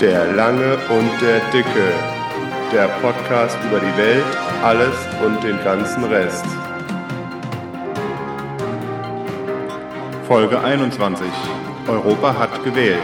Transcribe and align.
Der 0.00 0.30
Lange 0.34 0.76
und 0.90 1.22
der 1.22 1.40
Dicke. 1.52 1.90
Der 2.70 2.86
Podcast 3.00 3.56
über 3.66 3.80
die 3.80 3.96
Welt, 3.96 4.26
alles 4.62 4.94
und 5.24 5.42
den 5.42 5.56
ganzen 5.64 6.04
Rest. 6.04 6.44
Folge 10.26 10.60
21. 10.60 11.26
Europa 11.88 12.38
hat 12.38 12.62
gewählt. 12.62 13.00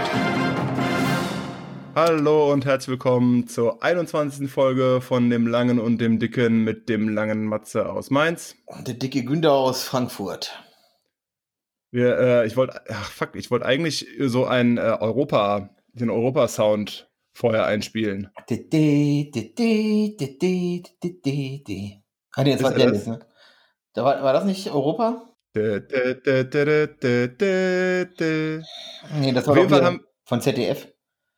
Hallo 1.95 2.53
und 2.53 2.67
herzlich 2.67 2.91
willkommen 2.91 3.47
zur 3.47 3.83
21. 3.83 4.51
Folge 4.51 5.01
von 5.01 5.31
dem 5.31 5.47
Langen 5.47 5.81
und 5.81 5.99
dem 5.99 6.19
Dicken 6.19 6.63
mit 6.63 6.91
dem 6.91 7.09
langen 7.09 7.47
Matze 7.47 7.89
aus 7.91 8.11
Mainz. 8.11 8.55
Und 8.67 8.87
der 8.87 8.97
dicke 8.97 9.25
Günther 9.25 9.53
aus 9.53 9.83
Frankfurt. 9.85 10.63
Wir, 11.91 12.19
äh, 12.19 12.47
ich 12.47 12.55
wollte, 12.59 12.83
ach 12.91 13.11
fuck, 13.11 13.31
ich 13.35 13.51
wollte 13.51 13.65
eigentlich 13.65 14.07
so 14.19 14.45
ein 14.45 14.77
äh, 14.77 14.99
Europa, 15.01 15.71
den 15.93 16.11
Europa-Sound 16.11 17.11
vorher 17.33 17.67
einspielen. 17.67 18.31
Ne? 23.07 23.21
War 23.95 24.33
das 24.33 24.45
nicht 24.45 24.71
Europa? 24.71 25.29
Nee, 29.21 29.33
das 29.33 29.47
war 29.47 29.59
Auf 29.59 29.71
haben, 29.71 30.01
von 30.25 30.41
ZDF. 30.41 30.89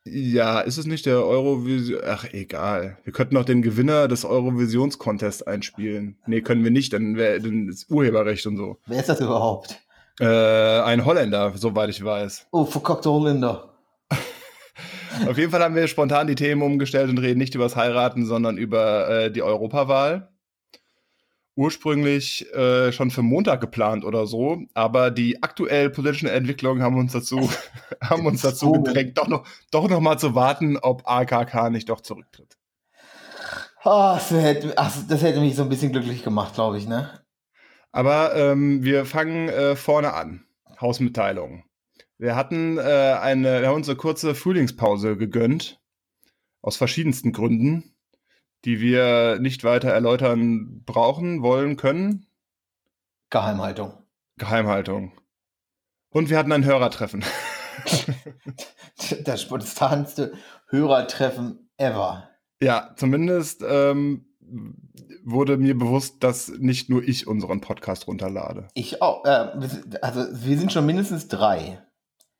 Ja, 0.07 0.61
ist 0.61 0.77
es 0.77 0.85
nicht 0.85 1.07
der 1.07 1.25
Eurovision? 1.25 1.99
Ach, 2.05 2.25
egal. 2.31 2.99
Wir 3.03 3.11
könnten 3.11 3.33
noch 3.33 3.43
den 3.43 3.61
Gewinner 3.61 4.07
des 4.07 4.23
Eurovisions-Contest 4.23 5.47
einspielen. 5.47 6.19
Nee, 6.27 6.41
können 6.41 6.63
wir 6.63 6.71
nicht, 6.71 6.93
dann, 6.93 7.17
wär, 7.17 7.39
dann 7.39 7.67
ist 7.67 7.89
Urheberrecht 7.89 8.45
und 8.45 8.57
so. 8.57 8.77
Wer 8.85 8.99
ist 8.99 9.09
das 9.09 9.19
überhaupt? 9.19 9.81
Äh, 10.19 10.25
ein 10.81 11.03
Holländer, 11.03 11.53
soweit 11.57 11.89
ich 11.89 12.03
weiß. 12.03 12.47
Oh, 12.51 12.65
verkackter 12.65 13.11
Holländer. 13.11 13.74
Auf 15.27 15.37
jeden 15.37 15.51
Fall 15.51 15.63
haben 15.63 15.75
wir 15.75 15.87
spontan 15.87 16.27
die 16.27 16.35
Themen 16.35 16.61
umgestellt 16.61 17.09
und 17.09 17.17
reden 17.17 17.37
nicht 17.37 17.55
über 17.55 17.65
das 17.65 17.75
Heiraten, 17.75 18.25
sondern 18.25 18.57
über 18.57 19.09
äh, 19.09 19.31
die 19.31 19.41
Europawahl. 19.41 20.29
Ursprünglich 21.57 22.53
äh, 22.53 22.91
schon 22.91 23.11
für 23.11 23.21
Montag 23.21 23.61
geplant 23.61 24.03
oder 24.03 24.27
so, 24.27 24.63
aber 24.73 25.09
die 25.09 25.41
aktuell 25.41 25.89
politischen 25.89 26.27
Entwicklungen 26.27 26.83
haben 26.83 26.97
uns 26.97 27.13
dazu, 27.13 27.49
haben 28.01 28.25
uns 28.25 28.41
dazu 28.41 28.73
gedrängt, 28.73 29.17
doch 29.17 29.29
noch, 29.29 29.47
doch 29.71 29.89
noch 29.89 30.01
mal 30.01 30.17
zu 30.17 30.35
warten, 30.35 30.77
ob 30.77 31.07
AKK 31.07 31.69
nicht 31.69 31.89
doch 31.89 32.01
zurücktritt. 32.01 32.57
Ah, 33.83 34.15
das, 34.15 34.31
hätte, 34.31 34.73
ach, 34.75 34.91
das 35.07 35.21
hätte 35.21 35.39
mich 35.39 35.55
so 35.55 35.61
ein 35.61 35.69
bisschen 35.69 35.91
glücklich 35.91 36.23
gemacht, 36.23 36.55
glaube 36.55 36.77
ich, 36.77 36.87
ne? 36.87 37.09
Aber 37.91 38.35
ähm, 38.35 38.83
wir 38.83 39.05
fangen 39.05 39.47
äh, 39.47 39.77
vorne 39.77 40.13
an. 40.13 40.43
Hausmitteilung. 40.81 41.63
Wir 42.17 42.35
hatten 42.35 42.77
äh, 42.77 42.81
eine, 42.81 43.61
wir 43.61 43.67
haben 43.67 43.75
uns 43.75 43.89
eine 43.89 43.97
kurze 43.97 44.35
Frühlingspause 44.35 45.17
gegönnt. 45.17 45.81
Aus 46.61 46.77
verschiedensten 46.77 47.31
Gründen, 47.31 47.95
die 48.63 48.79
wir 48.79 49.37
nicht 49.39 49.63
weiter 49.63 49.89
erläutern 49.89 50.83
brauchen, 50.83 51.43
wollen, 51.43 51.77
können. 51.77 52.25
Geheimhaltung. 53.29 53.93
Geheimhaltung. 54.37 55.11
Und 56.09 56.29
wir 56.29 56.37
hatten 56.37 56.51
ein 56.51 56.65
Hörertreffen. 56.65 57.23
Das 59.25 59.41
spontanste 59.41 60.33
Hörertreffen 60.69 61.69
ever. 61.77 62.29
ja, 62.61 62.93
zumindest 62.95 63.63
ähm, 63.67 64.25
wurde 65.25 65.57
mir 65.57 65.77
bewusst, 65.77 66.23
dass 66.23 66.47
nicht 66.47 66.89
nur 66.89 67.03
ich 67.03 67.27
unseren 67.27 67.59
Podcast 67.59 68.07
runterlade. 68.07 68.69
Ich 68.73 69.01
auch. 69.01 69.25
Äh, 69.25 69.51
also, 70.01 70.25
wir 70.31 70.57
sind 70.57 70.71
schon 70.71 70.85
mindestens 70.85 71.27
drei. 71.27 71.84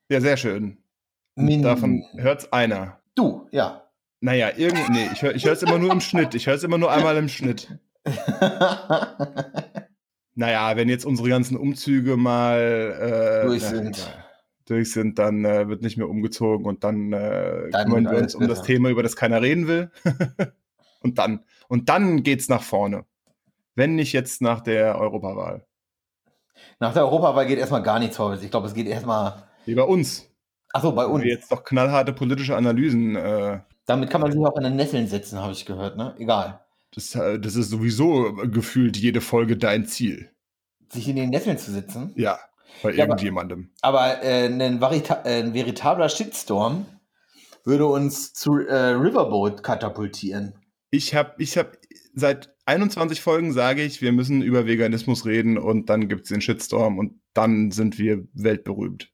Ja, 0.09 0.21
sehr 0.21 0.37
schön. 0.37 0.77
Min 1.35 1.61
Davon 1.61 2.03
hört's 2.15 2.51
einer. 2.53 2.99
Du, 3.15 3.47
ja. 3.51 3.81
Naja, 4.21 4.51
irgendwie, 4.55 4.91
nee, 4.91 5.09
ich 5.13 5.21
höre 5.21 5.35
ich 5.35 5.45
es 5.45 5.63
immer 5.63 5.77
nur 5.77 5.91
im 5.91 6.01
Schnitt. 6.01 6.33
Ich 6.35 6.47
höre 6.47 6.55
es 6.55 6.63
immer 6.63 6.77
nur 6.77 6.91
einmal 6.91 7.17
im 7.17 7.29
Schnitt. 7.29 7.77
Naja, 10.35 10.75
wenn 10.75 10.89
jetzt 10.89 11.05
unsere 11.05 11.29
ganzen 11.29 11.55
Umzüge 11.55 12.17
mal 12.17 12.59
äh, 13.41 13.47
Durch 13.47 13.63
sind. 13.63 13.97
egal, 13.97 14.25
durch 14.65 14.91
sind, 14.91 15.17
dann 15.17 15.45
äh, 15.45 15.69
wird 15.69 15.81
nicht 15.81 15.95
mehr 15.95 16.09
umgezogen 16.09 16.65
und 16.65 16.83
dann, 16.83 17.13
äh, 17.13 17.69
Dann 17.71 17.85
kümmern 17.85 18.11
wir 18.11 18.17
uns 18.17 18.35
um 18.35 18.45
das. 18.47 18.61
Thema, 18.61 18.89
über 18.89 19.01
das 19.01 19.15
keiner 19.15 19.41
reden 19.41 19.67
will. 19.67 19.91
und 21.01 21.17
dann, 21.19 21.45
und 21.69 21.87
dann 21.87 22.23
geht's 22.23 22.49
nach 22.49 22.63
vorne. 22.63 23.05
Wenn 23.75 23.95
nicht 23.95 24.11
jetzt 24.11 24.41
nach 24.41 24.59
der 24.59 24.99
Europawahl. 24.99 25.65
Nach 26.79 26.93
der 26.93 27.03
Europawahl 27.03 27.45
geht 27.45 27.59
erstmal 27.59 27.83
gar 27.83 27.99
nichts 27.99 28.17
vorwärts. 28.17 28.43
Ich 28.43 28.51
glaube, 28.51 28.67
es 28.67 28.73
geht 28.73 28.87
erstmal. 28.87 29.43
Wie 29.65 29.75
bei 29.75 29.83
uns. 29.83 30.29
Achso, 30.73 30.91
bei 30.91 31.05
uns. 31.05 31.23
wir 31.23 31.31
jetzt 31.31 31.51
doch 31.51 31.63
knallharte 31.63 32.11
politische 32.13 32.55
Analysen 32.55 33.15
äh, 33.15 33.59
Damit 33.85 34.09
kann 34.09 34.21
man 34.21 34.31
sich 34.31 34.41
auch 34.45 34.57
in 34.57 34.63
den 34.63 34.75
Nesseln 34.75 35.07
setzen, 35.07 35.39
habe 35.39 35.53
ich 35.53 35.65
gehört, 35.65 35.95
ne? 35.97 36.15
Egal. 36.19 36.59
das, 36.93 37.15
äh, 37.15 37.39
das 37.39 37.55
ist 37.55 37.69
sowieso 37.69 38.33
gefühlt 38.51 38.97
jede 38.97 39.21
Folge 39.21 39.55
dein 39.57 39.85
Ziel. 39.85 40.29
Sich 40.91 41.07
in 41.07 41.15
den 41.15 41.29
Nesseln 41.29 41.57
zu 41.57 41.71
setzen. 41.71 42.11
Ja, 42.15 42.39
bei 42.83 42.89
Ja, 42.91 43.03
aber- 43.05 43.11
irgendjemandem. 43.13 43.69
Aber 43.81 44.21
äh, 44.23 44.45
ein, 44.47 44.81
Varita 44.81 45.21
äh, 45.23 45.41
ein 45.43 45.53
veritabler 45.53 46.09
Shitstorm 46.09 46.85
würde 47.63 47.85
uns 47.87 48.33
zu 48.33 48.59
äh, 48.59 48.75
Riverboat 48.91 49.63
katapultieren. 49.63 50.53
Ich 50.91 51.15
habe 51.15 51.33
ich 51.39 51.57
hab 51.57 51.77
seit 52.13 52.53
21 52.65 53.21
Folgen 53.21 53.53
sage 53.53 53.81
ich, 53.83 54.01
wir 54.01 54.11
müssen 54.11 54.41
über 54.41 54.65
Veganismus 54.67 55.25
reden 55.25 55.57
und 55.57 55.89
dann 55.89 56.07
gibt's 56.07 56.29
den 56.29 56.41
Shitstorm 56.41 56.97
und 56.99 57.19
dann 57.33 57.71
sind 57.71 57.97
wir 57.97 58.27
weltberühmt. 58.33 59.11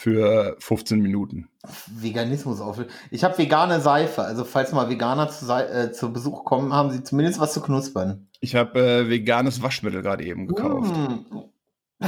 Für 0.00 0.56
15 0.60 0.98
Minuten. 0.98 1.50
Veganismus 1.86 2.62
auf. 2.62 2.82
Ich 3.10 3.22
habe 3.22 3.36
vegane 3.36 3.82
Seife. 3.82 4.22
Also, 4.22 4.44
falls 4.44 4.72
mal 4.72 4.88
Veganer 4.88 5.28
zu, 5.28 5.46
äh, 5.52 5.92
zu 5.92 6.10
Besuch 6.10 6.46
kommen, 6.46 6.72
haben 6.72 6.90
sie 6.90 7.02
zumindest 7.02 7.38
was 7.38 7.52
zu 7.52 7.60
knuspern. 7.60 8.26
Ich 8.40 8.54
habe 8.54 8.80
äh, 8.80 9.10
veganes 9.10 9.60
Waschmittel 9.60 10.00
gerade 10.00 10.24
eben 10.24 10.46
gekauft. 10.46 10.90
Mm. 10.96 12.06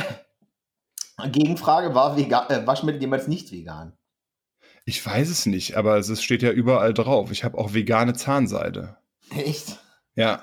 Gegenfrage: 1.32 1.94
War 1.94 2.16
Vega 2.16 2.46
äh, 2.48 2.66
Waschmittel 2.66 2.98
jemals 2.98 3.28
nicht 3.28 3.52
vegan? 3.52 3.92
Ich 4.86 5.04
weiß 5.04 5.28
es 5.28 5.44
nicht, 5.44 5.76
aber 5.76 5.98
es 5.98 6.22
steht 6.22 6.40
ja 6.40 6.50
überall 6.50 6.94
drauf. 6.94 7.30
Ich 7.30 7.44
habe 7.44 7.58
auch 7.58 7.74
vegane 7.74 8.14
Zahnseide. 8.14 8.96
Echt? 9.36 9.80
Ja, 10.14 10.40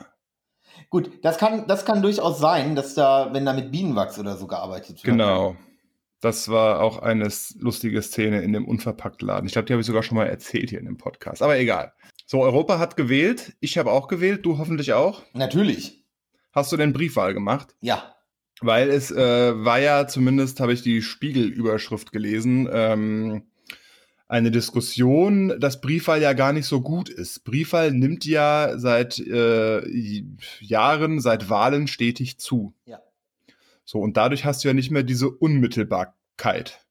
Gut, 0.91 1.23
das 1.23 1.37
kann, 1.37 1.67
das 1.67 1.83
kann 1.83 2.01
durchaus 2.01 2.39
sein, 2.39 2.75
dass 2.75 2.93
da, 2.93 3.29
wenn 3.33 3.45
da 3.45 3.53
mit 3.53 3.71
Bienenwachs 3.71 4.17
oder 4.17 4.37
so 4.37 4.47
gearbeitet 4.47 5.03
wird. 5.03 5.03
genau. 5.03 5.55
Das 6.21 6.49
war 6.49 6.81
auch 6.81 6.99
eine 6.99 7.29
lustige 7.59 8.01
Szene 8.01 8.41
in 8.41 8.51
dem 8.51 8.67
Unverpacktladen. 8.67 9.45
Ich 9.45 9.53
glaube, 9.53 9.65
die 9.65 9.73
habe 9.73 9.81
ich 9.81 9.87
sogar 9.87 10.03
schon 10.03 10.17
mal 10.17 10.27
erzählt 10.27 10.69
hier 10.69 10.79
in 10.79 10.85
dem 10.85 10.97
Podcast. 10.97 11.41
Aber 11.41 11.57
egal. 11.57 11.93
So, 12.25 12.41
Europa 12.41 12.77
hat 12.77 12.97
gewählt. 12.97 13.55
Ich 13.59 13.77
habe 13.77 13.91
auch 13.91 14.07
gewählt. 14.07 14.45
Du 14.45 14.57
hoffentlich 14.57 14.93
auch. 14.93 15.23
Natürlich. 15.33 16.03
Hast 16.51 16.71
du 16.71 16.77
denn 16.77 16.93
Briefwahl 16.93 17.33
gemacht? 17.33 17.75
Ja. 17.79 18.15
Weil 18.61 18.89
es 18.89 19.11
äh, 19.11 19.63
war 19.63 19.79
ja, 19.79 20.07
zumindest 20.07 20.59
habe 20.59 20.73
ich 20.73 20.81
die 20.81 21.01
Spiegelüberschrift 21.01 22.11
gelesen, 22.11 22.67
ähm, 22.71 23.43
eine 24.27 24.51
Diskussion, 24.51 25.59
dass 25.59 25.81
Briefwahl 25.81 26.21
ja 26.21 26.33
gar 26.33 26.53
nicht 26.53 26.67
so 26.67 26.81
gut 26.81 27.09
ist. 27.09 27.43
Briefwahl 27.45 27.91
nimmt 27.91 28.25
ja 28.25 28.77
seit 28.77 29.17
äh, 29.17 29.81
Jahren, 30.59 31.19
seit 31.19 31.49
Wahlen 31.49 31.87
stetig 31.87 32.37
zu. 32.37 32.75
Ja. 32.85 32.99
So, 33.89 33.97
und 33.97 34.17
dadurch 34.17 34.45
hast 34.45 34.63
du 34.63 34.67
ja 34.67 34.75
nicht 34.75 34.91
mehr 34.91 35.01
diese 35.01 35.31
Unmittelbarkeit. 35.31 36.85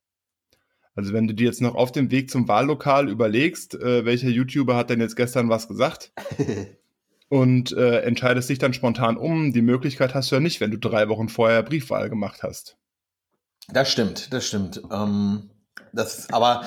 Also 0.97 1.13
wenn 1.13 1.29
du 1.29 1.35
dir 1.35 1.47
jetzt 1.47 1.61
noch 1.61 1.77
auf 1.77 1.93
dem 1.93 2.11
Weg 2.11 2.29
zum 2.29 2.49
Wahllokal 2.49 3.09
überlegst, 3.09 3.77
äh, 3.77 4.05
welcher 4.05 4.31
YouTuber 4.31 4.75
hat 4.75 4.91
denn 4.91 5.01
jetzt 5.01 5.15
gestern 5.15 5.49
was 5.49 5.69
gesagt, 5.69 6.11
und 7.29 7.71
äh, 7.71 8.01
entscheidest 8.01 8.51
dich 8.51 8.59
dann 8.59 8.75
spontan 8.75 9.17
um. 9.17 9.53
Die 9.53 9.63
Möglichkeit 9.63 10.13
hast 10.13 10.33
du 10.33 10.35
ja 10.35 10.41
nicht, 10.41 10.61
wenn 10.61 10.73
du 10.73 10.77
drei 10.77 11.09
Wochen 11.09 11.29
vorher 11.29 11.63
Briefwahl 11.63 12.11
gemacht 12.11 12.43
hast. 12.43 12.77
Das 13.69 13.93
stimmt, 13.93 14.33
das 14.33 14.49
stimmt. 14.49 14.83
Ähm, 14.91 15.51
das, 15.93 16.29
aber 16.33 16.67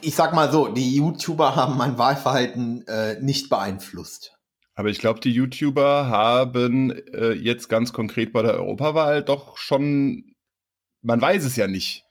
ich 0.00 0.16
sag 0.16 0.34
mal 0.34 0.50
so, 0.50 0.66
die 0.66 0.96
YouTuber 0.96 1.54
haben 1.54 1.76
mein 1.76 1.96
Wahlverhalten 1.96 2.88
äh, 2.88 3.20
nicht 3.20 3.50
beeinflusst. 3.50 4.36
Aber 4.74 4.88
ich 4.88 4.98
glaube, 4.98 5.20
die 5.20 5.30
YouTuber 5.30 6.08
haben 6.08 6.90
äh, 6.90 7.32
jetzt 7.32 7.68
ganz 7.68 7.92
konkret 7.92 8.32
bei 8.32 8.42
der 8.42 8.54
Europawahl 8.54 9.22
doch 9.22 9.56
schon, 9.56 10.34
man 11.02 11.20
weiß 11.20 11.44
es 11.44 11.56
ja 11.56 11.68
nicht. 11.68 12.04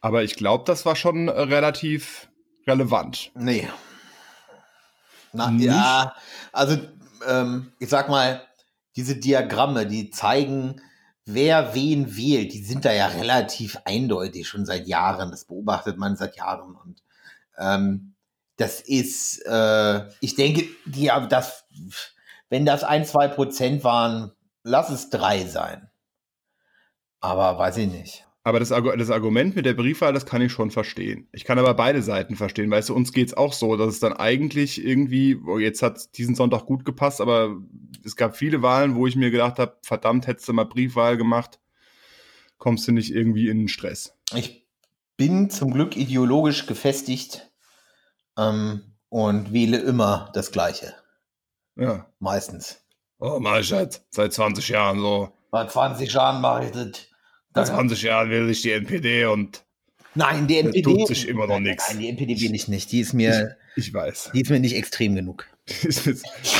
Aber 0.00 0.24
ich 0.24 0.34
glaube, 0.34 0.64
das 0.66 0.84
war 0.84 0.96
schon 0.96 1.28
äh, 1.28 1.30
relativ 1.30 2.28
relevant. 2.66 3.30
Nee. 3.34 3.68
Na, 5.32 5.50
Nicht? 5.50 5.66
ja, 5.66 6.14
also 6.52 6.78
ähm, 7.26 7.72
ich 7.78 7.88
sag 7.88 8.08
mal, 8.08 8.42
diese 8.96 9.16
Diagramme, 9.16 9.86
die 9.86 10.10
zeigen, 10.10 10.80
wer 11.24 11.74
wen 11.74 12.16
wählt, 12.16 12.52
die 12.52 12.62
sind 12.62 12.84
da 12.84 12.92
ja 12.92 13.06
relativ 13.06 13.78
eindeutig 13.84 14.48
schon 14.48 14.66
seit 14.66 14.86
Jahren. 14.86 15.30
Das 15.30 15.44
beobachtet 15.44 15.96
man 15.96 16.16
seit 16.16 16.36
Jahren. 16.36 16.74
Und 16.74 17.02
ähm, 17.56 18.11
das 18.62 18.80
ist, 18.80 19.44
äh, 19.44 20.08
ich 20.20 20.36
denke, 20.36 20.68
die 20.86 21.10
das, 21.28 21.64
wenn 22.48 22.64
das 22.64 22.84
ein, 22.84 23.04
zwei 23.04 23.26
Prozent 23.26 23.82
waren, 23.82 24.30
lass 24.62 24.88
es 24.88 25.10
drei 25.10 25.44
sein. 25.44 25.90
Aber 27.20 27.58
weiß 27.58 27.78
ich 27.78 27.90
nicht. 27.90 28.24
Aber 28.44 28.60
das, 28.60 28.68
das, 28.68 29.10
Argument 29.10 29.54
mit 29.54 29.66
der 29.66 29.74
Briefwahl, 29.74 30.12
das 30.12 30.26
kann 30.26 30.42
ich 30.42 30.52
schon 30.52 30.70
verstehen. 30.70 31.28
Ich 31.32 31.44
kann 31.44 31.58
aber 31.58 31.74
beide 31.74 32.02
Seiten 32.02 32.34
verstehen. 32.36 32.70
Weißt 32.70 32.88
du, 32.88 32.94
uns 32.94 33.12
geht 33.12 33.28
es 33.28 33.36
auch 33.36 33.52
so, 33.52 33.76
dass 33.76 33.88
es 33.88 34.00
dann 34.00 34.12
eigentlich 34.12 34.84
irgendwie, 34.84 35.36
oh, 35.46 35.58
jetzt 35.58 35.82
hat 35.82 36.16
diesen 36.16 36.34
Sonntag 36.34 36.66
gut 36.66 36.84
gepasst, 36.84 37.20
aber 37.20 37.56
es 38.04 38.16
gab 38.16 38.36
viele 38.36 38.62
Wahlen, 38.62 38.96
wo 38.96 39.06
ich 39.06 39.14
mir 39.14 39.30
gedacht 39.30 39.58
habe, 39.58 39.76
verdammt, 39.82 40.26
hättest 40.26 40.48
du 40.48 40.52
mal 40.52 40.64
Briefwahl 40.64 41.16
gemacht, 41.16 41.60
kommst 42.58 42.86
du 42.86 42.92
nicht 42.92 43.12
irgendwie 43.12 43.48
in 43.48 43.58
den 43.58 43.68
Stress. 43.68 44.16
Ich 44.34 44.66
bin 45.16 45.50
zum 45.50 45.72
Glück 45.72 45.96
ideologisch 45.96 46.66
gefestigt 46.66 47.51
ähm, 48.38 48.94
und 49.08 49.52
wähle 49.52 49.78
immer 49.78 50.30
das 50.34 50.52
Gleiche. 50.52 50.94
Ja. 51.76 52.06
Meistens. 52.18 52.82
Oh, 53.18 53.38
mach 53.40 53.58
ich 53.58 53.68
seit, 53.68 54.02
seit 54.10 54.32
20 54.32 54.68
Jahren 54.68 54.98
so. 54.98 55.32
Seit 55.50 55.70
20 55.70 56.12
Jahren 56.12 56.40
mache 56.40 56.64
ich 56.64 56.70
das. 56.72 57.06
Seit 57.54 57.66
20 57.68 58.02
Jahren 58.02 58.30
will 58.30 58.48
ich 58.50 58.62
die 58.62 58.72
NPD 58.72 59.26
und 59.26 59.64
Nein, 60.14 60.46
die 60.46 60.58
NPD. 60.58 60.82
tut 60.82 61.08
sich 61.08 61.28
immer 61.28 61.46
noch 61.46 61.60
nichts. 61.60 61.88
Nein, 61.88 62.00
die 62.00 62.08
NPD 62.08 62.40
will 62.40 62.54
ich 62.54 62.68
nicht. 62.68 62.92
Die 62.92 63.00
ist 63.00 63.12
mir. 63.12 63.56
Ich, 63.76 63.88
ich 63.88 63.94
weiß. 63.94 64.30
Die 64.34 64.40
ist 64.42 64.50
mir 64.50 64.60
nicht 64.60 64.76
extrem 64.76 65.14
genug. 65.14 65.46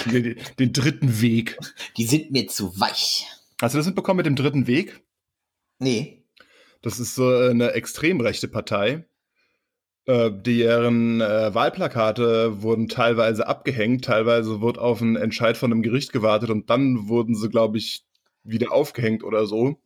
den, 0.07 0.37
den 0.59 0.73
dritten 0.73 1.21
Weg. 1.21 1.59
Die 1.97 2.05
sind 2.05 2.31
mir 2.31 2.47
zu 2.49 2.79
weich. 2.79 3.27
Hast 3.61 3.75
du 3.75 3.79
das 3.79 3.87
mitbekommen 3.87 4.19
mit 4.19 4.27
dem 4.27 4.37
dritten 4.37 4.67
Weg? 4.67 5.03
Nee. 5.79 6.25
Das 6.83 6.99
ist 6.99 7.15
so 7.15 7.29
eine 7.29 7.73
extrem 7.73 8.21
rechte 8.21 8.49
Partei. 8.49 9.05
Äh, 10.05 10.33
deren 10.33 11.21
äh, 11.21 11.55
Wahlplakate 11.55 12.63
wurden 12.63 12.89
teilweise 12.89 13.47
abgehängt, 13.47 14.05
teilweise 14.05 14.61
wurde 14.61 14.81
auf 14.81 15.01
einen 15.01 15.15
Entscheid 15.15 15.57
von 15.57 15.71
einem 15.71 15.83
Gericht 15.83 16.13
gewartet 16.13 16.51
und 16.51 16.71
dann 16.71 17.09
wurden 17.09 17.37
sie, 17.37 17.49
glaube 17.49 17.79
ich, 17.79 18.05
wieder 18.43 18.73
aufgehängt 18.73 19.23
oder 19.23 19.47
so. 19.47 19.79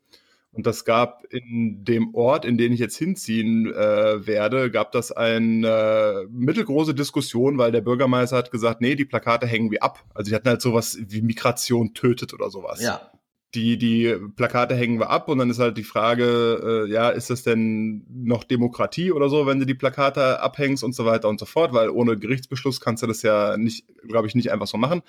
Und 0.53 0.67
das 0.67 0.87
gab 0.87 1.25
in 1.29 1.85
dem 1.85 2.15
Ort, 2.15 2.47
in 2.47 2.57
den 2.57 2.73
ich 2.73 2.81
jetzt 2.81 2.97
hinziehen 2.97 3.67
äh, 3.75 4.27
werde, 4.27 4.71
gab 4.71 4.91
das 4.93 5.13
eine 5.13 5.69
äh, 5.69 6.27
mittelgroße 6.31 6.95
Diskussion, 6.95 7.59
weil 7.59 7.73
der 7.73 7.83
Bürgermeister 7.83 8.39
hat 8.39 8.51
gesagt, 8.51 8.81
nee, 8.81 8.95
die 8.95 9.05
Plakate 9.05 9.47
hängen 9.47 9.71
wir 9.71 9.83
ab. 9.83 10.03
Also 10.15 10.31
die 10.31 10.35
hatten 10.35 10.49
halt 10.49 10.63
sowas 10.63 10.97
wie 10.99 11.21
Migration 11.21 11.93
tötet 11.93 12.33
oder 12.33 12.49
sowas. 12.49 12.81
Ja 12.81 13.11
die, 13.57 13.79
die 13.79 14.15
Plakate 14.37 14.75
hängen 14.75 15.01
wir 15.01 15.09
ab 15.09 15.29
und 15.29 15.39
dann 15.39 15.49
ist 15.49 15.59
halt 15.59 15.79
die 15.79 15.83
Frage, 15.83 16.85
äh, 16.87 16.93
ja, 16.93 17.09
ist 17.09 17.31
das 17.31 17.43
denn 17.43 18.05
noch 18.09 18.45
Demokratie 18.45 19.11
oder 19.11 19.31
so, 19.31 19.47
wenn 19.47 19.59
du 19.59 19.65
die 19.65 19.75
Plakate 19.75 20.41
abhängst 20.41 20.85
und 20.85 20.95
so 20.95 21.07
weiter 21.07 21.29
und 21.29 21.41
so 21.41 21.47
fort, 21.47 21.73
weil 21.73 21.89
ohne 21.89 22.19
Gerichtsbeschluss 22.19 22.81
kannst 22.81 23.03
du 23.03 23.07
das 23.07 23.23
ja 23.23 23.57
nicht, 23.57 23.87
glaube 24.07 24.29
ich, 24.29 24.35
nicht 24.35 24.53
einfach 24.53 24.67
so 24.67 24.77
machen. 24.77 25.03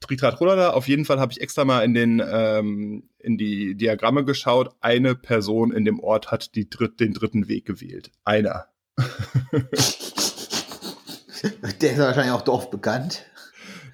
Tritrat 0.00 0.40
da. 0.40 0.70
auf 0.70 0.88
jeden 0.88 1.04
Fall 1.04 1.20
habe 1.20 1.32
ich 1.32 1.42
extra 1.42 1.66
mal 1.66 1.84
in 1.84 1.92
den 1.92 2.22
ähm, 2.26 3.10
in 3.18 3.36
die 3.36 3.74
Diagramme 3.74 4.24
geschaut. 4.24 4.70
Eine 4.80 5.14
Person 5.14 5.72
in 5.72 5.84
dem 5.84 6.00
Ort 6.00 6.30
hat 6.30 6.54
die 6.54 6.70
dritt, 6.70 7.00
den 7.00 7.12
dritten 7.12 7.48
Weg 7.48 7.66
gewählt. 7.66 8.10
Einer. 8.24 8.68
der 11.82 11.92
ist 11.92 11.98
wahrscheinlich 11.98 12.32
auch 12.32 12.42
dorfbekannt. 12.42 13.26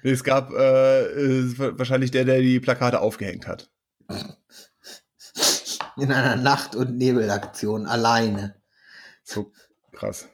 Nee, 0.03 0.11
es 0.11 0.23
gab 0.23 0.51
äh, 0.53 1.77
wahrscheinlich 1.77 2.11
der, 2.11 2.23
der 2.23 2.39
die 2.39 2.61
Plakate 2.61 3.01
aufgehängt 3.01 3.47
hat. 3.47 3.69
In 5.97 6.11
einer 6.11 6.35
Nacht- 6.35 6.75
und 6.75 6.97
Nebelaktion 6.97 7.85
alleine. 7.87 8.55
So 9.23 9.51
krass. 9.91 10.29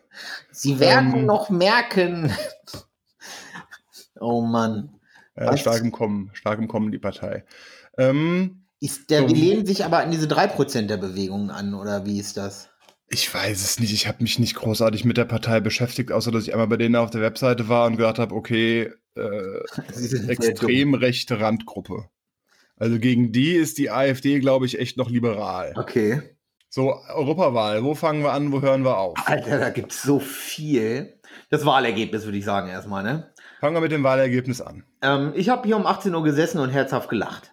Sie 0.51 0.79
werden 0.79 1.13
ähm, 1.15 1.25
noch 1.25 1.49
merken. 1.49 2.31
oh 4.19 4.41
Mann. 4.41 4.99
Ja, 5.35 5.57
stark 5.57 5.81
im 5.81 5.91
Kommen, 5.91 6.29
stark 6.33 6.59
im 6.59 6.67
Kommen 6.67 6.91
die 6.91 6.99
Partei. 6.99 7.45
Ähm, 7.97 8.65
ist 8.79 9.09
der, 9.09 9.21
so, 9.21 9.27
die 9.27 9.35
lehnen 9.35 9.65
sich 9.65 9.85
aber 9.85 9.99
an 9.99 10.11
diese 10.11 10.27
3% 10.27 10.87
der 10.87 10.97
Bewegungen 10.97 11.49
an, 11.49 11.73
oder 11.73 12.05
wie 12.05 12.19
ist 12.19 12.37
das? 12.37 12.69
Ich 13.07 13.33
weiß 13.33 13.63
es 13.63 13.79
nicht. 13.79 13.93
Ich 13.93 14.07
habe 14.07 14.23
mich 14.23 14.39
nicht 14.39 14.55
großartig 14.55 15.05
mit 15.05 15.17
der 15.17 15.25
Partei 15.25 15.59
beschäftigt, 15.59 16.11
außer 16.11 16.31
dass 16.31 16.43
ich 16.43 16.53
einmal 16.53 16.67
bei 16.67 16.77
denen 16.77 16.95
auf 16.95 17.09
der 17.09 17.21
Webseite 17.21 17.69
war 17.69 17.85
und 17.87 17.97
gedacht 17.97 18.19
habe, 18.19 18.35
okay, 18.35 18.91
äh, 19.15 19.59
extrem 20.27 20.93
rechte 20.95 21.39
Randgruppe. 21.39 22.09
Also 22.77 22.99
gegen 22.99 23.31
die 23.31 23.53
ist 23.53 23.77
die 23.77 23.91
AfD, 23.91 24.39
glaube 24.39 24.65
ich, 24.65 24.79
echt 24.79 24.97
noch 24.97 25.09
liberal. 25.09 25.73
Okay. 25.75 26.21
So, 26.69 26.95
Europawahl, 27.13 27.83
wo 27.83 27.93
fangen 27.93 28.23
wir 28.23 28.31
an, 28.31 28.51
wo 28.51 28.61
hören 28.61 28.83
wir 28.83 28.97
auf? 28.97 29.15
Alter, 29.25 29.59
da 29.59 29.69
gibt 29.69 29.91
es 29.91 30.01
so 30.01 30.19
viel. 30.19 31.19
Das 31.51 31.65
Wahlergebnis 31.65 32.25
würde 32.25 32.39
ich 32.39 32.45
sagen 32.45 32.67
erstmal, 32.69 33.03
ne? 33.03 33.31
Fangen 33.59 33.75
wir 33.75 33.81
mit 33.81 33.91
dem 33.91 34.03
Wahlergebnis 34.03 34.59
an. 34.59 34.83
Ähm, 35.01 35.33
ich 35.35 35.49
habe 35.49 35.67
hier 35.67 35.77
um 35.77 35.85
18 35.85 36.13
Uhr 36.15 36.23
gesessen 36.23 36.59
und 36.59 36.69
herzhaft 36.69 37.09
gelacht. 37.09 37.52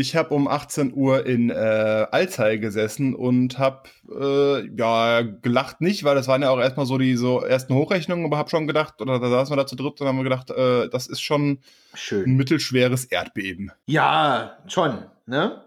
Ich 0.00 0.14
habe 0.14 0.32
um 0.32 0.46
18 0.46 0.94
Uhr 0.94 1.26
in 1.26 1.50
äh, 1.50 2.06
Alzey 2.12 2.60
gesessen 2.60 3.16
und 3.16 3.58
habe 3.58 3.88
äh, 4.08 4.70
ja 4.76 5.22
gelacht 5.22 5.80
nicht, 5.80 6.04
weil 6.04 6.14
das 6.14 6.28
waren 6.28 6.40
ja 6.40 6.50
auch 6.50 6.60
erstmal 6.60 6.86
so 6.86 6.98
die 6.98 7.16
so 7.16 7.40
ersten 7.40 7.74
Hochrechnungen, 7.74 8.24
aber 8.24 8.38
habe 8.38 8.48
schon 8.48 8.68
gedacht, 8.68 9.02
oder 9.02 9.18
da 9.18 9.28
saßen 9.28 9.50
wir 9.50 9.56
da 9.56 9.66
zu 9.66 9.74
dritt 9.74 10.00
und 10.00 10.06
haben 10.06 10.18
wir 10.18 10.22
gedacht, 10.22 10.50
äh, 10.50 10.88
das 10.88 11.08
ist 11.08 11.20
schon 11.20 11.58
Schön. 11.94 12.30
ein 12.30 12.36
mittelschweres 12.36 13.06
Erdbeben. 13.06 13.72
Ja, 13.86 14.58
schon, 14.68 15.02
ne? 15.26 15.64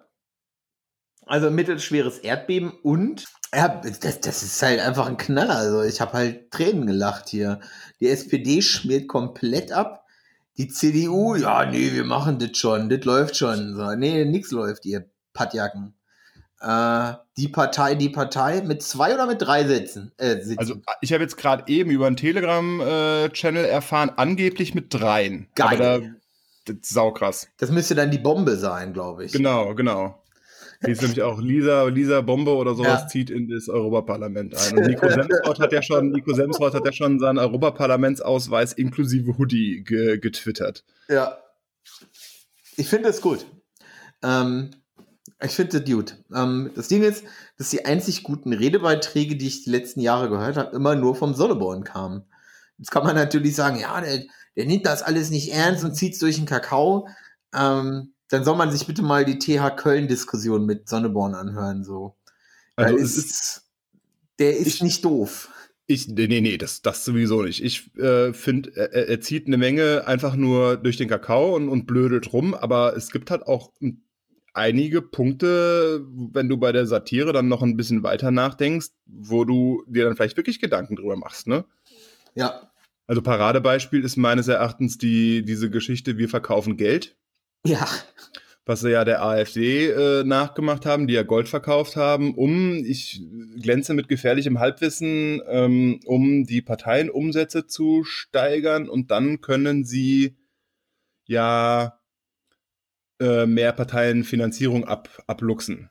Also 1.25 1.51
mittelschweres 1.51 2.17
Erdbeben 2.19 2.71
und 2.83 3.25
ja, 3.53 3.67
das, 3.67 4.21
das 4.21 4.43
ist 4.43 4.61
halt 4.61 4.79
einfach 4.79 5.07
ein 5.07 5.17
Knaller. 5.17 5.57
Also 5.57 5.83
ich 5.83 5.99
habe 5.99 6.13
halt 6.13 6.51
Tränen 6.51 6.87
gelacht 6.87 7.27
hier. 7.27 7.59
Die 7.99 8.07
SPD 8.07 8.61
schmiert 8.61 9.09
komplett 9.09 9.73
ab 9.73 10.00
die 10.61 10.67
CDU, 10.67 11.35
ja, 11.35 11.65
nee, 11.65 11.91
wir 11.91 12.03
machen 12.03 12.37
das 12.37 12.57
schon, 12.57 12.89
das 12.89 13.03
läuft 13.03 13.35
schon. 13.35 13.75
So, 13.75 13.95
nee, 13.95 14.25
nix 14.25 14.51
läuft, 14.51 14.85
ihr 14.85 15.09
Pattjacken. 15.33 15.95
Äh, 16.59 17.13
die 17.37 17.47
Partei, 17.47 17.95
die 17.95 18.09
Partei 18.09 18.61
mit 18.61 18.83
zwei 18.83 19.15
oder 19.15 19.25
mit 19.25 19.41
drei 19.41 19.65
Sätzen? 19.65 20.11
Äh, 20.17 20.37
also 20.57 20.75
ich 21.01 21.11
habe 21.13 21.23
jetzt 21.23 21.37
gerade 21.37 21.63
eben 21.67 21.89
über 21.89 22.05
einen 22.05 22.17
Telegram-Channel 22.17 23.65
äh, 23.65 23.69
erfahren, 23.69 24.11
angeblich 24.15 24.75
mit 24.75 24.93
dreien. 24.93 25.47
Geil. 25.55 25.81
Aber 25.81 25.99
da, 25.99 26.07
das 26.65 26.75
ist 26.75 26.89
saukrass. 26.89 27.47
Das 27.57 27.71
müsste 27.71 27.95
dann 27.95 28.11
die 28.11 28.19
Bombe 28.19 28.57
sein, 28.57 28.93
glaube 28.93 29.25
ich. 29.25 29.31
Genau, 29.31 29.73
genau. 29.73 30.20
Die 30.85 30.91
ist 30.91 31.01
nämlich 31.01 31.21
auch 31.21 31.39
Lisa, 31.39 31.85
Lisa 31.85 32.21
Bombe 32.21 32.55
oder 32.55 32.73
sowas 32.73 33.01
ja. 33.01 33.07
zieht 33.07 33.29
in 33.29 33.47
das 33.47 33.69
Europaparlament 33.69 34.55
ein. 34.55 34.77
Und 34.77 34.87
Nico 34.87 35.07
Semsrott 35.07 35.59
hat 35.59 35.71
ja 35.71 35.81
schon, 35.81 36.09
Nico 36.11 36.33
Semsrott 36.33 36.73
hat 36.73 36.85
ja 36.85 36.91
schon 36.91 37.19
seinen 37.19 37.37
Europaparlamentsausweis 37.37 38.73
inklusive 38.73 39.37
Hoodie 39.37 39.83
ge 39.83 40.17
getwittert. 40.17 40.83
Ja. 41.07 41.37
Ich 42.77 42.87
finde 42.87 43.09
es 43.09 43.21
gut. 43.21 43.45
Ähm, 44.23 44.71
ich 45.43 45.51
finde 45.51 45.79
das 45.79 45.89
gut. 45.89 46.17
Ähm, 46.33 46.71
das 46.75 46.87
Ding 46.87 47.03
ist, 47.03 47.25
dass 47.57 47.69
die 47.69 47.85
einzig 47.85 48.23
guten 48.23 48.53
Redebeiträge, 48.53 49.35
die 49.35 49.47
ich 49.47 49.63
die 49.63 49.71
letzten 49.71 50.01
Jahre 50.01 50.29
gehört 50.29 50.57
habe, 50.57 50.75
immer 50.75 50.95
nur 50.95 51.15
vom 51.15 51.33
Sonneborn 51.35 51.83
kamen. 51.83 52.23
Jetzt 52.77 52.91
kann 52.91 53.03
man 53.03 53.15
natürlich 53.15 53.55
sagen, 53.55 53.79
ja, 53.79 54.01
der, 54.01 54.23
der 54.55 54.65
nimmt 54.65 54.85
das 54.87 55.03
alles 55.03 55.29
nicht 55.29 55.53
ernst 55.53 55.83
und 55.83 55.95
zieht 55.95 56.13
es 56.13 56.19
durch 56.19 56.37
den 56.37 56.47
Kakao. 56.47 57.07
Ähm, 57.53 58.13
dann 58.31 58.45
soll 58.45 58.55
man 58.55 58.71
sich 58.71 58.87
bitte 58.87 59.01
mal 59.01 59.25
die 59.25 59.39
TH 59.39 59.75
Köln-Diskussion 59.75 60.65
mit 60.65 60.87
Sonneborn 60.87 61.35
anhören. 61.35 61.83
So. 61.83 62.15
Also 62.77 62.95
ist, 62.95 63.17
ist, 63.17 63.63
der 64.39 64.57
ist 64.57 64.67
ich, 64.67 64.83
nicht 64.83 65.03
doof. 65.03 65.49
Ich, 65.85 66.07
nee, 66.07 66.27
nee, 66.27 66.57
das, 66.57 66.81
das 66.81 67.03
sowieso 67.03 67.41
nicht. 67.41 67.61
Ich 67.61 67.93
äh, 67.97 68.31
finde, 68.31 68.73
er, 68.75 69.09
er, 69.09 69.19
zieht 69.19 69.47
eine 69.47 69.57
Menge 69.57 70.07
einfach 70.07 70.35
nur 70.35 70.77
durch 70.77 70.95
den 70.95 71.09
Kakao 71.09 71.55
und, 71.55 71.67
und 71.67 71.85
blödelt 71.85 72.31
rum, 72.31 72.53
aber 72.53 72.95
es 72.95 73.11
gibt 73.11 73.31
halt 73.31 73.47
auch 73.47 73.73
einige 74.53 75.01
Punkte, 75.01 76.05
wenn 76.07 76.47
du 76.47 76.55
bei 76.55 76.71
der 76.71 76.85
Satire 76.85 77.33
dann 77.33 77.49
noch 77.49 77.61
ein 77.61 77.75
bisschen 77.75 78.03
weiter 78.03 78.31
nachdenkst, 78.31 78.91
wo 79.05 79.43
du 79.43 79.83
dir 79.87 80.05
dann 80.05 80.15
vielleicht 80.15 80.37
wirklich 80.37 80.61
Gedanken 80.61 80.95
drüber 80.95 81.17
machst, 81.17 81.47
ne? 81.47 81.65
Ja. 82.33 82.71
Also 83.07 83.21
Paradebeispiel 83.21 84.05
ist 84.05 84.15
meines 84.15 84.47
Erachtens 84.47 84.97
die, 84.97 85.43
diese 85.43 85.69
Geschichte, 85.69 86.17
wir 86.17 86.29
verkaufen 86.29 86.77
Geld. 86.77 87.17
Ja. 87.65 87.87
Was 88.65 88.81
sie 88.81 88.91
ja 88.91 89.03
der 89.03 89.23
AfD 89.23 89.87
äh, 89.89 90.23
nachgemacht 90.23 90.85
haben, 90.85 91.07
die 91.07 91.15
ja 91.15 91.23
Gold 91.23 91.49
verkauft 91.49 91.95
haben, 91.95 92.35
um, 92.35 92.75
ich 92.85 93.21
glänze 93.59 93.93
mit 93.93 94.07
gefährlichem 94.07 94.59
Halbwissen, 94.59 95.41
ähm, 95.47 95.99
um 96.05 96.45
die 96.45 96.61
Parteienumsätze 96.61 97.65
zu 97.65 98.03
steigern 98.03 98.87
und 98.87 99.09
dann 99.09 99.41
können 99.41 99.83
sie 99.83 100.37
ja 101.25 101.99
äh, 103.19 103.45
mehr 103.45 103.71
Parteienfinanzierung 103.73 104.85
ab, 104.85 105.09
abluchsen. 105.27 105.89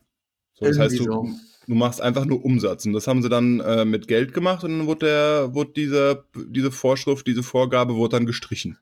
So, 0.55 0.67
das 0.67 0.79
heißt, 0.79 0.99
du, 0.99 1.35
du 1.67 1.75
machst 1.75 2.01
einfach 2.01 2.25
nur 2.25 2.45
Umsatz. 2.45 2.87
Und 2.87 2.93
das 2.93 3.07
haben 3.07 3.23
sie 3.23 3.29
dann 3.29 3.61
äh, 3.61 3.85
mit 3.85 4.09
Geld 4.09 4.35
gemacht 4.35 4.65
und 4.65 4.79
dann 4.79 4.87
wurde, 4.87 5.07
der, 5.07 5.55
wurde 5.55 5.73
diese, 5.75 6.25
diese 6.49 6.71
Vorschrift, 6.71 7.27
diese 7.27 7.43
Vorgabe 7.43 7.97
wurde 7.97 8.17
dann 8.17 8.27
gestrichen. 8.27 8.79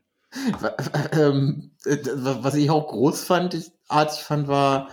Ähm, 1.12 1.70
äh, 1.85 1.97
was 2.14 2.54
ich 2.54 2.70
auch 2.70 2.88
groß 2.88 3.25
fand, 3.25 3.73
artig 3.88 4.20
fand, 4.20 4.49
war, 4.49 4.88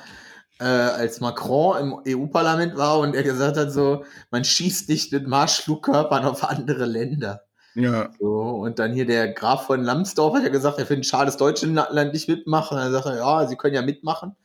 äh, 0.60 0.64
als 0.64 1.20
Macron 1.20 1.78
im 2.06 2.18
EU-Parlament 2.18 2.78
war 2.78 3.00
und 3.00 3.16
er 3.16 3.24
gesagt 3.24 3.58
hat, 3.58 3.72
so, 3.72 4.06
man 4.32 4.46
schießt 4.46 4.88
nicht 4.90 5.12
mit 5.12 5.28
Marschflugkörpern 5.28 6.26
auf 6.26 6.44
andere 6.44 6.86
Länder. 6.86 7.42
Ja. 7.76 8.10
So, 8.20 8.32
und 8.32 8.80
dann 8.80 8.94
hier 8.94 9.06
der 9.06 9.34
Graf 9.34 9.66
von 9.66 9.84
Lambsdorff 9.84 10.36
hat 10.36 10.44
ja 10.44 10.50
gesagt, 10.50 10.80
er 10.80 10.86
findet 10.86 11.08
schade, 11.08 11.26
dass 11.26 11.36
Deutschland 11.36 12.14
nicht 12.14 12.30
mitmachen. 12.30 12.78
Er 12.78 12.92
sagt, 12.92 13.08
ja, 13.08 13.48
sie 13.48 13.58
können 13.58 13.76
ja 13.76 13.82
mitmachen. 13.82 14.36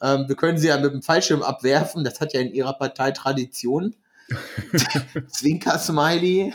Ähm, 0.00 0.24
wir 0.28 0.36
können 0.36 0.56
sie 0.56 0.68
ja 0.68 0.78
mit 0.78 0.92
dem 0.94 1.02
Fallschirm 1.02 1.42
abwerfen. 1.42 2.04
Das 2.04 2.20
hat 2.20 2.32
ja 2.32 2.40
in 2.40 2.54
ihrer 2.54 2.72
Partei 2.72 3.10
Tradition. 3.10 3.94
Zwinker-Smiley. 5.28 6.54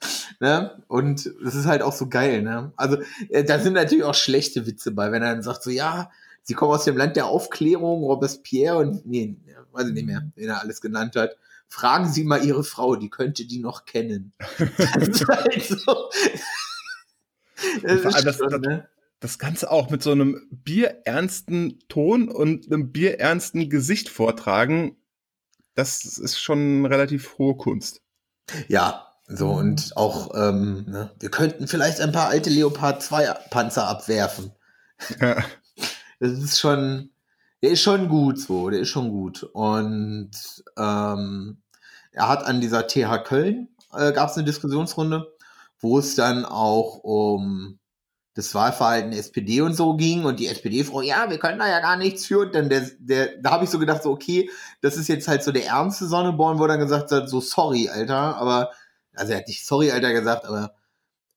ne? 0.40 0.82
Und 0.88 1.32
das 1.42 1.54
ist 1.54 1.66
halt 1.66 1.82
auch 1.82 1.92
so 1.92 2.08
geil. 2.08 2.42
Ne? 2.42 2.72
Also 2.76 2.98
äh, 3.28 3.44
da 3.44 3.58
sind 3.58 3.74
natürlich 3.74 4.04
auch 4.04 4.14
schlechte 4.14 4.66
Witze 4.66 4.92
bei, 4.92 5.12
wenn 5.12 5.22
er 5.22 5.34
dann 5.34 5.42
sagt 5.42 5.62
so, 5.62 5.70
ja, 5.70 6.10
sie 6.42 6.54
kommen 6.54 6.72
aus 6.72 6.84
dem 6.84 6.96
Land 6.96 7.16
der 7.16 7.26
Aufklärung, 7.26 8.04
Robespierre 8.04 8.78
und 8.78 9.06
nee, 9.06 9.36
weiß 9.72 9.88
ich 9.88 9.94
nicht 9.94 10.06
mehr, 10.06 10.30
wen 10.34 10.48
er 10.48 10.60
alles 10.60 10.80
genannt 10.80 11.16
hat. 11.16 11.36
Fragen 11.68 12.08
Sie 12.08 12.22
mal 12.22 12.44
Ihre 12.44 12.62
Frau, 12.62 12.94
die 12.94 13.10
könnte 13.10 13.44
die 13.44 13.58
noch 13.58 13.84
kennen. 13.84 14.32
das 14.58 15.08
ist 15.08 15.28
halt 15.28 15.62
so. 15.62 16.10
Das, 17.82 18.04
ist 18.04 18.26
das, 18.26 18.36
schon, 18.36 18.60
ne? 18.60 18.88
das 19.20 19.38
Ganze 19.38 19.70
auch 19.70 19.90
mit 19.90 20.02
so 20.02 20.12
einem 20.12 20.46
bierernsten 20.50 21.80
Ton 21.88 22.28
und 22.28 22.66
einem 22.66 22.92
bierernsten 22.92 23.70
Gesicht 23.70 24.08
vortragen, 24.08 24.96
das 25.74 26.04
ist 26.04 26.40
schon 26.40 26.86
relativ 26.86 27.38
hohe 27.38 27.56
Kunst. 27.56 28.02
Ja, 28.68 29.05
so 29.28 29.50
und 29.50 29.96
auch, 29.96 30.30
ähm, 30.34 30.84
ne, 30.86 31.10
wir 31.18 31.30
könnten 31.30 31.66
vielleicht 31.66 32.00
ein 32.00 32.12
paar 32.12 32.28
alte 32.28 32.50
Leopard 32.50 33.02
2 33.02 33.32
Panzer 33.50 33.88
abwerfen. 33.88 34.52
Ja. 35.20 35.44
Das 36.18 36.30
ist 36.30 36.58
schon, 36.58 37.10
der 37.62 37.72
ist 37.72 37.82
schon 37.82 38.08
gut 38.08 38.40
so, 38.40 38.70
der 38.70 38.80
ist 38.80 38.88
schon 38.88 39.10
gut. 39.10 39.42
Und 39.42 40.30
ähm, 40.78 41.58
er 42.12 42.28
hat 42.28 42.46
an 42.46 42.62
dieser 42.62 42.86
TH 42.86 43.22
Köln, 43.22 43.68
äh, 43.92 44.12
gab 44.12 44.30
es 44.30 44.36
eine 44.36 44.46
Diskussionsrunde, 44.46 45.30
wo 45.78 45.98
es 45.98 46.14
dann 46.14 46.46
auch 46.46 47.00
um 47.04 47.78
das 48.36 48.54
Wahlverhalten 48.54 49.10
der 49.10 49.20
SPD 49.20 49.62
und 49.62 49.74
so 49.74 49.96
ging 49.96 50.24
und 50.24 50.40
die 50.40 50.46
SPD 50.46 50.84
fragt, 50.84 51.06
ja, 51.06 51.28
wir 51.30 51.38
können 51.38 51.58
da 51.58 51.68
ja 51.68 51.80
gar 51.80 51.96
nichts 51.96 52.26
für. 52.26 52.40
Und 52.40 52.54
dann 52.54 52.68
der, 52.68 52.86
der, 52.98 53.36
da 53.42 53.50
habe 53.50 53.64
ich 53.64 53.70
so 53.70 53.78
gedacht, 53.78 54.02
so, 54.02 54.10
okay, 54.10 54.50
das 54.82 54.96
ist 54.96 55.08
jetzt 55.08 55.26
halt 55.26 55.42
so 55.42 55.52
der 55.52 55.66
ernste 55.66 56.06
Sonneborn, 56.06 56.58
wo 56.58 56.64
er 56.64 56.68
dann 56.68 56.80
gesagt 56.80 57.10
hat, 57.12 57.28
so 57.28 57.40
sorry, 57.40 57.88
Alter, 57.88 58.36
aber, 58.36 58.70
also 59.16 59.32
er 59.32 59.38
hat 59.38 59.48
nicht 59.48 59.66
sorry, 59.66 59.90
Alter 59.90 60.12
gesagt, 60.12 60.44
aber 60.44 60.74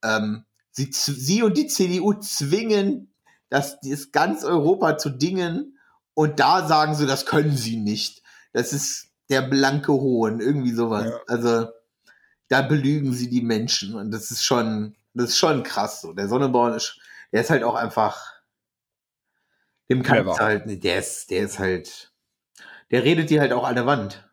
ähm, 0.03 0.45
sie, 0.71 0.89
sie 0.91 1.43
und 1.43 1.57
die 1.57 1.67
CDU 1.67 2.13
zwingen 2.13 3.13
das, 3.50 3.79
das 3.81 4.12
ganz 4.12 4.43
Europa 4.43 4.98
zu 4.98 5.09
Dingen 5.09 5.79
und 6.13 6.39
da 6.39 6.67
sagen 6.67 6.95
sie, 6.95 7.07
das 7.07 7.25
können 7.25 7.55
sie 7.55 7.77
nicht. 7.77 8.21
Das 8.53 8.74
ist 8.74 9.09
der 9.29 9.41
blanke 9.41 9.93
Hohn, 9.93 10.39
irgendwie 10.39 10.74
sowas. 10.74 11.05
Ja. 11.05 11.19
Also 11.27 11.67
da 12.48 12.62
belügen 12.62 13.13
sie 13.13 13.29
die 13.29 13.41
Menschen 13.41 13.95
und 13.95 14.12
das 14.12 14.31
ist 14.31 14.43
schon, 14.43 14.95
das 15.13 15.31
ist 15.31 15.38
schon 15.38 15.63
krass 15.63 16.01
so. 16.01 16.13
Der 16.13 16.27
Sonneborn 16.27 16.74
ist, 16.74 17.00
der 17.31 17.41
ist 17.41 17.50
halt 17.50 17.63
auch 17.63 17.75
einfach, 17.75 18.41
dem 19.89 20.03
kannst 20.03 20.39
halt, 20.39 20.83
der 20.83 21.00
ist, 21.00 21.29
der 21.31 21.43
ist 21.43 21.59
halt, 21.59 22.12
der 22.91 23.03
redet 23.03 23.29
dir 23.29 23.41
halt 23.41 23.53
auch 23.53 23.63
an 23.63 23.75
der 23.75 23.86
Wand. 23.86 24.29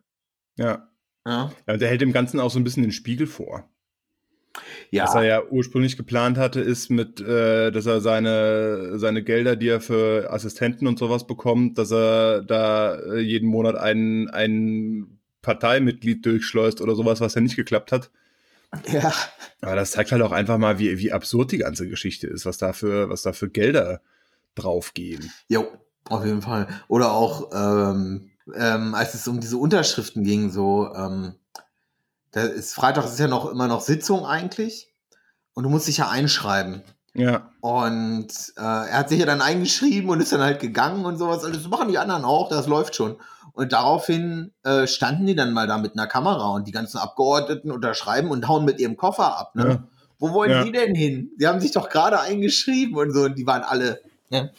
Ja. 0.57 0.89
Ja. 1.27 1.53
ja 1.67 1.77
der 1.77 1.89
hält 1.89 2.01
dem 2.01 2.13
Ganzen 2.13 2.41
auch 2.41 2.51
so 2.51 2.59
ein 2.59 2.65
bisschen 2.65 2.85
den 2.85 2.93
Spiegel 2.93 3.27
vor. 3.27 3.69
Ja. 4.91 5.05
Was 5.05 5.15
er 5.17 5.25
ja 5.25 5.43
ursprünglich 5.45 5.97
geplant 5.97 6.39
hatte, 6.39 6.61
ist 6.61 6.89
mit, 6.89 7.21
äh, 7.21 7.71
dass 7.71 7.85
er 7.85 8.01
seine, 8.01 8.99
seine 8.99 9.23
Gelder, 9.23 9.57
die 9.57 9.69
er 9.69 9.81
für 9.81 10.33
Assistenten 10.33 10.87
und 10.87 10.99
sowas 10.99 11.27
bekommt, 11.27 11.77
dass 11.77 11.91
er 11.91 12.43
da 12.43 12.95
äh, 12.95 13.19
jeden 13.19 13.49
Monat 13.49 13.77
ein, 13.77 14.31
ein 14.31 15.19
Parteimitglied 15.43 16.25
durchschleust 16.25 16.81
oder 16.81 16.95
sowas, 16.95 17.21
was 17.21 17.35
ja 17.35 17.41
nicht 17.41 17.57
geklappt 17.57 17.93
hat. 17.93 18.11
Ja. 18.91 19.13
Aber 19.61 19.77
das 19.77 19.93
zeigt 19.93 20.13
halt 20.13 20.23
auch 20.23 20.33
einfach 20.33 20.59
mal, 20.59 20.79
wie, 20.79 20.99
wie 20.99 21.13
absurd 21.13 21.53
die 21.53 21.59
ganze 21.59 21.89
Geschichte 21.89 22.27
ist, 22.27 22.47
was 22.47 22.59
da 22.59 22.73
für, 22.73 23.09
was 23.09 23.23
da 23.23 23.33
für 23.33 23.51
Gelder 23.51 24.01
draufgehen. 24.55 25.31
Jo, 25.49 25.67
auf 26.05 26.25
jeden 26.25 26.43
Fall. 26.43 26.67
Oder 26.89 27.13
auch, 27.13 27.51
ähm, 27.53 28.31
ähm, 28.55 28.95
als 28.95 29.15
es 29.15 29.27
um 29.29 29.41
diese 29.41 29.57
Unterschriften 29.57 30.23
ging, 30.23 30.51
so, 30.51 30.93
ähm, 30.95 31.35
da 32.33 32.43
ist 32.43 32.75
Freitag 32.75 33.05
ist 33.05 33.19
ja 33.19 33.29
noch 33.29 33.51
immer 33.51 33.67
noch 33.67 33.81
Sitzung 33.81 34.27
eigentlich 34.27 34.93
und 35.55 35.65
du 35.65 35.71
musst 35.71 35.89
dich 35.89 35.99
ja 35.99 36.09
einschreiben. 36.09 36.83
Ja. 37.15 37.51
Und 37.61 38.29
äh, 38.59 38.61
er 38.61 38.99
hat 38.99 39.09
sich 39.09 39.19
ja 39.19 39.27
dann 39.27 39.41
eingeschrieben 39.41 40.11
und 40.11 40.21
ist 40.21 40.33
dann 40.33 40.43
halt 40.43 40.61
gegangen 40.61 41.07
und 41.07 41.17
sowas. 41.17 41.45
Und 41.45 41.57
das 41.57 41.67
machen 41.67 41.89
die 41.89 41.97
anderen 41.97 42.25
auch, 42.25 42.51
das 42.51 42.67
läuft 42.67 42.95
schon. 42.95 43.17
Und 43.55 43.73
daraufhin 43.73 44.53
äh, 44.65 44.87
standen 44.87 45.27
die 45.27 45.35
dann 45.35 45.55
mal 45.55 45.67
da 45.67 45.79
mit 45.79 45.95
einer 45.95 46.07
Kamera 46.07 46.51
und 46.51 46.69
die 46.69 46.73
ganzen 46.73 46.99
Abgeordneten 46.99 47.71
unterschreiben 47.71 48.31
und 48.31 48.47
hauen 48.49 48.67
mit 48.67 48.79
ihrem 48.81 48.99
Koffer 48.99 49.39
ab. 49.39 49.55
Ne? 49.55 49.67
Ja. 49.67 49.83
Wo 50.19 50.33
wollen 50.33 50.51
ja. 50.51 50.65
die 50.65 50.73
denn 50.73 50.95
hin? 50.95 51.31
Die 51.41 51.47
haben 51.47 51.61
sich 51.61 51.73
doch 51.73 51.89
gerade 51.89 52.21
eingeschrieben 52.21 52.97
und 52.97 53.13
so 53.13 53.23
und 53.23 53.39
die 53.39 53.47
waren 53.47 53.63
alle. 53.63 54.03
Ne? 54.29 54.53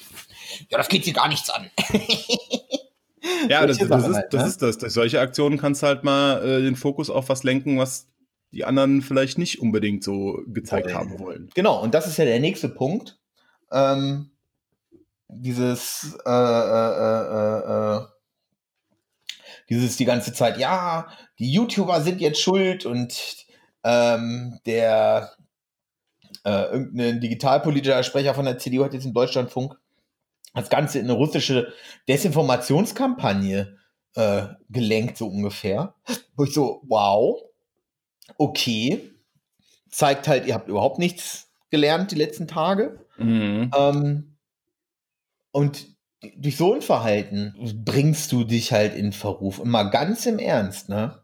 Ja, 0.70 0.80
das 0.80 0.88
geht 0.88 1.06
sie 1.06 1.14
gar 1.14 1.28
nichts 1.28 1.52
an. 1.52 1.70
Ja, 3.50 3.66
das, 3.66 3.78
das, 3.78 4.08
ist, 4.08 4.16
halt, 4.16 4.34
das 4.34 4.42
ne? 4.42 4.48
ist 4.50 4.62
das. 4.62 4.78
Durch 4.78 4.94
solche 4.94 5.20
Aktionen 5.20 5.58
kannst 5.58 5.84
du 5.84 5.88
halt 5.88 6.04
mal 6.04 6.44
äh, 6.44 6.62
den 6.62 6.76
Fokus 6.76 7.10
auf 7.10 7.30
was 7.30 7.44
lenken, 7.44 7.78
was 7.78 8.08
die 8.52 8.66
anderen 8.66 9.02
vielleicht 9.02 9.38
nicht 9.38 9.62
unbedingt 9.62 10.04
so 10.04 10.42
gezeigt 10.48 10.94
haben 10.94 11.20
wollen. 11.20 11.50
Genau, 11.54 11.82
und 11.82 11.94
das 11.94 12.08
ist 12.08 12.18
ja 12.18 12.26
der 12.26 12.40
nächste 12.40 12.70
Punkt. 12.70 13.20
Ähm, 13.72 14.32
dieses, 15.28 16.18
äh, 16.26 16.32
äh, 16.32 17.22
äh, 17.34 17.98
äh 17.98 18.06
dieses 19.70 19.98
die 19.98 20.06
ganze 20.06 20.32
Zeit, 20.32 20.58
ja, 20.58 21.08
die 21.40 21.52
YouTuber 21.52 22.02
sind 22.02 22.22
jetzt 22.22 22.40
schuld 22.40 22.86
und 22.86 23.46
ähm, 23.84 24.60
der 24.66 25.34
äh, 26.46 26.72
irgendein 26.72 27.20
digitalpolitischer 27.20 28.04
Sprecher 28.04 28.34
von 28.34 28.46
der 28.46 28.58
CDU 28.58 28.86
hat 28.86 28.94
jetzt 28.94 29.06
im 29.06 29.14
Deutschlandfunk 29.14 29.78
das 30.58 30.70
Ganze 30.70 31.00
in 31.00 31.06
eine 31.06 31.14
russische 31.14 31.74
Desinformationskampagne 32.08 33.78
äh, 34.16 34.48
gelenkt, 34.70 35.18
so 35.18 35.28
ungefähr. 35.28 35.96
Wo 36.36 36.44
ich 36.44 36.54
so, 36.54 36.82
wow, 36.88 37.42
okay, 38.38 39.12
zeigt 39.90 40.28
halt, 40.28 40.46
ihr 40.46 40.54
habt 40.54 40.70
überhaupt 40.70 41.00
nichts 41.00 41.50
gelernt 41.70 42.12
die 42.12 42.16
letzten 42.16 42.48
Tage. 42.48 43.06
Mhm. 43.18 43.72
Ähm, 43.76 44.38
und 45.52 45.88
durch 46.38 46.58
so 46.58 46.74
ein 46.74 46.82
Verhalten 46.82 47.54
bringst 47.86 48.32
du 48.32 48.44
dich 48.44 48.72
halt 48.72 48.96
in 48.96 49.12
Verruf. 49.12 49.60
Und 49.60 49.70
mal 49.70 49.90
ganz 49.90 50.26
im 50.26 50.40
Ernst, 50.40 50.90
ne? 50.90 51.22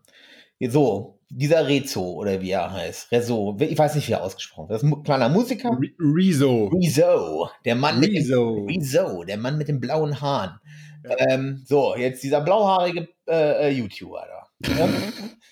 So, 0.59 1.12
dieser 1.35 1.67
Rezo 1.67 2.13
oder 2.13 2.41
wie 2.41 2.51
er 2.51 2.71
heißt, 2.71 3.11
Rezo, 3.11 3.57
ich 3.59 3.77
weiß 3.77 3.95
nicht, 3.95 4.07
wie 4.07 4.13
er 4.13 4.23
ausgesprochen 4.23 4.69
wird. 4.69 4.81
Das 4.81 4.83
ist 4.83 4.95
ein 4.95 5.03
kleiner 5.03 5.29
Musiker. 5.29 5.77
Rezo. 5.99 6.67
Rezo, 6.67 7.49
der 7.65 7.75
Mann 7.75 7.99
Rezo. 7.99 8.55
mit 8.55 8.69
dem, 8.69 8.81
Rezo, 8.81 9.23
der 9.23 9.37
Mann 9.37 9.57
mit 9.57 9.67
den 9.67 9.79
blauen 9.79 10.21
Haaren. 10.21 10.59
Ja. 11.03 11.15
Ähm, 11.29 11.63
so, 11.65 11.95
jetzt 11.95 12.23
dieser 12.23 12.41
blauhaarige 12.41 13.09
äh, 13.27 13.67
äh 13.67 13.69
YouTuber 13.71 14.25
da. 14.27 14.89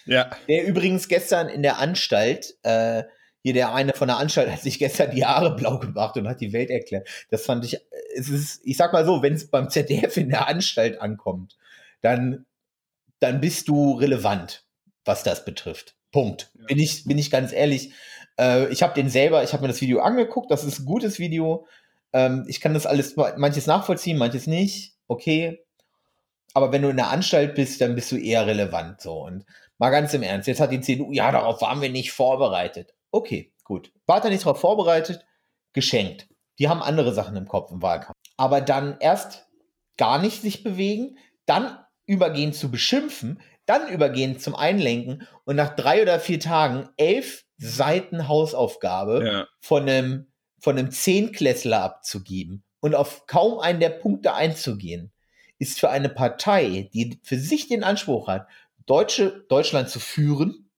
ja. 0.06 0.30
Der 0.48 0.68
übrigens 0.68 1.08
gestern 1.08 1.50
in 1.50 1.64
der 1.64 1.80
Anstalt, 1.80 2.56
äh, 2.64 3.04
hier 3.44 3.54
der 3.54 3.74
eine 3.74 3.94
von 3.94 4.08
der 4.08 4.18
Anstalt 4.18 4.52
hat 4.52 4.62
sich 4.62 4.78
gestern 4.78 5.12
die 5.12 5.26
Haare 5.26 5.56
blau 5.56 5.80
gemacht 5.80 6.16
und 6.16 6.28
hat 6.28 6.42
die 6.42 6.54
Welt 6.54 6.70
erklärt. 6.70 7.08
Das 7.32 7.44
fand 7.44 7.66
ich, 7.66 7.80
es 8.16 8.30
ist, 8.30 8.62
ich 8.64 8.78
sag 8.78 8.94
mal 8.94 9.06
so, 9.06 9.24
wenn 9.24 9.34
es 9.34 9.50
beim 9.50 9.70
ZDF 9.70 10.16
in 10.18 10.30
der 10.30 10.48
Anstalt 10.48 11.02
ankommt, 11.02 11.58
dann, 12.02 12.46
dann 13.20 13.42
bist 13.42 13.68
du 13.68 13.94
relevant 13.94 14.64
was 15.06 15.24
das 15.24 15.46
betrifft. 15.46 15.96
Punkt. 16.12 16.52
Bin, 16.68 16.80
ich, 16.80 17.06
bin 17.06 17.18
ich 17.18 17.32
ganz 17.32 17.54
ehrlich. 17.54 17.94
Äh, 18.38 18.68
ich 18.70 18.84
habe 18.84 18.94
den 18.94 19.10
selber, 19.10 19.44
ich 19.44 19.54
habe 19.54 19.62
mir 19.62 19.70
das 19.70 19.82
Video 19.82 20.02
angeguckt, 20.02 20.52
das 20.52 20.64
ist 20.64 20.80
ein 20.80 20.86
gutes 20.86 21.20
Video. 21.20 21.66
Ähm, 22.14 22.46
ich 22.48 22.60
kann 22.62 22.74
das 22.74 22.86
alles, 22.86 23.16
manches 23.16 23.68
nachvollziehen, 23.68 24.18
manches 24.18 24.48
nicht. 24.48 24.96
Okay. 25.08 25.64
Aber 26.54 26.72
wenn 26.72 26.82
du 26.82 26.90
in 26.90 26.98
der 26.98 27.10
Anstalt 27.10 27.56
bist, 27.56 27.80
dann 27.80 27.96
bist 27.96 28.12
du 28.12 28.18
eher 28.18 28.46
relevant. 28.46 29.02
So. 29.02 29.24
Und 29.26 29.46
mal 29.78 29.90
ganz 29.90 30.14
im 30.14 30.24
Ernst, 30.24 30.48
jetzt 30.48 30.60
hat 30.60 30.72
die 30.72 30.82
CDU, 30.82 31.12
ja, 31.12 31.32
darauf 31.32 31.62
waren 31.62 31.82
wir 31.82 31.90
nicht 31.90 32.12
vorbereitet. 32.12 32.94
Okay, 33.12 33.54
gut. 33.64 33.92
Wart 34.06 34.26
ihr 34.26 34.32
nicht 34.32 34.46
darauf 34.46 34.60
vorbereitet? 34.60 35.26
Geschenkt. 35.74 36.28
Die 36.60 36.68
haben 36.68 36.82
andere 36.82 37.14
Sachen 37.14 37.38
im 37.38 37.48
Kopf 37.48 37.72
im 37.72 37.82
Wahlkampf. 37.82 38.18
Aber 38.36 38.60
dann 38.60 38.98
erst 39.00 39.48
gar 39.98 40.20
nicht 40.20 40.42
sich 40.42 40.64
bewegen, 40.64 41.18
dann 41.46 41.78
übergehen 42.06 42.54
zu 42.54 42.70
beschimpfen, 42.70 43.42
dann 43.72 43.88
übergehen 43.88 44.38
zum 44.38 44.54
Einlenken 44.54 45.28
und 45.46 45.56
nach 45.56 45.76
drei 45.76 46.02
oder 46.02 46.20
vier 46.20 46.40
Tagen 46.40 46.90
elf 46.98 47.46
Seiten 47.58 48.28
Hausaufgabe 48.28 49.26
ja. 49.26 49.48
von 49.62 49.84
einem, 49.88 50.32
von 50.60 50.78
einem 50.78 50.92
Zehnklässler 50.92 51.82
abzugeben 51.82 52.64
und 52.82 52.96
auf 52.96 53.28
kaum 53.28 53.60
einen 53.60 53.80
der 53.80 53.92
Punkte 53.92 54.34
einzugehen, 54.34 55.14
ist 55.58 55.80
für 55.80 55.90
eine 55.90 56.10
Partei, 56.10 56.90
die 56.94 57.20
für 57.24 57.38
sich 57.38 57.68
den 57.68 57.84
Anspruch 57.84 58.28
hat, 58.28 58.48
Deutsche, 58.88 59.46
Deutschland 59.48 59.90
zu 59.90 60.00
führen 60.00 60.70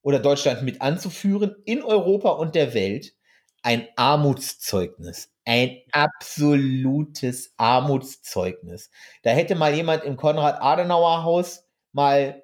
oder 0.00 0.18
Deutschland 0.18 0.62
mit 0.62 0.80
anzuführen 0.82 1.54
in 1.66 1.82
Europa 1.82 2.30
und 2.30 2.56
der 2.56 2.74
Welt, 2.74 3.14
ein 3.62 3.86
Armutszeugnis. 3.94 5.30
Ein 5.44 5.78
absolutes 5.92 7.52
Armutszeugnis. 7.58 8.90
Da 9.22 9.30
hätte 9.30 9.54
mal 9.54 9.74
jemand 9.74 10.02
im 10.02 10.16
Konrad-Adenauer-Haus 10.16 11.68
mal 11.92 12.42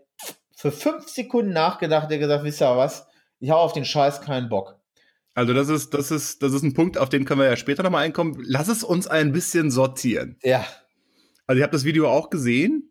für 0.57 0.73
fünf 0.73 1.09
Sekunden 1.09 1.53
nachgedacht, 1.53 2.11
der 2.11 2.19
gesagt, 2.19 2.45
wisst 2.45 2.63
ihr 2.63 2.77
was, 2.77 3.07
ich 3.41 3.51
habe 3.51 3.61
auf 3.61 3.73
den 3.73 3.85
Scheiß 3.85 4.21
keinen 4.21 4.49
Bock. 4.49 4.79
Also 5.35 5.55
das 5.55 5.69
ist, 5.69 5.95
das 5.95 6.11
ist, 6.11 6.43
das 6.43 6.53
ist 6.53 6.65
ein 6.65 6.75
Punkt, 6.75 6.99
auf 6.99 7.11
den 7.11 7.25
können 7.25 7.41
wir 7.41 7.47
ja 7.47 7.57
später 7.57 7.85
nochmal 7.85 8.05
einkommen. 8.05 8.43
Lass 8.45 8.67
es 8.67 8.83
uns 8.83 9.07
ein 9.07 9.33
bisschen 9.33 9.71
sortieren. 9.71 10.37
Ja. 10.43 10.67
Also 11.47 11.59
ich 11.59 11.63
habe 11.63 11.73
das 11.73 11.85
Video 11.85 12.09
auch 12.09 12.29
gesehen. 12.29 12.91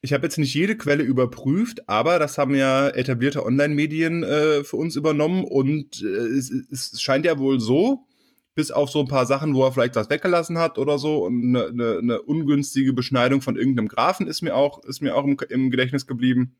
Ich 0.00 0.12
habe 0.12 0.24
jetzt 0.24 0.38
nicht 0.38 0.54
jede 0.54 0.76
Quelle 0.76 1.02
überprüft, 1.02 1.88
aber 1.88 2.18
das 2.18 2.38
haben 2.38 2.54
ja 2.54 2.88
etablierte 2.90 3.44
Online-Medien 3.44 4.22
äh, 4.22 4.62
für 4.62 4.76
uns 4.76 4.94
übernommen 4.94 5.44
und 5.44 6.00
äh, 6.02 6.06
es, 6.06 6.52
es, 6.70 7.00
scheint 7.00 7.24
ja 7.26 7.38
wohl 7.38 7.58
so, 7.58 8.06
bis 8.54 8.70
auf 8.70 8.90
so 8.90 9.00
ein 9.00 9.08
paar 9.08 9.26
Sachen, 9.26 9.54
wo 9.54 9.64
er 9.64 9.72
vielleicht 9.72 9.96
was 9.96 10.10
weggelassen 10.10 10.58
hat 10.58 10.78
oder 10.78 10.98
so 10.98 11.24
und 11.24 11.42
eine, 11.42 11.66
eine, 11.66 11.98
eine 11.98 12.22
ungünstige 12.22 12.92
Beschneidung 12.92 13.40
von 13.40 13.56
irgendeinem 13.56 13.88
Grafen 13.88 14.26
ist 14.28 14.42
mir 14.42 14.54
auch, 14.54 14.84
ist 14.84 15.00
mir 15.00 15.16
auch 15.16 15.24
im, 15.24 15.36
im 15.48 15.70
Gedächtnis 15.70 16.06
geblieben, 16.06 16.56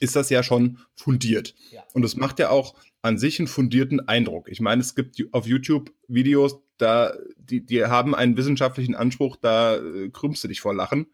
ist 0.00 0.16
das 0.16 0.30
ja 0.30 0.42
schon 0.42 0.78
fundiert. 0.94 1.54
Ja. 1.70 1.82
Und 1.92 2.04
es 2.04 2.16
macht 2.16 2.38
ja 2.38 2.50
auch 2.50 2.74
an 3.02 3.18
sich 3.18 3.38
einen 3.38 3.48
fundierten 3.48 4.08
Eindruck. 4.08 4.48
Ich 4.48 4.60
meine, 4.60 4.80
es 4.80 4.94
gibt 4.94 5.22
auf 5.32 5.46
YouTube 5.46 5.92
Videos, 6.08 6.58
da, 6.78 7.12
die, 7.36 7.64
die 7.64 7.84
haben 7.84 8.14
einen 8.14 8.36
wissenschaftlichen 8.36 8.94
Anspruch, 8.94 9.36
da 9.36 9.76
äh, 9.76 10.10
krümmst 10.10 10.42
du 10.42 10.48
dich 10.48 10.60
vor 10.60 10.74
Lachen. 10.74 11.06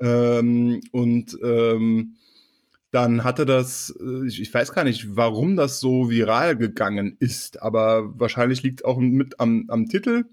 Ja. 0.00 0.38
Ähm, 0.38 0.80
und 0.92 1.36
ähm, 1.42 2.16
dann 2.90 3.24
hatte 3.24 3.44
das, 3.44 3.94
äh, 4.00 4.26
ich 4.26 4.52
weiß 4.52 4.72
gar 4.72 4.84
nicht, 4.84 5.16
warum 5.16 5.56
das 5.56 5.80
so 5.80 6.10
viral 6.10 6.56
gegangen 6.56 7.16
ist, 7.18 7.62
aber 7.62 8.18
wahrscheinlich 8.18 8.62
liegt 8.62 8.80
es 8.80 8.84
auch 8.84 8.98
mit 8.98 9.40
am, 9.40 9.64
am 9.68 9.86
Titel 9.88 10.24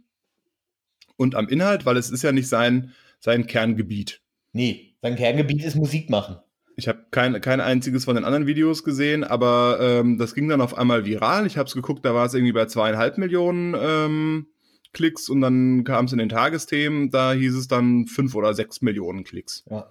und 1.18 1.36
am 1.36 1.48
Inhalt, 1.48 1.86
weil 1.86 1.98
es 1.98 2.10
ist 2.10 2.24
ja 2.24 2.32
nicht 2.32 2.48
sein, 2.48 2.94
sein 3.20 3.48
Kerngebiet. 3.48 4.22
Nee, 4.54 4.96
sein 5.02 5.16
Kerngebiet 5.16 5.64
ist 5.64 5.76
Musik 5.76 6.10
machen. 6.10 6.38
Ich 6.78 6.88
habe 6.88 7.06
kein, 7.12 7.40
kein 7.40 7.62
einziges 7.62 8.06
von 8.06 8.16
den 8.16 8.26
anderen 8.26 8.48
Videos 8.48 8.84
gesehen, 8.84 9.24
aber 9.24 9.78
ähm, 9.82 10.18
das 10.18 10.36
ging 10.36 10.50
dann 10.50 10.60
auf 10.60 10.78
einmal 10.78 11.06
viral. 11.06 11.46
Ich 11.46 11.58
habe 11.58 11.68
es 11.68 11.74
geguckt, 11.74 12.04
da 12.06 12.14
war 12.14 12.26
es 12.26 12.34
irgendwie 12.34 12.52
bei 12.52 12.66
zweieinhalb 12.66 13.18
Millionen 13.18 13.76
ähm, 13.80 14.48
Klicks 14.92 15.30
und 15.30 15.42
dann 15.42 15.84
kam 15.84 16.06
es 16.06 16.12
in 16.12 16.20
den 16.20 16.30
Tagesthemen, 16.30 17.12
da 17.12 17.34
hieß 17.34 17.56
es 17.56 17.68
dann 17.68 18.08
fünf 18.08 18.36
oder 18.36 18.54
sechs 18.54 18.82
Millionen 18.82 19.24
Klicks. 19.24 19.64
Ja. 19.70 19.90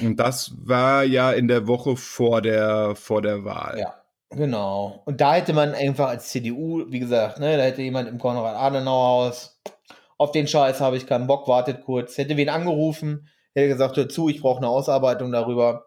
Und 0.00 0.16
das 0.16 0.52
war 0.58 1.04
ja 1.04 1.32
in 1.32 1.48
der 1.48 1.66
Woche 1.66 1.96
vor 1.96 2.42
der, 2.42 2.94
vor 2.94 3.22
der 3.22 3.44
Wahl. 3.44 3.78
Ja, 3.78 3.94
genau. 4.30 5.02
Und 5.04 5.20
da 5.20 5.34
hätte 5.34 5.52
man 5.52 5.74
einfach 5.74 6.08
als 6.08 6.28
CDU, 6.28 6.84
wie 6.88 7.00
gesagt, 7.00 7.38
ne, 7.38 7.56
da 7.56 7.62
hätte 7.64 7.82
jemand 7.82 8.08
im 8.08 8.18
Konrad-Adenauer-Haus, 8.18 9.60
auf 10.18 10.32
den 10.32 10.48
Scheiß 10.48 10.80
habe 10.80 10.96
ich 10.96 11.06
keinen 11.06 11.26
Bock, 11.26 11.46
wartet 11.46 11.84
kurz, 11.84 12.16
hätte 12.16 12.36
wen 12.36 12.48
angerufen, 12.48 13.28
hätte 13.54 13.68
gesagt, 13.68 13.96
hör 13.96 14.08
zu, 14.08 14.28
ich 14.28 14.40
brauche 14.40 14.58
eine 14.58 14.68
Ausarbeitung 14.68 15.30
darüber. 15.30 15.86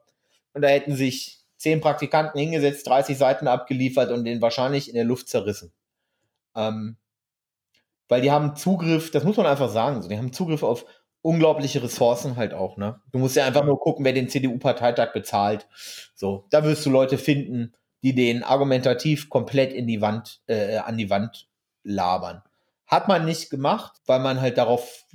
Und 0.53 0.62
da 0.62 0.68
hätten 0.68 0.96
sich 0.96 1.39
zehn 1.58 1.82
Praktikanten 1.82 2.39
hingesetzt, 2.39 2.88
30 2.88 3.18
Seiten 3.18 3.48
abgeliefert 3.48 4.12
und 4.12 4.24
den 4.24 4.41
wahrscheinlich 4.41 4.88
in 4.88 4.96
der 4.96 5.03
Luft 5.03 5.29
zerrissen. 5.29 5.74
Ähm, 6.56 6.98
weil 8.08 8.22
die 8.22 8.32
haben 8.32 8.56
Zugriff, 8.56 9.12
das 9.12 9.24
muss 9.24 9.38
man 9.38 9.46
einfach 9.46 9.70
sagen, 9.70 10.01
so, 10.01 10.10
die 10.10 10.18
haben 10.18 10.34
Zugriff 10.34 10.63
auf 10.63 10.86
unglaubliche 11.22 11.84
Ressourcen 11.84 12.36
halt 12.36 12.54
auch, 12.54 12.78
ne? 12.78 13.02
Du 13.12 13.20
musst 13.20 13.36
ja 13.36 13.46
einfach 13.46 13.66
nur 13.66 13.80
gucken, 13.80 14.06
wer 14.06 14.14
den 14.14 14.30
CDU-Parteitag 14.30 15.12
bezahlt. 15.14 15.68
So, 16.16 16.46
da 16.50 16.64
wirst 16.64 16.86
du 16.86 16.90
Leute 16.90 17.18
finden, 17.18 17.74
die 18.04 18.16
den 18.16 18.44
argumentativ 18.44 19.30
komplett 19.30 19.74
in 19.74 19.88
die 19.88 20.02
Wand, 20.02 20.42
äh, 20.48 20.78
an 20.78 20.98
die 20.98 21.10
Wand 21.10 21.48
labern. 21.84 22.42
Hat 22.88 23.08
man 23.08 23.26
nicht 23.26 23.50
gemacht, 23.50 23.94
weil 24.06 24.20
man 24.20 24.42
halt 24.42 24.58
darauf, 24.58 25.06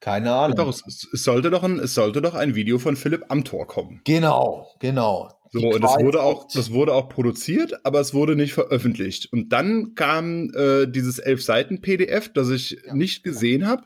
keine 0.00 0.34
Ahnung. 0.34 0.56
Doch, 0.56 0.68
es, 0.68 1.08
es, 1.12 1.24
sollte 1.24 1.50
doch 1.50 1.62
ein, 1.62 1.78
es 1.78 1.94
sollte 1.94 2.20
doch 2.22 2.34
ein 2.34 2.54
Video 2.54 2.78
von 2.78 2.96
Philipp 2.96 3.24
Amthor 3.28 3.66
kommen. 3.66 4.02
Genau, 4.04 4.68
genau. 4.78 5.30
So, 5.50 5.68
und 5.68 5.84
das 5.84 5.98
wurde 5.98 6.22
auch, 6.22 6.48
das 6.52 6.72
wurde 6.72 6.94
auch 6.94 7.10
produziert, 7.10 7.84
aber 7.84 8.00
es 8.00 8.14
wurde 8.14 8.36
nicht 8.36 8.54
veröffentlicht. 8.54 9.30
Und 9.32 9.50
dann 9.50 9.94
kam 9.94 10.50
äh, 10.54 10.86
dieses 10.86 11.18
elf 11.18 11.42
Seiten 11.42 11.82
PDF, 11.82 12.32
das 12.32 12.48
ich 12.48 12.78
ja. 12.86 12.94
nicht 12.94 13.22
gesehen 13.22 13.66
habe. 13.66 13.82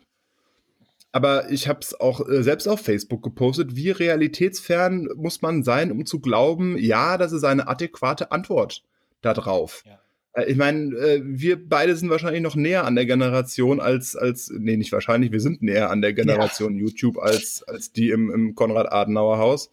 Aber 1.16 1.50
ich 1.50 1.66
habe 1.66 1.78
es 1.80 1.98
auch 1.98 2.28
äh, 2.28 2.42
selbst 2.42 2.66
auf 2.66 2.82
Facebook 2.82 3.22
gepostet. 3.22 3.74
Wie 3.74 3.90
realitätsfern 3.90 5.08
muss 5.16 5.40
man 5.40 5.62
sein, 5.62 5.90
um 5.90 6.04
zu 6.04 6.20
glauben, 6.20 6.76
ja, 6.76 7.16
das 7.16 7.32
ist 7.32 7.42
eine 7.42 7.68
adäquate 7.68 8.32
Antwort 8.32 8.82
darauf. 9.22 9.82
Ja. 9.86 9.98
Äh, 10.34 10.50
ich 10.50 10.58
meine, 10.58 10.94
äh, 10.94 11.22
wir 11.24 11.56
beide 11.70 11.96
sind 11.96 12.10
wahrscheinlich 12.10 12.42
noch 12.42 12.54
näher 12.54 12.84
an 12.84 12.96
der 12.96 13.06
Generation 13.06 13.80
als, 13.80 14.14
als, 14.14 14.52
nee, 14.54 14.76
nicht 14.76 14.92
wahrscheinlich, 14.92 15.32
wir 15.32 15.40
sind 15.40 15.62
näher 15.62 15.88
an 15.88 16.02
der 16.02 16.12
Generation 16.12 16.74
ja. 16.74 16.82
YouTube 16.82 17.16
als, 17.16 17.62
als 17.62 17.92
die 17.92 18.10
im, 18.10 18.30
im 18.30 18.54
Konrad-Adenauer-Haus. 18.54 19.70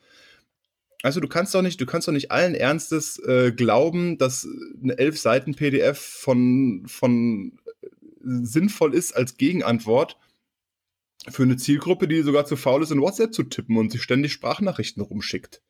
Also 1.01 1.19
du 1.19 1.27
kannst 1.27 1.53
doch 1.53 1.61
nicht, 1.61 1.81
du 1.81 1.85
kannst 1.85 2.07
doch 2.07 2.13
nicht 2.13 2.31
allen 2.31 2.55
Ernstes 2.55 3.19
äh, 3.19 3.51
glauben, 3.51 4.17
dass 4.17 4.47
eine 4.81 4.97
elf 4.97 5.19
Seiten 5.19 5.55
PDF 5.55 5.99
von, 5.99 6.83
von 6.87 7.59
äh, 7.81 7.87
sinnvoll 8.21 8.93
ist 8.93 9.11
als 9.11 9.35
Gegenantwort 9.35 10.17
für 11.29 11.43
eine 11.43 11.57
Zielgruppe, 11.57 12.07
die 12.07 12.21
sogar 12.21 12.45
zu 12.45 12.55
faul 12.55 12.83
ist, 12.83 12.91
in 12.91 13.01
WhatsApp 13.01 13.33
zu 13.33 13.43
tippen 13.43 13.77
und 13.77 13.91
sich 13.91 14.01
ständig 14.01 14.33
Sprachnachrichten 14.33 15.01
rumschickt. 15.01 15.61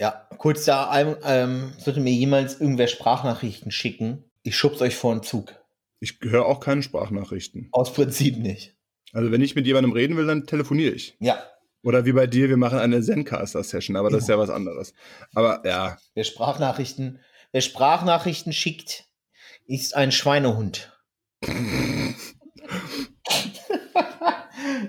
Ja, 0.00 0.28
kurz 0.38 0.64
da, 0.64 0.96
ähm, 1.24 1.72
sollte 1.78 2.00
mir 2.00 2.12
jemals 2.12 2.60
irgendwer 2.60 2.86
Sprachnachrichten 2.86 3.70
schicken, 3.70 4.24
ich 4.42 4.56
schub's 4.56 4.80
euch 4.80 4.94
vor 4.94 5.14
den 5.14 5.22
Zug. 5.22 5.54
Ich 6.00 6.18
höre 6.22 6.46
auch 6.46 6.60
keine 6.60 6.82
Sprachnachrichten. 6.82 7.68
Aus 7.72 7.92
Prinzip 7.92 8.38
nicht. 8.38 8.76
Also 9.12 9.32
wenn 9.32 9.42
ich 9.42 9.56
mit 9.56 9.66
jemandem 9.66 9.92
reden 9.92 10.16
will, 10.16 10.26
dann 10.26 10.46
telefoniere 10.46 10.92
ich. 10.92 11.16
Ja, 11.18 11.42
oder 11.82 12.04
wie 12.04 12.12
bei 12.12 12.26
dir, 12.26 12.48
wir 12.48 12.56
machen 12.56 12.78
eine 12.78 13.00
Zencaster-Session, 13.02 13.96
aber 13.96 14.10
das 14.10 14.22
ist 14.22 14.28
ja 14.28 14.38
was 14.38 14.50
anderes. 14.50 14.94
Aber 15.34 15.62
ja. 15.64 15.96
Wer 16.14 16.24
Sprachnachrichten, 16.24 17.20
wer 17.52 17.60
Sprachnachrichten 17.60 18.52
schickt, 18.52 19.04
ist 19.66 19.94
ein 19.94 20.12
Schweinehund. 20.12 20.92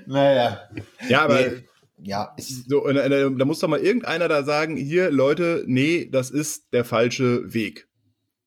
naja. 0.06 0.70
Ja, 1.08 1.22
aber. 1.22 1.42
Nee. 1.42 1.64
Ja, 2.02 2.34
so, 2.38 2.88
da 2.88 3.46
muss 3.46 3.60
doch 3.60 3.68
mal 3.68 3.82
irgendeiner 3.82 4.30
da 4.30 4.44
sagen, 4.44 4.78
hier, 4.78 5.12
Leute, 5.12 5.66
nee, 5.68 6.08
das 6.10 6.32
ist 6.32 6.72
der 6.72 6.86
falsche 6.86 7.54
Weg. 7.54 7.90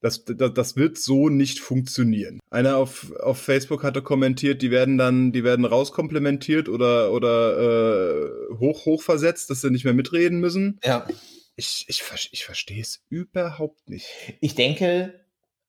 Das, 0.01 0.25
das, 0.25 0.53
das 0.53 0.77
wird 0.77 0.99
so 0.99 1.29
nicht 1.29 1.61
funktionieren. 1.61 2.41
Einer 2.51 2.77
auf, 2.77 3.13
auf 3.21 3.39
Facebook 3.39 3.85
hatte 3.85 4.03
kommentiert, 4.03 4.61
die 4.61 4.73
werden 4.73 4.99
dann, 4.99 5.31
die 5.31 5.45
werden 5.45 5.65
rauskomplementiert 5.65 6.69
oder, 6.69 7.13
oder 7.13 7.59
äh, 7.61 8.55
hoch, 8.59 8.85
hoch 8.85 9.03
versetzt, 9.03 9.49
dass 9.49 9.61
sie 9.61 9.71
nicht 9.71 9.85
mehr 9.85 9.95
mitreden 9.95 10.41
müssen. 10.41 10.81
Ja. 10.85 11.07
Ich, 11.55 11.85
ich, 11.89 12.03
ich 12.33 12.45
verstehe 12.45 12.81
es 12.81 13.05
überhaupt 13.11 13.89
nicht. 13.89 14.07
Ich 14.41 14.57
denke, 14.57 15.21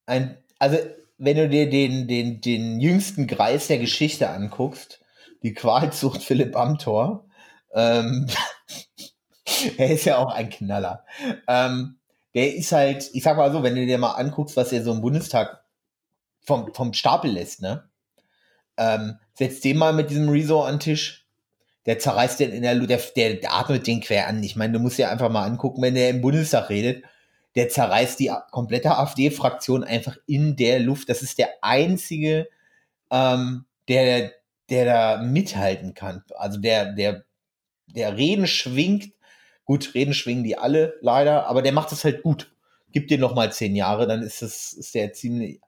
ein, 0.08 0.38
also 0.58 0.78
wenn 1.20 1.38
du 1.38 1.48
dir 1.48 1.70
den, 1.70 2.08
den, 2.08 2.42
den 2.42 2.80
jüngsten 2.80 3.28
Greis 3.28 3.68
der 3.68 3.78
Geschichte 3.78 4.30
anguckst, 4.30 5.03
die 5.44 5.54
Qualzucht 5.54 6.24
Philipp 6.24 6.56
Amthor, 6.56 7.26
ähm, 7.74 8.28
er 9.78 9.92
ist 9.92 10.06
ja 10.06 10.18
auch 10.18 10.34
ein 10.34 10.50
Knaller. 10.50 11.06
Ähm, 11.48 11.98
der 12.34 12.56
ist 12.56 12.72
halt, 12.72 13.10
ich 13.14 13.24
sag 13.24 13.38
mal 13.38 13.52
so, 13.52 13.62
wenn 13.62 13.76
du 13.76 13.86
dir 13.86 13.98
mal 13.98 14.14
anguckst, 14.14 14.58
was 14.58 14.72
er 14.72 14.84
so 14.84 14.92
im 14.92 15.02
Bundestag 15.02 15.64
vom, 16.42 16.74
vom 16.74 16.94
Stapel 16.94 17.32
lässt, 17.32 17.62
ne? 17.62 17.88
Ähm, 18.76 19.20
setzt 19.36 19.64
den 19.64 19.78
mal 19.78 19.94
mit 19.94 20.10
diesem 20.10 20.30
Rezo 20.30 20.64
an 20.64 20.76
den 20.76 20.80
Tisch. 20.80 21.28
Der 21.86 22.00
zerreißt 22.00 22.40
den 22.40 22.52
in 22.52 22.64
der, 22.64 22.76
der, 22.76 22.98
der, 23.16 23.34
der 23.36 23.54
atmet 23.54 23.86
den 23.86 24.02
quer 24.02 24.28
an. 24.28 24.42
Ich 24.42 24.56
meine, 24.56 24.74
du 24.74 24.80
musst 24.80 24.98
dir 24.98 25.12
einfach 25.12 25.30
mal 25.30 25.46
angucken, 25.46 25.82
wenn 25.82 25.96
der 25.96 26.10
im 26.10 26.22
Bundestag 26.22 26.70
redet, 26.70 27.04
der 27.56 27.70
zerreißt 27.70 28.20
die 28.20 28.32
komplette 28.52 28.98
AfD-Fraktion 28.98 29.84
einfach 29.84 30.18
in 30.26 30.56
der 30.56 30.80
Luft. 30.80 31.10
Das 31.10 31.22
ist 31.22 31.38
der 31.38 31.50
einzige, 31.62 32.48
ähm, 33.12 33.66
der, 33.88 34.32
der 34.70 34.86
da 34.86 35.24
mithalten 35.24 35.94
kann. 35.94 36.24
Also 36.36 36.60
der, 36.60 36.94
der, 36.94 37.24
der 37.88 38.18
Reden 38.18 38.48
schwingt 38.48 39.14
Gut, 39.66 39.94
reden 39.94 40.14
schwingen 40.14 40.44
die 40.44 40.58
alle 40.58 40.96
leider, 41.02 41.48
aber 41.48 41.62
der 41.62 41.72
macht 41.72 41.92
es 41.92 42.04
halt 42.04 42.22
gut. 42.22 42.52
Gib 42.92 43.08
dir 43.08 43.18
noch 43.18 43.34
mal 43.34 43.52
zehn 43.52 43.76
Jahre, 43.76 44.08
dann 44.08 44.22
ist 44.22 44.42
das, 44.42 44.74
ist 44.74 44.94
der 44.94 45.14
ziemlich. 45.14 45.62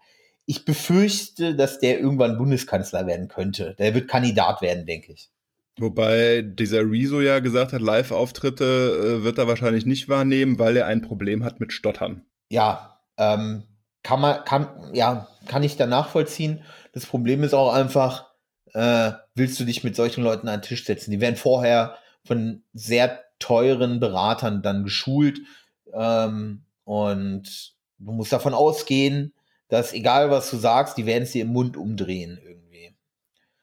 Ich 0.46 0.66
befürchte, 0.66 1.56
dass 1.56 1.80
der 1.80 2.00
irgendwann 2.00 2.38
Bundeskanzler 2.38 3.08
werden 3.08 3.30
könnte. 3.30 3.76
Der 3.80 3.96
wird 3.96 4.08
Kandidat 4.08 4.62
werden, 4.62 4.86
denke 4.86 5.14
ich. 5.14 5.32
Wobei 5.80 6.44
dieser 6.44 6.82
Rezo 6.82 7.20
ja 7.20 7.40
gesagt 7.40 7.74
hat, 7.74 7.82
Live-Auftritte 7.82 9.20
äh, 9.22 9.24
wird 9.24 9.40
er 9.40 9.48
wahrscheinlich 9.48 9.86
nicht 9.86 10.08
wahrnehmen, 10.08 10.60
weil 10.60 10.78
er 10.78 10.86
ein 10.86 11.02
Problem 11.02 11.44
hat 11.44 11.60
mit 11.60 11.74
Stottern. 11.74 12.26
Ja, 12.50 13.00
ähm, 13.18 13.64
kann 14.04 14.22
man, 14.22 14.46
kann, 14.46 14.92
ja, 14.94 15.28
kann 15.48 15.64
ich 15.64 15.78
da 15.78 15.88
nachvollziehen. 15.88 16.62
Das 16.94 17.08
Problem 17.08 17.44
ist 17.44 17.56
auch 17.56 17.74
einfach, 17.74 18.35
äh, 18.76 19.14
willst 19.36 19.60
du 19.60 19.64
dich 19.64 19.84
mit 19.84 19.96
solchen 19.96 20.24
Leuten 20.24 20.50
an 20.50 20.60
den 20.60 20.68
Tisch 20.68 20.84
setzen? 20.86 21.12
Die 21.12 21.22
werden 21.22 21.38
vorher 21.38 21.96
von 22.26 22.64
sehr 22.74 23.24
teuren 23.40 24.00
Beratern 24.00 24.62
dann 24.62 24.84
geschult. 24.84 25.40
Ähm, 25.94 26.66
und 26.84 27.74
du 28.00 28.12
musst 28.12 28.34
davon 28.34 28.54
ausgehen, 28.54 29.34
dass 29.70 29.94
egal 29.94 30.30
was 30.30 30.52
du 30.52 30.58
sagst, 30.58 30.98
die 30.98 31.06
werden 31.06 31.24
es 31.24 31.32
dir 31.32 31.44
im 31.44 31.54
Mund 31.54 31.78
umdrehen 31.78 32.38
irgendwie. 32.44 32.96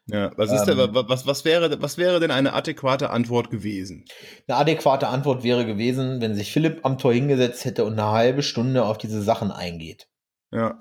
Ja, 0.07 0.33
was 0.37 0.51
ist 0.51 0.67
ähm, 0.67 0.79
denn, 0.79 0.95
was, 0.95 1.27
was, 1.27 1.45
wäre, 1.45 1.81
was 1.81 1.99
wäre 1.99 2.19
denn 2.19 2.31
eine 2.31 2.55
adäquate 2.55 3.11
Antwort 3.11 3.51
gewesen? 3.51 4.07
Eine 4.49 4.57
adäquate 4.57 5.09
Antwort 5.09 5.45
wäre 5.45 5.67
gewesen, 5.67 6.23
wenn 6.23 6.35
sich 6.35 6.51
Philipp 6.53 6.81
am 6.85 6.97
Tor 6.97 7.13
hingesetzt 7.13 7.67
hätte 7.67 7.85
und 7.85 7.93
eine 7.93 8.11
halbe 8.11 8.43
Stunde 8.43 8.85
auf 8.85 8.99
diese 8.99 9.23
Sachen 9.23 9.53
eingeht. 9.53 10.09
Ja. 10.51 10.79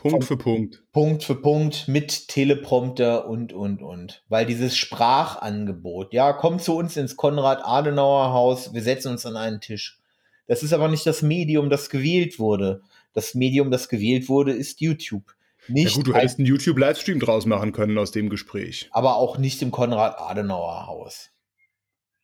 Punkt 0.00 0.24
für 0.24 0.38
Punkt. 0.38 0.82
Punkt 0.92 1.24
für 1.24 1.34
Punkt 1.34 1.86
mit 1.86 2.28
Teleprompter 2.28 3.28
und, 3.28 3.52
und, 3.52 3.82
und. 3.82 4.24
Weil 4.30 4.46
dieses 4.46 4.74
Sprachangebot, 4.74 6.14
ja, 6.14 6.32
komm 6.32 6.58
zu 6.58 6.74
uns 6.74 6.96
ins 6.96 7.16
Konrad-Adenauer-Haus, 7.16 8.72
wir 8.72 8.82
setzen 8.82 9.12
uns 9.12 9.26
an 9.26 9.36
einen 9.36 9.60
Tisch. 9.60 10.00
Das 10.46 10.62
ist 10.62 10.72
aber 10.72 10.88
nicht 10.88 11.04
das 11.04 11.20
Medium, 11.20 11.68
das 11.68 11.90
gewählt 11.90 12.38
wurde. 12.38 12.80
Das 13.12 13.34
Medium, 13.34 13.70
das 13.70 13.90
gewählt 13.90 14.30
wurde, 14.30 14.52
ist 14.52 14.80
YouTube. 14.80 15.34
Nicht 15.68 15.90
ja 15.90 15.96
gut, 15.96 16.06
du 16.06 16.14
hättest 16.14 16.38
einen 16.38 16.46
YouTube-Livestream 16.46 17.20
draus 17.20 17.44
machen 17.44 17.72
können 17.72 17.98
aus 17.98 18.10
dem 18.10 18.30
Gespräch. 18.30 18.88
Aber 18.92 19.16
auch 19.16 19.36
nicht 19.36 19.60
im 19.60 19.70
Konrad-Adenauer-Haus. 19.70 21.28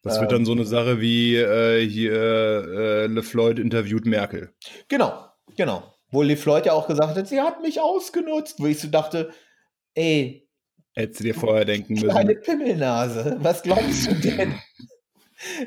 Das 0.00 0.14
ähm, 0.14 0.22
wird 0.22 0.32
dann 0.32 0.46
so 0.46 0.52
eine 0.52 0.64
Sache 0.64 1.02
wie 1.02 1.36
äh, 1.36 1.86
hier 1.86 2.14
äh, 2.14 3.06
LeFloid 3.06 3.58
interviewt 3.58 4.06
Merkel. 4.06 4.54
Genau, 4.88 5.26
genau 5.56 5.95
wo 6.10 6.22
LeFloid 6.22 6.66
ja 6.66 6.72
auch 6.72 6.86
gesagt 6.86 7.16
hat, 7.16 7.28
sie 7.28 7.40
hat 7.40 7.62
mich 7.62 7.80
ausgenutzt, 7.80 8.60
wo 8.60 8.66
ich 8.66 8.80
so 8.80 8.88
dachte, 8.88 9.32
ey. 9.94 10.48
Hättest 10.94 11.20
du 11.20 11.24
dir 11.24 11.34
vorher 11.34 11.64
denken 11.64 11.94
müssen. 11.94 12.08
Kleine 12.08 12.36
Pimmelnase, 12.36 13.36
was 13.40 13.62
glaubst 13.62 14.06
du 14.06 14.14
denn? 14.14 14.58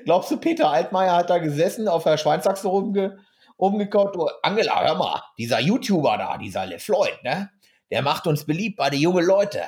glaubst 0.06 0.32
du, 0.32 0.38
Peter 0.38 0.70
Altmaier 0.70 1.16
hat 1.16 1.30
da 1.30 1.38
gesessen, 1.38 1.88
auf 1.88 2.04
der 2.04 2.18
Schweinsachse 2.18 2.68
rumge 2.68 3.20
umgekommen? 3.58 4.14
Oh, 4.18 4.30
Angela, 4.42 4.84
hör 4.84 4.96
mal, 4.96 5.22
dieser 5.38 5.60
YouTuber 5.60 6.18
da, 6.18 6.38
dieser 6.38 6.66
LeFloid, 6.66 7.24
ne? 7.24 7.50
Der 7.92 8.02
macht 8.02 8.28
uns 8.28 8.46
beliebt 8.46 8.78
bei 8.78 8.90
den 8.90 9.02
jungen 9.02 9.26
Leuten. 9.26 9.64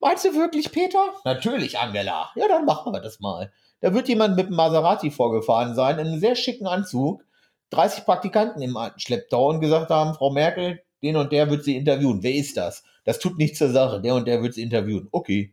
Meinst 0.00 0.24
du 0.24 0.34
wirklich, 0.34 0.72
Peter? 0.72 1.04
Natürlich, 1.24 1.78
Angela. 1.78 2.30
Ja, 2.34 2.48
dann 2.48 2.64
machen 2.64 2.92
wir 2.92 3.00
das 3.00 3.20
mal. 3.20 3.52
Da 3.80 3.92
wird 3.92 4.08
jemand 4.08 4.36
mit 4.36 4.48
dem 4.48 4.56
Maserati 4.56 5.10
vorgefahren 5.10 5.74
sein, 5.74 5.98
in 5.98 6.08
einem 6.08 6.20
sehr 6.20 6.36
schicken 6.36 6.66
Anzug 6.66 7.22
30 7.70 8.04
Praktikanten 8.04 8.62
im 8.62 8.76
Schlepptau 8.96 9.48
und 9.48 9.60
gesagt 9.60 9.90
haben, 9.90 10.14
Frau 10.14 10.30
Merkel, 10.30 10.80
den 11.02 11.16
und 11.16 11.32
der 11.32 11.50
wird 11.50 11.64
sie 11.64 11.76
interviewen. 11.76 12.22
Wer 12.22 12.34
ist 12.34 12.56
das? 12.56 12.84
Das 13.04 13.18
tut 13.18 13.38
nichts 13.38 13.58
zur 13.58 13.70
Sache. 13.70 14.00
Der 14.00 14.14
und 14.14 14.26
der 14.26 14.42
wird 14.42 14.54
sie 14.54 14.62
interviewen. 14.62 15.08
Okay. 15.10 15.52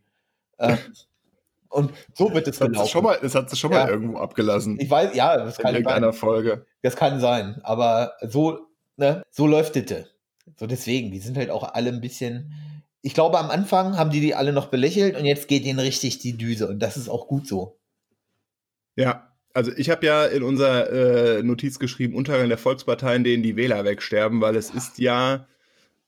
Äh, 0.58 0.78
und 1.70 1.92
so 2.14 2.34
wird 2.34 2.48
es 2.48 2.60
gelaufen. 2.60 2.90
Schon 2.90 3.04
mal, 3.04 3.18
das 3.22 3.36
hat 3.36 3.50
sich 3.50 3.60
schon 3.60 3.72
ja. 3.72 3.84
mal 3.84 3.90
irgendwo 3.90 4.18
abgelassen. 4.18 4.80
Ich 4.80 4.90
weiß, 4.90 5.16
ja, 5.16 5.38
das 5.38 5.58
kann 5.58 5.72
in 5.72 5.78
irgendeiner 5.78 6.12
sein. 6.12 6.20
Folge. 6.20 6.66
Das 6.82 6.96
kann 6.96 7.20
sein, 7.20 7.60
aber 7.64 8.14
so, 8.22 8.60
ne, 8.98 9.24
so 9.30 9.48
läuft 9.48 9.76
es. 9.76 10.08
So 10.56 10.66
deswegen, 10.68 11.12
die 11.12 11.20
sind 11.20 11.38
halt 11.38 11.50
auch 11.50 11.64
alle 11.74 11.90
ein 11.90 12.02
bisschen. 12.02 12.54
Ich 13.02 13.14
glaube, 13.14 13.38
am 13.38 13.50
Anfang 13.50 13.98
haben 13.98 14.10
die 14.10 14.22
die 14.22 14.36
alle 14.36 14.52
noch 14.52 14.68
belächelt 14.68 15.16
und 15.16 15.26
jetzt 15.26 15.48
geht 15.48 15.64
ihnen 15.64 15.80
richtig 15.80 16.20
die 16.20 16.38
Düse 16.38 16.68
und 16.68 16.80
das 16.80 16.98
ist 16.98 17.10
auch 17.10 17.28
gut 17.28 17.48
so. 17.48 17.78
Ja, 18.96 19.27
also 19.58 19.72
ich 19.76 19.90
habe 19.90 20.06
ja 20.06 20.24
in 20.26 20.44
unserer 20.44 21.40
äh, 21.40 21.42
Notiz 21.42 21.80
geschrieben, 21.80 22.14
Untergang 22.14 22.48
der 22.48 22.60
Volksparteien, 22.60 23.24
denen 23.24 23.42
die 23.42 23.56
Wähler 23.56 23.86
wegsterben, 23.86 24.40
weil 24.40 24.56
es 24.56 24.70
ist 24.70 25.00
ja 25.00 25.48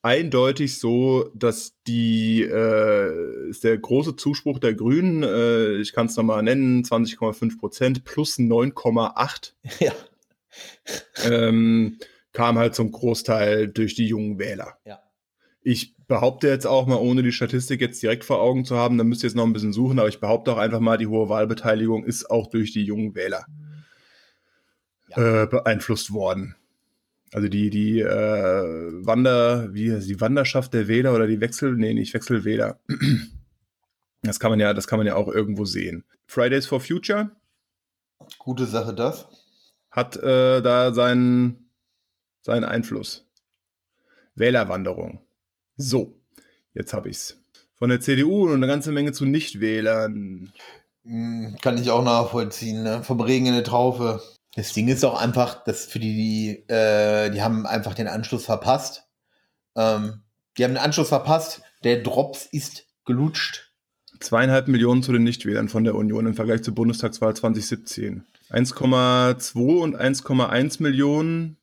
eindeutig 0.04 0.78
so, 0.78 1.32
dass 1.34 1.74
die 1.88 2.44
äh, 2.44 3.50
ist 3.50 3.64
der 3.64 3.76
große 3.80 4.16
Zuspruch 4.16 4.60
der 4.60 4.76
Grünen, 4.76 5.24
äh, 5.24 5.78
ich 5.78 5.94
kann 5.94 6.06
es 6.06 6.16
nochmal 6.16 6.44
nennen, 6.44 6.84
20,5 6.84 7.60
Prozent 7.60 8.04
plus 8.06 8.38
9,8. 8.38 9.54
Ja. 9.80 9.94
Ähm, 11.26 11.98
kam 12.34 12.60
halt 12.60 12.76
zum 12.76 12.92
Großteil 12.92 13.68
durch 13.68 13.96
die 13.96 14.08
jungen 14.08 14.38
Wähler. 14.38 14.78
Ja. 14.86 15.02
Ich 15.64 15.96
behaupte 16.10 16.48
jetzt 16.48 16.68
auch 16.68 16.88
mal, 16.88 16.98
ohne 16.98 17.24
die 17.24 17.32
Statistik 17.32 17.80
jetzt 17.80 18.02
direkt 18.04 18.26
vor 18.26 18.42
Augen 18.42 18.66
zu 18.66 18.76
haben, 18.76 18.98
da 18.98 19.06
müsst 19.06 19.24
ihr 19.24 19.28
jetzt 19.30 19.36
noch 19.36 19.46
ein 19.46 19.54
bisschen 19.54 19.72
suchen, 19.72 20.00
aber 20.00 20.10
ich 20.10 20.20
behaupte 20.20 20.52
auch 20.52 20.58
einfach 20.58 20.82
mal, 20.82 20.98
die 20.98 21.08
hohe 21.08 21.30
Wahlbeteiligung 21.30 22.04
ist 22.04 22.30
auch 22.30 22.48
durch 22.48 22.74
die 22.74 22.84
jungen 22.84 23.16
Wähler 23.16 23.46
ja. 25.16 25.44
äh, 25.44 25.48
beeinflusst 25.48 26.12
worden. 26.12 26.56
Also 27.32 27.48
die, 27.48 27.70
die 27.70 28.02
äh, 28.02 28.06
Wander, 29.06 29.72
wie 29.72 30.00
die 30.00 30.20
Wanderschaft 30.20 30.74
der 30.74 30.88
Wähler 30.88 31.14
oder 31.14 31.28
die 31.28 31.40
Wechsel, 31.40 31.76
nee, 31.76 31.94
nicht 31.94 32.14
Wechselwähler. 32.14 32.80
Das 34.22 34.40
kann 34.42 34.52
man 34.52 34.60
ja, 34.60 34.74
das 34.74 34.86
kann 34.88 35.00
man 35.00 35.08
ja 35.08 35.16
auch 35.16 35.30
irgendwo 35.30 35.64
sehen. 35.64 36.04
Fridays 36.26 36.66
for 36.66 36.82
Future. 36.82 37.32
Gute 38.38 38.66
Sache, 38.66 38.94
das. 38.94 39.28
Hat 39.92 40.18
äh, 40.18 40.62
da 40.62 40.92
seinen, 40.92 41.70
seinen 42.42 42.66
Einfluss. 42.66 43.26
Wählerwanderung. 44.36 45.22
So, 45.82 46.14
jetzt 46.74 46.94
habe 46.94 47.10
ich's. 47.10 47.38
Von 47.76 47.90
der 47.90 48.02
CDU 48.02 48.44
und 48.44 48.54
eine 48.54 48.68
ganze 48.68 48.92
Menge 48.92 49.14
zu 49.14 49.26
Nichtwählern. 49.26 50.52
Hm, 51.06 51.56
kann 51.62 51.78
ich 51.78 51.90
auch 51.90 52.04
nachvollziehen, 52.04 52.84
ne? 52.84 53.02
Vom 53.02 53.22
Regen 53.22 53.46
in 53.46 53.54
die 53.54 53.64
Traufe. 53.64 54.22
Das 54.56 54.74
Ding 54.74 54.90
ist 54.90 55.06
auch 55.06 55.20
einfach, 55.20 55.64
dass 55.64 55.86
für 55.86 56.00
die, 56.00 56.66
äh, 56.68 57.30
die 57.30 57.42
haben 57.42 57.66
einfach 57.66 57.94
den 57.94 58.10
Anschluss 58.10 58.44
verpasst. 58.44 59.08
Ähm, 59.78 60.24
die 60.58 60.66
haben 60.66 60.74
den 60.74 60.84
Anschluss 60.84 61.08
verpasst. 61.08 61.62
Der 61.86 62.04
Drops 62.04 62.46
ist 62.52 62.86
gelutscht. 63.06 63.72
Zweieinhalb 64.20 64.68
Millionen 64.68 65.02
zu 65.02 65.14
den 65.14 65.24
Nichtwählern 65.24 65.70
von 65.70 65.86
der 65.86 65.96
Union 65.96 66.26
im 66.26 66.34
Vergleich 66.34 66.62
zur 66.62 66.76
Bundestagswahl 66.76 67.38
2017. 67.38 68.26
1,2 68.50 69.80
und 69.80 69.96
1,1 69.96 70.84
Millionen 70.84 71.56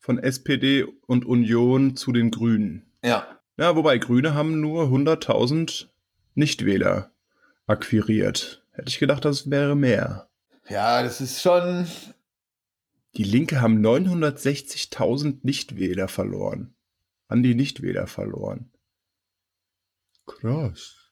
von 0.00 0.18
SPD 0.18 0.86
und 1.06 1.26
Union 1.26 1.96
zu 1.96 2.12
den 2.12 2.30
Grünen. 2.30 2.90
Ja. 3.02 3.37
Ja, 3.58 3.74
wobei 3.74 3.98
Grüne 3.98 4.34
haben 4.34 4.60
nur 4.60 4.84
100.000 4.84 5.86
Nichtwähler 6.36 7.10
akquiriert. 7.66 8.64
Hätte 8.70 8.88
ich 8.88 9.00
gedacht, 9.00 9.24
das 9.24 9.50
wäre 9.50 9.74
mehr. 9.74 10.28
Ja, 10.68 11.02
das 11.02 11.20
ist 11.20 11.42
schon. 11.42 11.88
Die 13.16 13.24
Linke 13.24 13.60
haben 13.60 13.84
960.000 13.84 15.38
Nichtwähler 15.42 16.06
verloren. 16.06 16.76
An 17.26 17.42
die 17.42 17.56
Nichtwähler 17.56 18.06
verloren. 18.06 18.70
Krass. 20.24 21.10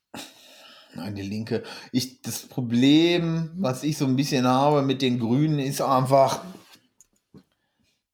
Nein, 0.95 1.17
die 1.17 1.23
Linke. 1.23 1.65
Ich, 1.91 2.23
das 2.23 2.47
Problem, 2.47 3.51
was 3.57 3.83
ich 3.83 3.99
so 3.99 4.07
ein 4.07 4.15
bisschen 4.15 4.47
habe 4.47 4.83
mit 4.83 5.03
den 5.03 5.19
Grünen, 5.19 5.59
ist 5.59 5.81
einfach, 5.81 6.45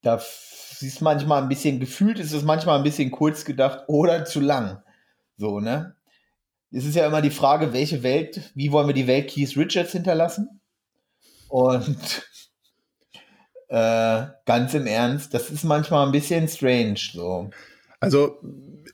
da 0.01 0.21
ist 0.83 1.01
manchmal 1.01 1.42
ein 1.42 1.49
bisschen 1.49 1.81
gefühlt, 1.81 2.18
ist 2.18 2.33
es 2.33 2.42
manchmal 2.42 2.79
ein 2.79 2.85
bisschen 2.85 3.11
kurz 3.11 3.45
gedacht 3.45 3.85
oder 3.88 4.25
zu 4.25 4.40
lang. 4.40 4.83
So, 5.37 5.61
ne? 5.61 5.95
Es 6.71 6.85
ist 6.85 6.97
ja 6.97 7.07
immer 7.07 7.21
die 7.21 7.31
Frage, 7.31 7.73
welche 7.73 8.03
Welt, 8.03 8.53
wie 8.55 8.73
wollen 8.73 8.87
wir 8.87 8.95
die 8.95 9.07
Welt 9.07 9.29
Keith 9.29 9.57
Richards 9.57 9.92
hinterlassen? 9.92 10.61
Und 11.49 12.27
äh, 13.68 14.27
ganz 14.47 14.75
im 14.75 14.87
Ernst, 14.87 15.35
das 15.35 15.51
ist 15.51 15.64
manchmal 15.64 16.07
ein 16.07 16.12
bisschen 16.12 16.49
strange. 16.49 16.99
So. 17.12 17.51
Also, 18.01 18.40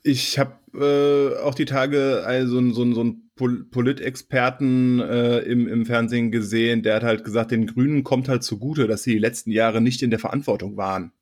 ich 0.02 0.38
habe 0.38 0.58
äh, 0.74 1.40
auch 1.42 1.54
die 1.54 1.66
Tage 1.66 2.24
also, 2.26 2.60
so, 2.72 2.92
so 2.92 3.00
einen 3.00 3.30
Pol 3.36 3.64
Politexperten 3.70 5.00
äh, 5.00 5.38
im, 5.38 5.68
im 5.68 5.86
Fernsehen 5.86 6.30
gesehen, 6.32 6.82
der 6.82 6.96
hat 6.96 7.04
halt 7.04 7.24
gesagt, 7.24 7.52
den 7.52 7.66
Grünen 7.66 8.04
kommt 8.04 8.28
halt 8.28 8.42
zugute, 8.42 8.88
dass 8.88 9.04
sie 9.04 9.12
die 9.12 9.18
letzten 9.18 9.50
Jahre 9.52 9.80
nicht 9.80 10.02
in 10.02 10.10
der 10.10 10.18
Verantwortung 10.18 10.76
waren. 10.76 11.12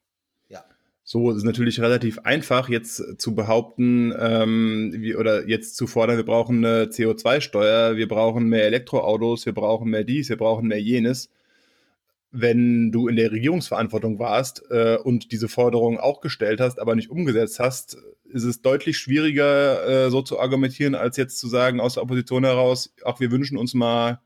So 1.09 1.31
ist 1.31 1.45
natürlich 1.45 1.81
relativ 1.81 2.19
einfach, 2.25 2.69
jetzt 2.69 3.21
zu 3.21 3.37
behaupten, 3.37 4.13
ähm, 4.19 4.93
wie, 4.97 5.15
oder 5.15 5.47
jetzt 5.47 5.77
zu 5.77 5.87
fordern, 5.87 6.17
wir 6.17 6.25
brauchen 6.25 6.65
eine 6.65 6.87
CO2-Steuer, 6.87 7.97
wir 7.97 8.09
brauchen 8.09 8.49
mehr 8.49 8.65
Elektroautos, 8.65 9.47
wir 9.47 9.55
brauchen 9.55 9.89
mehr 9.89 10.03
dies, 10.03 10.31
wir 10.31 10.37
brauchen 10.37 10.67
mehr 10.67 10.83
jenes. 10.83 11.31
Wenn 12.33 12.91
du 12.91 13.07
in 13.07 13.15
der 13.15 13.31
Regierungsverantwortung 13.31 14.19
warst 14.19 14.65
äh, 14.69 14.97
und 14.97 15.31
diese 15.31 15.49
Forderung 15.49 16.01
auch 16.01 16.21
gestellt 16.21 16.61
hast, 16.61 16.81
aber 16.81 16.97
nicht 16.97 17.09
umgesetzt 17.09 17.61
hast, 17.61 17.97
ist 18.25 18.43
es 18.43 18.61
deutlich 18.61 18.99
schwieriger, 18.99 20.07
äh, 20.07 20.11
so 20.11 20.23
zu 20.23 20.41
argumentieren, 20.41 20.97
als 20.97 21.17
jetzt 21.17 21.39
zu 21.39 21.47
sagen 21.47 21.79
aus 21.79 21.95
der 21.95 22.03
Opposition 22.03 22.43
heraus, 22.43 22.93
ach, 23.05 23.21
wir 23.21 23.31
wünschen 23.31 23.59
uns 23.59 23.75
mal 23.75 24.19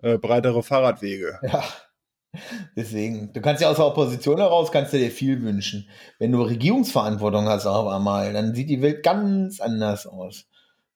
äh, 0.00 0.16
breitere 0.16 0.62
Fahrradwege. 0.62 1.40
Ja. 1.42 1.64
Deswegen, 2.76 3.32
du 3.32 3.40
kannst 3.40 3.62
ja 3.62 3.70
aus 3.70 3.76
der 3.76 3.86
Opposition 3.86 4.38
heraus, 4.38 4.72
kannst 4.72 4.92
du 4.92 4.98
dir 4.98 5.10
viel 5.10 5.42
wünschen. 5.42 5.88
Wenn 6.18 6.32
du 6.32 6.42
Regierungsverantwortung 6.42 7.46
hast 7.46 7.66
auf 7.66 7.88
einmal, 7.88 8.32
dann 8.32 8.54
sieht 8.54 8.70
die 8.70 8.82
Welt 8.82 9.02
ganz 9.02 9.60
anders 9.60 10.06
aus. 10.06 10.46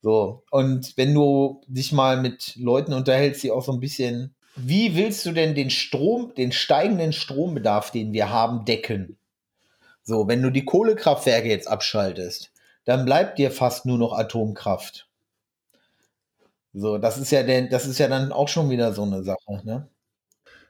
So, 0.00 0.44
und 0.50 0.96
wenn 0.96 1.14
du 1.14 1.60
dich 1.66 1.92
mal 1.92 2.20
mit 2.20 2.54
Leuten 2.56 2.92
unterhältst, 2.92 3.42
die 3.42 3.50
auch 3.50 3.64
so 3.64 3.72
ein 3.72 3.80
bisschen, 3.80 4.34
wie 4.56 4.96
willst 4.96 5.26
du 5.26 5.32
denn 5.32 5.54
den 5.54 5.70
Strom, 5.70 6.32
den 6.36 6.52
steigenden 6.52 7.12
Strombedarf, 7.12 7.90
den 7.90 8.12
wir 8.12 8.30
haben, 8.30 8.64
decken? 8.64 9.18
So, 10.02 10.28
wenn 10.28 10.42
du 10.42 10.50
die 10.50 10.64
Kohlekraftwerke 10.64 11.48
jetzt 11.48 11.68
abschaltest, 11.68 12.52
dann 12.84 13.04
bleibt 13.04 13.38
dir 13.38 13.50
fast 13.50 13.86
nur 13.86 13.98
noch 13.98 14.12
Atomkraft. 14.12 15.08
So, 16.72 16.98
das 16.98 17.18
ist 17.18 17.30
ja 17.30 17.42
denn, 17.42 17.68
das 17.70 17.86
ist 17.86 17.98
ja 17.98 18.08
dann 18.08 18.32
auch 18.32 18.48
schon 18.48 18.70
wieder 18.70 18.92
so 18.92 19.02
eine 19.02 19.22
Sache, 19.22 19.60
ne? 19.64 19.88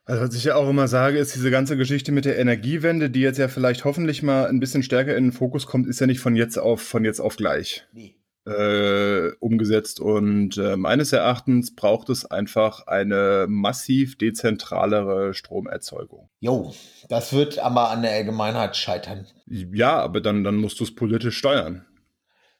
Also 0.09 0.23
was 0.23 0.35
ich 0.35 0.45
ja 0.45 0.55
auch 0.55 0.71
immer 0.71 0.89
sage, 0.89 1.19
ist 1.19 1.35
diese 1.35 1.51
ganze 1.51 1.77
Geschichte 1.77 2.13
mit 2.13 2.25
der 2.25 2.39
Energiewende, 2.39 3.11
die 3.11 3.21
jetzt 3.21 3.37
ja 3.37 3.47
vielleicht 3.47 3.85
hoffentlich 3.85 4.23
mal 4.23 4.47
ein 4.47 4.59
bisschen 4.59 4.83
stärker 4.83 5.15
in 5.15 5.25
den 5.25 5.33
Fokus 5.33 5.67
kommt, 5.67 5.87
ist 5.87 6.01
ja 6.01 6.07
nicht 6.07 6.21
von 6.21 6.35
jetzt 6.35 6.57
auf, 6.57 6.81
von 6.81 7.05
jetzt 7.05 7.21
auf 7.21 7.37
gleich 7.37 7.87
nee. 7.93 8.15
äh, 8.47 9.33
umgesetzt. 9.39 10.01
Und 10.01 10.57
äh, 10.57 10.77
meines 10.77 11.13
Erachtens 11.13 11.75
braucht 11.75 12.09
es 12.09 12.25
einfach 12.25 12.87
eine 12.87 13.45
massiv 13.51 14.17
dezentralere 14.17 15.35
Stromerzeugung. 15.35 16.31
Jo, 16.41 16.73
das 17.11 17.35
wird 17.35 17.59
aber 17.59 17.91
an 17.91 18.01
der 18.01 18.13
Allgemeinheit 18.13 18.79
scheitern. 18.79 19.27
Ja, 19.47 19.99
aber 19.99 20.23
dann, 20.23 20.43
dann 20.43 20.57
musst 20.57 20.81
du 20.81 20.85
es 20.85 20.95
politisch 20.95 21.37
steuern. 21.37 21.85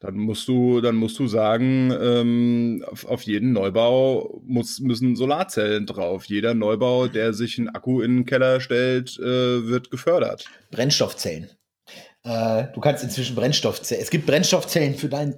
Dann 0.01 0.15
musst 0.15 0.47
du, 0.47 0.81
dann 0.81 0.95
musst 0.95 1.19
du 1.19 1.27
sagen, 1.27 1.93
ähm, 2.01 2.85
auf, 2.87 3.05
auf, 3.05 3.23
jeden 3.23 3.53
Neubau 3.53 4.41
muss, 4.47 4.79
müssen 4.79 5.17
Solarzellen 5.17 5.87
drauf. 5.87 6.27
Jeder 6.27 6.55
Neubau, 6.55 7.09
der 7.09 7.35
sich 7.35 7.59
einen 7.59 7.69
Akku 7.69 8.01
in 8.01 8.19
den 8.19 8.27
Keller 8.27 8.61
stellt, 8.61 9.19
äh, 9.19 9.67
wird 9.67 9.91
gefördert. 9.91 10.45
Brennstoffzellen. 10.71 11.51
Äh, 12.23 12.67
du 12.75 12.81
kannst 12.81 13.03
inzwischen 13.03 13.35
Brennstoffzellen. 13.35 14.01
Es 14.01 14.11
gibt 14.11 14.27
Brennstoffzellen 14.27 14.95
für 14.95 15.09
dein. 15.09 15.37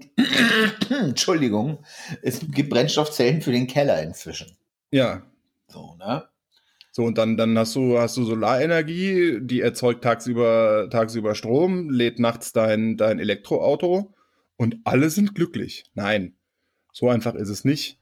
Entschuldigung. 0.90 1.82
Es 2.20 2.40
gibt 2.40 2.68
Brennstoffzellen 2.68 3.40
für 3.40 3.52
den 3.52 3.66
Keller 3.66 4.02
inzwischen. 4.02 4.58
Ja. 4.90 5.22
So, 5.68 5.94
ne? 5.98 6.24
So, 6.92 7.04
und 7.04 7.16
dann, 7.16 7.38
dann 7.38 7.56
hast 7.56 7.76
du, 7.76 7.98
hast 7.98 8.16
du 8.16 8.24
Solarenergie, 8.24 9.38
die 9.40 9.60
erzeugt 9.62 10.04
tagsüber, 10.04 10.88
tagsüber 10.90 11.34
Strom, 11.34 11.88
lädt 11.88 12.18
nachts 12.18 12.52
dein, 12.52 12.96
dein 12.96 13.20
Elektroauto 13.20 14.12
und 14.60 14.76
alle 14.84 15.08
sind 15.08 15.34
glücklich. 15.34 15.84
Nein, 15.94 16.34
so 16.92 17.08
einfach 17.08 17.34
ist 17.34 17.48
es 17.48 17.64
nicht. 17.64 17.98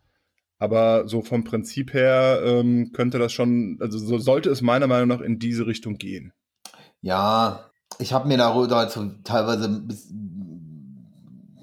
Aber 0.59 1.07
so 1.07 1.23
vom 1.23 1.45
Prinzip 1.45 1.95
her 1.95 2.43
ähm, 2.45 2.91
könnte 2.93 3.21
das 3.21 3.33
schon, 3.33 3.79
also 3.81 3.97
so 3.97 4.19
sollte 4.19 4.51
es 4.51 4.61
meiner 4.61 4.89
Meinung 4.89 5.07
nach 5.07 5.21
in 5.21 5.39
diese 5.39 5.69
Richtung 5.69 5.99
gehen. 5.99 6.33
Ja, 7.01 7.71
ich 8.01 8.13
habe 8.13 8.27
mir 8.27 8.39
darüber 8.39 8.89
teilweise, 9.23 9.85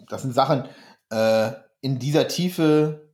das 0.08 0.22
sind 0.22 0.34
Sachen, 0.34 0.64
äh, 1.10 1.52
in 1.82 2.00
dieser 2.00 2.30
Tiefe 2.30 3.12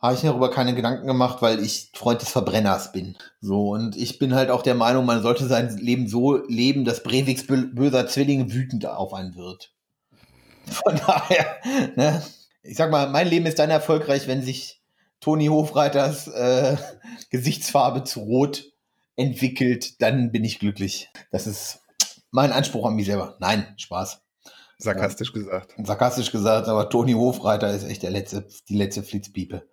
habe 0.00 0.14
ich 0.14 0.22
mir 0.22 0.28
darüber 0.28 0.52
keine 0.52 0.76
Gedanken 0.76 1.08
gemacht, 1.08 1.42
weil 1.42 1.58
ich 1.58 1.90
Freund 1.96 2.22
des 2.22 2.30
Verbrenners 2.30 2.92
bin. 2.92 3.16
So, 3.40 3.70
und 3.70 3.96
ich 3.96 4.20
bin 4.20 4.36
halt 4.36 4.50
auch 4.50 4.62
der 4.62 4.76
Meinung, 4.76 5.04
man 5.04 5.22
sollte 5.22 5.48
sein 5.48 5.76
Leben 5.78 6.06
so 6.06 6.36
leben, 6.46 6.84
dass 6.84 7.02
Breviks 7.02 7.44
böser 7.48 8.06
Zwilling 8.06 8.52
wütend 8.52 8.86
auf 8.86 9.12
einen 9.12 9.34
wird. 9.34 9.74
Von 10.70 11.00
daher, 11.06 11.56
ne? 11.96 12.22
ich 12.62 12.76
sag 12.76 12.90
mal, 12.90 13.08
mein 13.08 13.28
Leben 13.28 13.46
ist 13.46 13.58
dann 13.58 13.70
erfolgreich, 13.70 14.26
wenn 14.28 14.42
sich 14.42 14.82
Toni 15.20 15.46
Hofreiters 15.46 16.28
äh, 16.28 16.76
Gesichtsfarbe 17.30 18.04
zu 18.04 18.20
Rot 18.20 18.64
entwickelt, 19.16 20.00
dann 20.00 20.30
bin 20.30 20.44
ich 20.44 20.58
glücklich. 20.58 21.10
Das 21.30 21.46
ist 21.46 21.80
mein 22.30 22.52
Anspruch 22.52 22.86
an 22.86 22.94
mich 22.94 23.06
selber. 23.06 23.36
Nein, 23.40 23.66
Spaß. 23.76 24.20
Sarkastisch 24.78 25.32
ja, 25.34 25.40
gesagt. 25.40 25.74
Sarkastisch 25.82 26.30
gesagt, 26.30 26.68
aber 26.68 26.88
Toni 26.88 27.12
Hofreiter 27.12 27.70
ist 27.70 27.84
echt 27.84 28.04
der 28.04 28.10
letzte, 28.10 28.46
die 28.68 28.76
letzte 28.76 29.02
Flitzpiepe. 29.02 29.66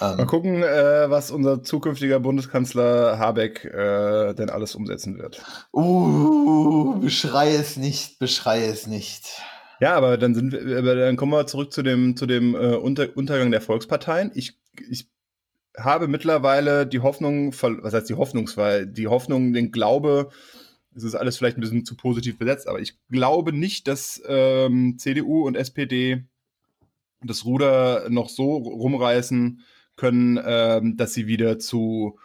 Ähm, 0.00 0.16
Mal 0.16 0.26
gucken, 0.26 0.62
äh, 0.62 1.10
was 1.10 1.30
unser 1.30 1.62
zukünftiger 1.62 2.18
Bundeskanzler 2.20 3.18
Habeck 3.18 3.64
äh, 3.64 4.34
denn 4.34 4.50
alles 4.50 4.74
umsetzen 4.74 5.18
wird. 5.18 5.42
Uh, 5.72 6.98
beschrei 7.00 7.54
es 7.54 7.76
nicht, 7.76 8.18
beschrei 8.18 8.64
es 8.64 8.86
nicht. 8.86 9.40
Ja, 9.80 9.94
aber 9.94 10.18
dann 10.18 10.34
sind 10.34 10.52
wir, 10.52 10.78
aber 10.78 10.94
dann 10.94 11.16
kommen 11.16 11.32
wir 11.32 11.46
zurück 11.46 11.72
zu 11.72 11.82
dem, 11.82 12.16
zu 12.16 12.26
dem 12.26 12.54
äh, 12.54 12.76
Unter 12.76 13.16
Untergang 13.16 13.50
der 13.50 13.62
Volksparteien. 13.62 14.30
Ich, 14.34 14.58
ich 14.90 15.08
habe 15.76 16.06
mittlerweile 16.06 16.86
die 16.86 17.00
Hoffnung, 17.00 17.52
was 17.52 17.94
heißt 17.94 18.08
die 18.08 18.14
Hoffnungsfall, 18.14 18.86
die 18.86 19.08
Hoffnung, 19.08 19.52
den 19.52 19.72
Glaube, 19.72 20.30
es 20.94 21.04
ist 21.04 21.14
alles 21.14 21.38
vielleicht 21.38 21.56
ein 21.56 21.60
bisschen 21.60 21.84
zu 21.84 21.96
positiv 21.96 22.38
besetzt, 22.38 22.68
aber 22.68 22.80
ich 22.80 22.98
glaube 23.10 23.52
nicht, 23.52 23.88
dass 23.88 24.20
ähm, 24.26 24.98
CDU 24.98 25.46
und 25.46 25.56
SPD 25.56 26.24
das 27.22 27.44
Ruder 27.44 28.08
noch 28.10 28.28
so 28.28 28.56
rumreißen 28.56 29.60
können, 29.96 30.40
ähm, 30.44 30.96
dass 30.96 31.14
sie 31.14 31.26
wieder 31.26 31.58
zu 31.58 32.18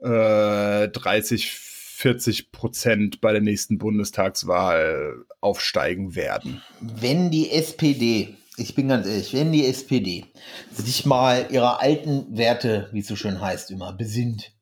äh, 0.00 0.88
30, 0.88 1.50
40 1.96 2.52
Prozent 2.52 3.22
bei 3.22 3.32
der 3.32 3.40
nächsten 3.40 3.78
Bundestagswahl 3.78 5.24
aufsteigen 5.40 6.14
werden. 6.14 6.62
Wenn 6.78 7.30
die 7.30 7.50
SPD, 7.50 8.36
ich 8.58 8.74
bin 8.74 8.88
ganz 8.88 9.06
ehrlich, 9.06 9.32
wenn 9.32 9.50
die 9.50 9.66
SPD 9.66 10.26
sich 10.70 11.06
mal 11.06 11.46
ihrer 11.50 11.80
alten 11.80 12.36
Werte, 12.36 12.90
wie 12.92 12.98
es 12.98 13.06
so 13.06 13.16
schön 13.16 13.40
heißt, 13.40 13.70
immer 13.70 13.94
besinnt 13.94 14.52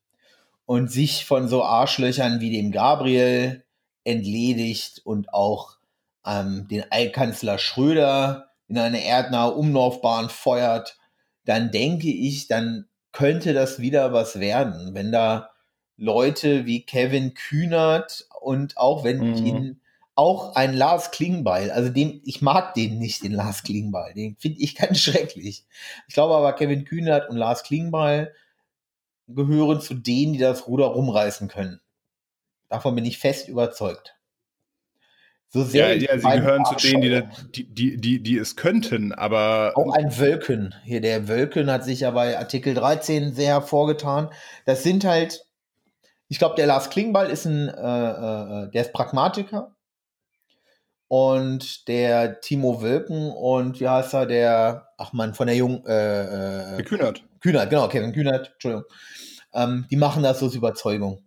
und 0.65 0.89
sich 0.89 1.25
von 1.25 1.49
so 1.49 1.61
Arschlöchern 1.65 2.39
wie 2.39 2.51
dem 2.51 2.71
Gabriel 2.71 3.65
entledigt 4.05 5.01
und 5.03 5.33
auch 5.33 5.75
ähm, 6.25 6.69
den 6.69 6.89
Altkanzler 6.89 7.57
Schröder 7.57 8.51
in 8.69 8.77
eine 8.77 9.03
erdnahe 9.03 9.51
Umlaufbahn 9.51 10.29
feuert, 10.29 10.97
dann 11.43 11.69
denke 11.69 12.07
ich, 12.07 12.47
dann 12.47 12.85
könnte 13.11 13.53
das 13.53 13.79
wieder 13.79 14.13
was 14.13 14.39
werden, 14.39 14.93
wenn 14.93 15.11
da 15.11 15.49
Leute 15.97 16.65
wie 16.65 16.85
Kevin 16.85 17.33
Kühnert 17.33 18.27
und 18.41 18.77
auch 18.77 19.03
wenn 19.03 19.19
mhm. 19.19 19.33
ich 19.33 19.41
ihn 19.41 19.81
auch 20.15 20.55
ein 20.55 20.73
Lars 20.73 21.11
Klingbeil, 21.11 21.71
also 21.71 21.89
dem, 21.89 22.21
ich 22.23 22.41
mag 22.41 22.73
den 22.73 22.99
nicht, 22.99 23.23
den 23.23 23.33
Lars 23.33 23.63
Klingbeil, 23.63 24.13
den 24.13 24.35
finde 24.37 24.61
ich 24.61 24.75
ganz 24.77 24.99
schrecklich. 24.99 25.65
Ich 26.07 26.13
glaube 26.13 26.35
aber, 26.35 26.53
Kevin 26.53 26.85
Kühnert 26.85 27.29
und 27.29 27.37
Lars 27.37 27.63
Klingbeil 27.63 28.33
gehören 29.27 29.81
zu 29.81 29.93
denen, 29.93 30.33
die 30.33 30.39
das 30.39 30.67
Ruder 30.67 30.85
rumreißen 30.85 31.47
können. 31.47 31.81
Davon 32.69 32.95
bin 32.95 33.05
ich 33.05 33.17
fest 33.17 33.47
überzeugt. 33.47 34.15
So 35.49 35.63
sehr 35.63 35.95
ja, 35.95 36.11
ja 36.13 36.19
sie 36.19 36.27
gehören 36.27 36.65
zu 36.65 36.75
denen, 36.75 37.31
die, 37.53 37.63
die, 37.63 37.97
die, 37.97 38.21
die, 38.21 38.37
es 38.37 38.55
könnten, 38.55 39.13
aber. 39.13 39.73
Auch 39.75 39.93
ein 39.93 40.17
Wölken. 40.17 40.75
Hier, 40.83 41.01
der 41.01 41.27
Wölken 41.27 41.71
hat 41.71 41.85
sich 41.85 42.01
ja 42.01 42.11
bei 42.11 42.37
Artikel 42.37 42.73
13 42.73 43.33
sehr 43.33 43.53
hervorgetan. 43.53 44.29
Das 44.65 44.83
sind 44.83 45.05
halt 45.05 45.45
ich 46.27 46.39
glaube, 46.39 46.55
der 46.55 46.67
Lars 46.67 46.89
Klingbeil 46.89 47.29
ist 47.29 47.45
ein, 47.45 47.67
äh, 47.67 47.71
äh, 47.71 48.71
der 48.71 48.81
ist 48.81 48.93
Pragmatiker. 48.93 49.75
Und 51.07 51.87
der 51.87 52.41
Timo 52.41 52.81
Wölken 52.81 53.31
und 53.31 53.79
wie 53.79 53.87
heißt 53.87 54.15
er, 54.15 54.25
der, 54.25 54.89
ach 54.97 55.13
man, 55.13 55.35
von 55.35 55.45
der 55.45 55.55
Jung, 55.55 55.85
äh, 55.85 56.79
äh, 56.79 56.83
Kühnert. 56.83 57.23
Kühnert, 57.41 57.69
genau, 57.69 57.87
Kevin 57.87 58.11
Kühnert, 58.11 58.53
Entschuldigung. 58.53 58.85
Ähm, 59.53 59.85
die 59.91 59.97
machen 59.97 60.23
das 60.23 60.41
aus 60.41 60.55
Überzeugung. 60.55 61.23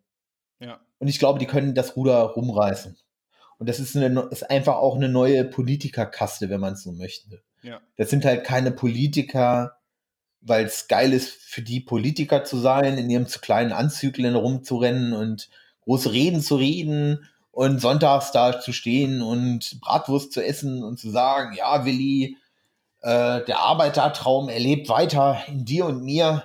Ja. 0.58 0.80
Und 0.98 1.06
ich 1.06 1.20
glaube, 1.20 1.38
die 1.38 1.46
können 1.46 1.76
das 1.76 1.94
Ruder 1.94 2.18
rumreißen. 2.18 2.98
Und 3.58 3.68
das 3.68 3.78
ist, 3.78 3.96
eine, 3.96 4.28
ist 4.30 4.50
einfach 4.50 4.76
auch 4.76 4.96
eine 4.96 5.08
neue 5.08 5.44
Politikerkaste, 5.44 6.50
wenn 6.50 6.60
man 6.60 6.72
es 6.72 6.82
so 6.82 6.92
möchte. 6.92 7.40
Ja. 7.62 7.80
Das 7.96 8.10
sind 8.10 8.24
halt 8.24 8.44
keine 8.44 8.72
Politiker, 8.72 9.77
weil 10.40 10.66
es 10.66 10.88
geil 10.88 11.12
ist, 11.12 11.30
für 11.30 11.62
die 11.62 11.80
Politiker 11.80 12.44
zu 12.44 12.58
sein, 12.58 12.98
in 12.98 13.10
ihrem 13.10 13.26
zu 13.26 13.40
kleinen 13.40 13.72
Anzüglen 13.72 14.34
rumzurennen 14.34 15.12
und 15.12 15.48
große 15.82 16.12
Reden 16.12 16.40
zu 16.40 16.56
reden 16.56 17.28
und 17.50 17.80
sonntags 17.80 18.30
da 18.30 18.60
zu 18.60 18.72
stehen 18.72 19.22
und 19.22 19.80
Bratwurst 19.80 20.32
zu 20.32 20.44
essen 20.44 20.84
und 20.84 20.98
zu 20.98 21.10
sagen, 21.10 21.54
ja, 21.56 21.84
Willi, 21.84 22.36
äh, 23.00 23.44
der 23.44 23.58
Arbeitertraum 23.58 24.48
erlebt 24.48 24.88
weiter 24.88 25.42
in 25.48 25.64
dir 25.64 25.86
und 25.86 26.02
mir. 26.02 26.44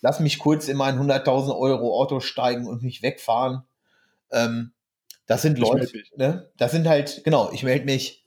Lass 0.00 0.20
mich 0.20 0.38
kurz 0.38 0.68
in 0.68 0.76
mein 0.76 0.98
100.000 0.98 1.56
Euro 1.56 1.98
Auto 2.00 2.20
steigen 2.20 2.66
und 2.66 2.82
mich 2.82 3.02
wegfahren. 3.02 3.62
Ähm, 4.30 4.72
das 5.26 5.42
sind 5.42 5.58
Leute, 5.58 5.88
ne? 6.16 6.50
Das 6.56 6.72
sind 6.72 6.88
halt, 6.88 7.22
genau, 7.24 7.50
ich 7.52 7.62
melde 7.62 7.84
mich, 7.84 8.24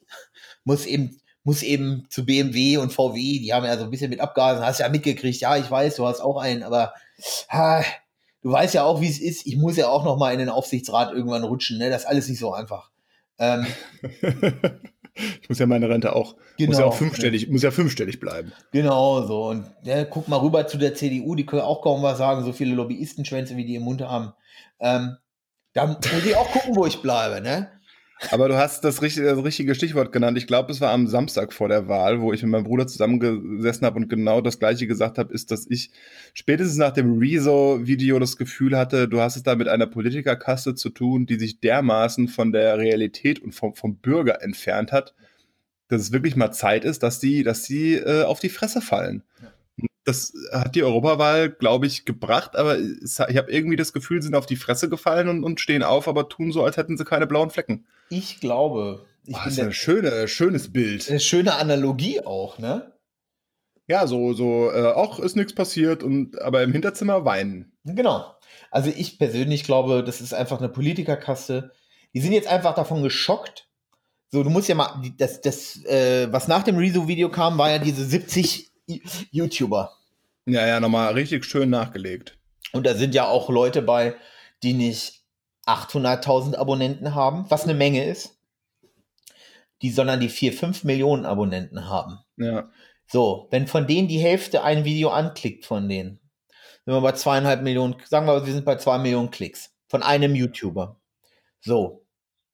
muss 0.63 0.85
eben 0.85 1.19
muss 1.45 1.61
eben 1.61 2.05
zu 2.09 2.25
BMW 2.25 2.77
und 2.77 2.91
VW, 2.91 3.39
die 3.39 3.53
haben 3.53 3.65
ja 3.65 3.77
so 3.77 3.83
ein 3.83 3.91
bisschen 3.91 4.09
mit 4.09 4.19
Abgasen, 4.19 4.65
hast 4.65 4.79
ja 4.79 4.89
mitgekriegt, 4.89 5.39
ja, 5.39 5.55
ich 5.55 5.69
weiß, 5.69 5.95
du 5.95 6.05
hast 6.05 6.19
auch 6.19 6.37
einen, 6.37 6.63
aber 6.63 6.93
ha, 7.49 7.83
du 8.41 8.51
weißt 8.51 8.73
ja 8.73 8.83
auch, 8.83 8.99
wie 8.99 9.07
es 9.07 9.19
ist. 9.19 9.45
Ich 9.45 9.55
muss 9.55 9.77
ja 9.77 9.87
auch 9.87 10.03
noch 10.03 10.17
mal 10.17 10.33
in 10.33 10.39
den 10.39 10.49
Aufsichtsrat 10.49 11.13
irgendwann 11.13 11.43
rutschen, 11.43 11.77
ne? 11.77 11.89
Das 11.89 12.01
ist 12.01 12.07
alles 12.07 12.27
nicht 12.27 12.39
so 12.39 12.51
einfach. 12.51 12.89
Ähm, 13.37 13.67
ich 15.41 15.47
muss 15.47 15.59
ja 15.59 15.67
meine 15.67 15.87
Rente 15.87 16.15
auch, 16.15 16.35
genau, 16.57 16.71
muss 16.71 16.79
ja 16.79 16.85
auch 16.85 16.95
fünfstellig, 16.95 17.47
muss 17.49 17.61
ja 17.61 17.69
fünfstellig 17.69 18.19
bleiben. 18.19 18.51
Genau 18.71 19.21
so. 19.27 19.49
Und 19.49 19.71
ja, 19.83 20.03
guck 20.03 20.27
mal 20.27 20.37
rüber 20.37 20.65
zu 20.65 20.79
der 20.79 20.95
CDU, 20.95 21.35
die 21.35 21.45
können 21.45 21.61
auch 21.61 21.83
kaum 21.83 22.01
was 22.01 22.17
sagen, 22.17 22.43
so 22.43 22.53
viele 22.53 22.73
Lobbyistenschwänze, 22.73 23.55
wie 23.55 23.65
die 23.65 23.75
im 23.75 23.83
Mund 23.83 24.01
haben. 24.01 24.33
Ähm, 24.79 25.17
da 25.73 25.85
muss 25.85 26.25
ich 26.25 26.35
auch 26.35 26.51
gucken, 26.51 26.75
wo 26.75 26.87
ich 26.87 27.03
bleibe, 27.03 27.39
ne? 27.41 27.69
Aber 28.31 28.47
du 28.47 28.55
hast 28.55 28.83
das 28.83 29.01
richtige, 29.01 29.27
das 29.27 29.43
richtige 29.43 29.75
Stichwort 29.75 30.11
genannt. 30.11 30.37
Ich 30.37 30.47
glaube, 30.47 30.71
es 30.71 30.79
war 30.79 30.91
am 30.91 31.07
Samstag 31.07 31.51
vor 31.51 31.67
der 31.67 31.87
Wahl, 31.87 32.21
wo 32.21 32.31
ich 32.31 32.41
mit 32.43 32.51
meinem 32.51 32.63
Bruder 32.63 32.87
zusammengesessen 32.87 33.85
habe 33.85 33.97
und 33.97 34.09
genau 34.09 34.39
das 34.41 34.57
Gleiche 34.57 34.87
gesagt 34.87 35.17
habe, 35.17 35.33
ist, 35.33 35.51
dass 35.51 35.67
ich 35.69 35.91
spätestens 36.33 36.77
nach 36.77 36.91
dem 36.91 37.17
Rezo-Video 37.17 38.17
das 38.19 38.37
Gefühl 38.37 38.77
hatte, 38.77 39.09
du 39.09 39.19
hast 39.19 39.35
es 39.35 39.43
da 39.43 39.55
mit 39.55 39.67
einer 39.67 39.87
Politikerkaste 39.87 40.75
zu 40.75 40.89
tun, 40.89 41.25
die 41.25 41.37
sich 41.37 41.59
dermaßen 41.59 42.29
von 42.29 42.51
der 42.51 42.77
Realität 42.77 43.41
und 43.41 43.53
vom, 43.53 43.75
vom 43.75 43.97
Bürger 43.97 44.41
entfernt 44.41 44.91
hat, 44.91 45.13
dass 45.89 46.01
es 46.01 46.11
wirklich 46.11 46.35
mal 46.35 46.51
Zeit 46.51 46.85
ist, 46.85 47.03
dass 47.03 47.19
die, 47.19 47.43
dass 47.43 47.63
die 47.63 47.95
äh, 47.95 48.23
auf 48.23 48.39
die 48.39 48.49
Fresse 48.49 48.81
fallen. 48.81 49.23
Ja 49.41 49.54
das 50.05 50.33
hat 50.51 50.75
die 50.75 50.83
Europawahl, 50.83 51.49
glaube 51.49 51.87
ich, 51.87 52.05
gebracht, 52.05 52.55
aber 52.55 52.77
ich 52.77 53.19
habe 53.19 53.51
irgendwie 53.51 53.75
das 53.75 53.91
Gefühl, 53.91 54.21
sie 54.21 54.27
sind 54.27 54.35
auf 54.35 54.45
die 54.45 54.55
Fresse 54.55 54.87
gefallen 54.87 55.27
und, 55.27 55.43
und, 55.43 55.59
stehen 55.59 55.81
auf, 55.81 56.07
aber 56.07 56.29
tun 56.29 56.51
so, 56.51 56.63
als 56.63 56.77
hätten 56.77 56.95
sie 56.95 57.05
keine 57.05 57.27
blauen 57.27 57.49
Flecken. 57.49 57.85
Ich 58.09 58.39
glaube. 58.39 59.05
Ich 59.25 59.35
oh, 59.35 59.39
das 59.43 59.53
ist 59.53 59.59
ein 59.59 59.73
schöne, 59.73 60.27
schönes 60.27 60.71
Bild. 60.71 61.09
Eine 61.09 61.19
schöne 61.19 61.55
Analogie 61.55 62.21
auch, 62.21 62.59
ne? 62.59 62.93
Ja, 63.87 64.05
so, 64.05 64.33
so, 64.33 64.71
äh, 64.71 64.93
auch 64.93 65.19
ist 65.19 65.35
nichts 65.35 65.53
passiert 65.53 66.03
und 66.03 66.39
aber 66.39 66.61
im 66.61 66.71
Hinterzimmer 66.71 67.25
weinen. 67.25 67.73
Genau. 67.83 68.35
Also 68.69 68.91
ich 68.95 69.17
persönlich 69.17 69.63
glaube, 69.63 70.03
das 70.03 70.21
ist 70.21 70.33
einfach 70.33 70.59
eine 70.59 70.69
Politikerkaste. 70.69 71.71
Die 72.13 72.21
sind 72.21 72.33
jetzt 72.33 72.47
einfach 72.47 72.75
davon 72.75 73.01
geschockt, 73.01 73.67
So, 74.29 74.43
du 74.43 74.49
musst 74.49 74.69
ja 74.69 74.75
mal, 74.75 75.01
das, 75.17 75.41
das, 75.41 75.83
äh, 75.85 76.31
was 76.31 76.47
nach 76.47 76.63
dem 76.63 76.77
Rezo-Video 76.77 77.29
kam, 77.29 77.57
war 77.57 77.71
ja 77.71 77.79
diese 77.79 78.05
70 78.05 78.74
YouTuber. 79.31 79.91
Ja, 80.45 80.65
ja, 80.67 80.79
nochmal 80.79 81.13
richtig 81.13 81.45
schön 81.45 81.69
nachgelegt. 81.69 82.37
Und 82.71 82.85
da 82.85 82.93
sind 82.93 83.15
ja 83.15 83.27
auch 83.27 83.49
Leute 83.49 83.81
bei, 83.81 84.15
die 84.63 84.73
nicht 84.73 85.23
800.000 85.65 86.55
Abonnenten 86.55 87.15
haben, 87.15 87.45
was 87.49 87.63
eine 87.63 87.73
Menge 87.73 88.05
ist, 88.05 88.37
die, 89.81 89.91
sondern 89.91 90.19
die 90.19 90.29
4, 90.29 90.53
5 90.53 90.83
Millionen 90.83 91.25
Abonnenten 91.25 91.89
haben. 91.89 92.19
Ja. 92.37 92.69
So, 93.07 93.47
wenn 93.51 93.67
von 93.67 93.87
denen 93.87 94.07
die 94.07 94.19
Hälfte 94.19 94.63
ein 94.63 94.85
Video 94.85 95.09
anklickt 95.09 95.65
von 95.65 95.87
denen, 95.89 96.19
sind 96.85 96.93
wir 96.93 97.01
bei 97.01 97.13
zweieinhalb 97.13 97.61
Millionen, 97.61 97.95
sagen 98.05 98.27
wir, 98.27 98.45
wir 98.45 98.53
sind 98.53 98.65
bei 98.65 98.75
zwei 98.77 98.97
Millionen 98.97 99.31
Klicks 99.31 99.75
von 99.87 100.03
einem 100.03 100.35
YouTuber. 100.35 100.99
So, 101.61 102.05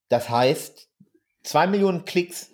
das 0.10 0.30
heißt, 0.30 0.90
zwei 1.44 1.68
Millionen 1.68 2.06
Klicks, 2.06 2.50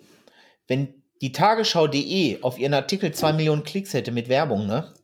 wenn 0.66 0.97
die 1.20 1.32
Tagesschau.de 1.32 2.42
auf 2.42 2.58
ihren 2.58 2.74
Artikel 2.74 3.12
zwei 3.12 3.32
Millionen 3.32 3.64
Klicks 3.64 3.92
hätte 3.92 4.12
mit 4.12 4.28
Werbung, 4.28 4.66
ne, 4.66 4.94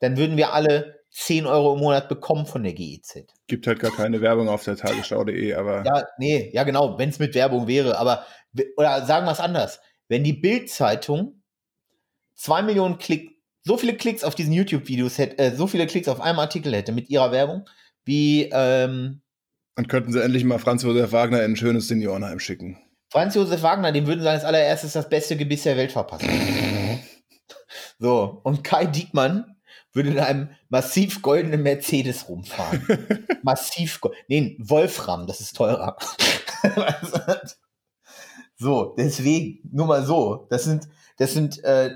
dann 0.00 0.16
würden 0.16 0.36
wir 0.36 0.52
alle 0.52 1.04
10 1.10 1.46
Euro 1.46 1.74
im 1.74 1.80
Monat 1.80 2.08
bekommen 2.08 2.44
von 2.44 2.64
der 2.64 2.72
GEZ. 2.72 3.24
Gibt 3.46 3.66
halt 3.66 3.78
gar 3.78 3.92
keine 3.92 4.20
Werbung 4.20 4.48
auf 4.48 4.64
der 4.64 4.76
Tagesschau.de, 4.76 5.54
aber. 5.54 5.84
Ja, 5.84 6.04
nee, 6.18 6.50
ja 6.52 6.64
genau, 6.64 6.98
wenn 6.98 7.08
es 7.08 7.20
mit 7.20 7.34
Werbung 7.34 7.68
wäre, 7.68 7.98
aber, 7.98 8.26
oder 8.76 9.06
sagen 9.06 9.26
wir 9.26 9.32
es 9.32 9.40
anders, 9.40 9.80
wenn 10.08 10.24
die 10.24 10.32
Bild-Zeitung 10.32 11.42
zwei 12.34 12.62
Millionen 12.62 12.98
Klicks, 12.98 13.32
so 13.62 13.76
viele 13.76 13.96
Klicks 13.96 14.24
auf 14.24 14.34
diesen 14.34 14.52
YouTube-Videos 14.52 15.18
hätte, 15.18 15.38
äh, 15.38 15.54
so 15.54 15.66
viele 15.66 15.86
Klicks 15.86 16.08
auf 16.08 16.20
einem 16.20 16.40
Artikel 16.40 16.74
hätte 16.74 16.92
mit 16.92 17.08
ihrer 17.08 17.30
Werbung, 17.30 17.68
wie, 18.04 18.50
ähm, 18.52 19.22
Dann 19.76 19.86
könnten 19.86 20.12
sie 20.12 20.22
endlich 20.22 20.44
mal 20.44 20.58
Franz 20.58 20.82
Josef 20.82 21.12
Wagner 21.12 21.44
in 21.44 21.52
ein 21.52 21.56
schönes 21.56 21.88
Seniorenheim 21.88 22.40
schicken. 22.40 22.83
Franz 23.14 23.36
Josef 23.36 23.62
Wagner, 23.62 23.92
dem 23.92 24.08
würden 24.08 24.22
sie 24.22 24.28
als 24.28 24.42
allererstes 24.42 24.94
das 24.94 25.08
beste 25.08 25.36
Gebiss 25.36 25.62
der 25.62 25.76
Welt 25.76 25.92
verpassen. 25.92 26.28
so, 28.00 28.40
und 28.42 28.64
Kai 28.64 28.86
Diekmann 28.86 29.54
würde 29.92 30.10
in 30.10 30.18
einem 30.18 30.48
massiv 30.68 31.22
goldenen 31.22 31.62
Mercedes 31.62 32.28
rumfahren. 32.28 32.84
massiv 33.44 34.00
gold. 34.00 34.16
Nee, 34.26 34.56
Wolfram, 34.58 35.28
das 35.28 35.40
ist 35.40 35.56
teurer. 35.56 35.96
so, 38.56 38.96
deswegen, 38.98 39.60
nur 39.70 39.86
mal 39.86 40.04
so. 40.04 40.48
Das 40.50 40.64
sind, 40.64 40.88
das 41.16 41.34
sind 41.34 41.62
äh, 41.62 41.94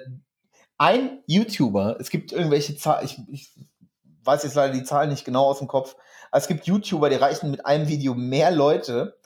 ein 0.77 1.25
YouTuber, 1.27 1.97
es 1.99 2.11
gibt 2.11 2.31
irgendwelche 2.31 2.77
Zahlen, 2.77 3.05
ich, 3.05 3.19
ich 3.27 3.51
weiß 4.23 4.45
jetzt 4.45 4.55
leider 4.55 4.73
die 4.73 4.85
Zahlen 4.85 5.11
nicht 5.11 5.25
genau 5.25 5.47
aus 5.47 5.59
dem 5.59 5.67
Kopf, 5.67 5.97
aber 6.31 6.41
es 6.41 6.47
gibt 6.47 6.69
YouTuber, 6.69 7.11
die 7.11 7.17
reichen 7.17 7.51
mit 7.51 7.67
einem 7.67 7.89
Video 7.89 8.15
mehr 8.15 8.53
Leute 8.53 9.19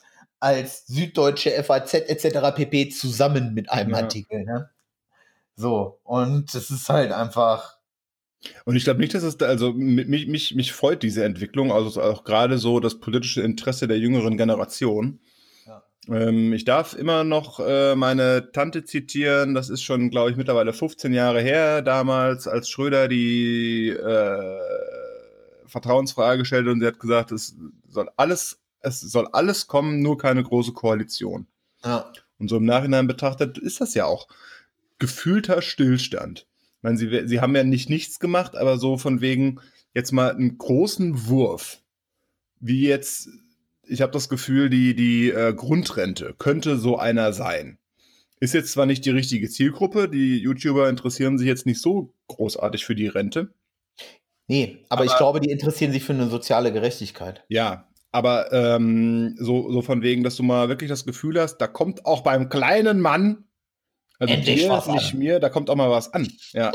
als 0.43 0.85
Süddeutsche, 0.87 1.51
FAZ 1.63 1.93
etc. 1.93 2.53
pp. 2.55 2.89
zusammen 2.89 3.53
mit 3.53 3.71
einem 3.71 3.91
Ja. 3.91 3.97
Artikel. 3.97 4.43
Ne? 4.43 4.69
So, 5.55 5.99
und 6.03 6.53
das 6.53 6.69
ist 6.69 6.89
halt 6.89 7.11
einfach. 7.11 7.77
Und 8.65 8.75
ich 8.75 8.83
glaube 8.83 8.99
nicht, 8.99 9.13
dass 9.13 9.23
es 9.23 9.37
da, 9.37 9.45
also 9.45 9.71
mi- 9.71 10.03
mich, 10.05 10.27
mich, 10.27 10.53
mich 10.53 10.73
freut 10.73 11.01
diese 11.01 11.23
Entwicklung, 11.23 11.71
also 11.71 12.01
auch 12.01 12.25
gerade 12.25 12.57
so 12.57 12.81
das 12.81 12.99
politische 12.99 13.41
Interesse 13.41 13.87
der 13.87 13.97
jüngeren 13.99 14.35
Generation. 14.35 15.21
Ja. 15.65 15.81
Ähm, 16.09 16.51
ich 16.51 16.65
darf 16.65 16.93
immer 16.93 17.23
noch 17.23 17.61
äh, 17.61 17.95
meine 17.95 18.51
Tante 18.51 18.83
zitieren, 18.83 19.53
das 19.53 19.69
ist 19.69 19.81
schon, 19.83 20.09
glaube 20.09 20.31
ich, 20.31 20.35
mittlerweile 20.35 20.73
15 20.73 21.13
Jahre 21.13 21.39
her, 21.41 21.81
damals, 21.81 22.47
als 22.49 22.67
Schröder 22.67 23.07
die 23.07 23.89
äh, 23.91 24.59
Vertrauensfrage 25.67 26.39
gestellt 26.39 26.67
und 26.67 26.81
sie 26.81 26.87
hat 26.87 26.99
gesagt, 26.99 27.31
es 27.31 27.55
soll 27.87 28.09
alles, 28.17 28.59
es 28.83 28.99
soll 28.99 29.27
alles 29.31 29.67
kommen, 29.67 30.01
nur 30.01 30.17
keine 30.17 30.43
große 30.43 30.73
Koalition. 30.73 31.47
Ja. 31.83 32.11
Und 32.37 32.49
so 32.49 32.57
im 32.57 32.65
Nachhinein 32.65 33.07
betrachtet 33.07 33.57
ist 33.57 33.81
das 33.81 33.93
ja 33.93 34.05
auch 34.05 34.27
gefühlter 34.99 35.61
Stillstand. 35.61 36.47
Ich 36.77 36.83
meine, 36.83 36.97
sie, 36.97 37.27
sie 37.27 37.41
haben 37.41 37.55
ja 37.55 37.63
nicht 37.63 37.89
nichts 37.89 38.19
gemacht, 38.19 38.55
aber 38.55 38.77
so 38.77 38.97
von 38.97 39.21
wegen 39.21 39.59
jetzt 39.93 40.11
mal 40.11 40.31
einen 40.31 40.57
großen 40.57 41.27
Wurf, 41.27 41.81
wie 42.59 42.87
jetzt, 42.87 43.29
ich 43.87 44.01
habe 44.01 44.11
das 44.11 44.29
Gefühl, 44.29 44.69
die, 44.69 44.95
die 44.95 45.29
äh, 45.29 45.53
Grundrente 45.53 46.35
könnte 46.37 46.77
so 46.77 46.97
einer 46.97 47.33
sein. 47.33 47.77
Ist 48.39 48.53
jetzt 48.53 48.73
zwar 48.73 48.85
nicht 48.85 49.05
die 49.05 49.11
richtige 49.11 49.49
Zielgruppe, 49.49 50.09
die 50.09 50.37
YouTuber 50.37 50.89
interessieren 50.89 51.37
sich 51.37 51.47
jetzt 51.47 51.65
nicht 51.65 51.81
so 51.81 52.13
großartig 52.27 52.83
für 52.83 52.95
die 52.95 53.07
Rente. 53.07 53.53
Nee, 54.47 54.79
aber, 54.89 55.05
ich 55.05 55.15
glaube, 55.15 55.39
die 55.39 55.51
interessieren 55.51 55.93
sich 55.93 56.03
für 56.03 56.13
eine 56.13 56.27
soziale 56.27 56.73
Gerechtigkeit. 56.73 57.45
Ja, 57.47 57.87
aber 58.13 58.53
ähm, 58.53 59.35
so, 59.37 59.71
so 59.71 59.81
von 59.81 60.01
wegen, 60.01 60.23
dass 60.23 60.37
du 60.37 60.43
mal 60.43 60.69
wirklich 60.69 60.89
das 60.89 61.05
Gefühl 61.05 61.39
hast, 61.39 61.57
da 61.57 61.67
kommt 61.67 62.05
auch 62.05 62.21
beim 62.21 62.47
kleinen 62.47 63.01
Mann, 63.01 63.43
also 64.19 64.33
Endlich 64.33 64.61
dir, 64.61 64.69
was 64.69 64.87
nicht 64.87 65.13
an. 65.13 65.19
mir, 65.19 65.39
da 65.39 65.49
kommt 65.49 65.69
auch 65.69 65.75
mal 65.75 65.89
was 65.89 66.13
an. 66.13 66.27
Ja, 66.53 66.71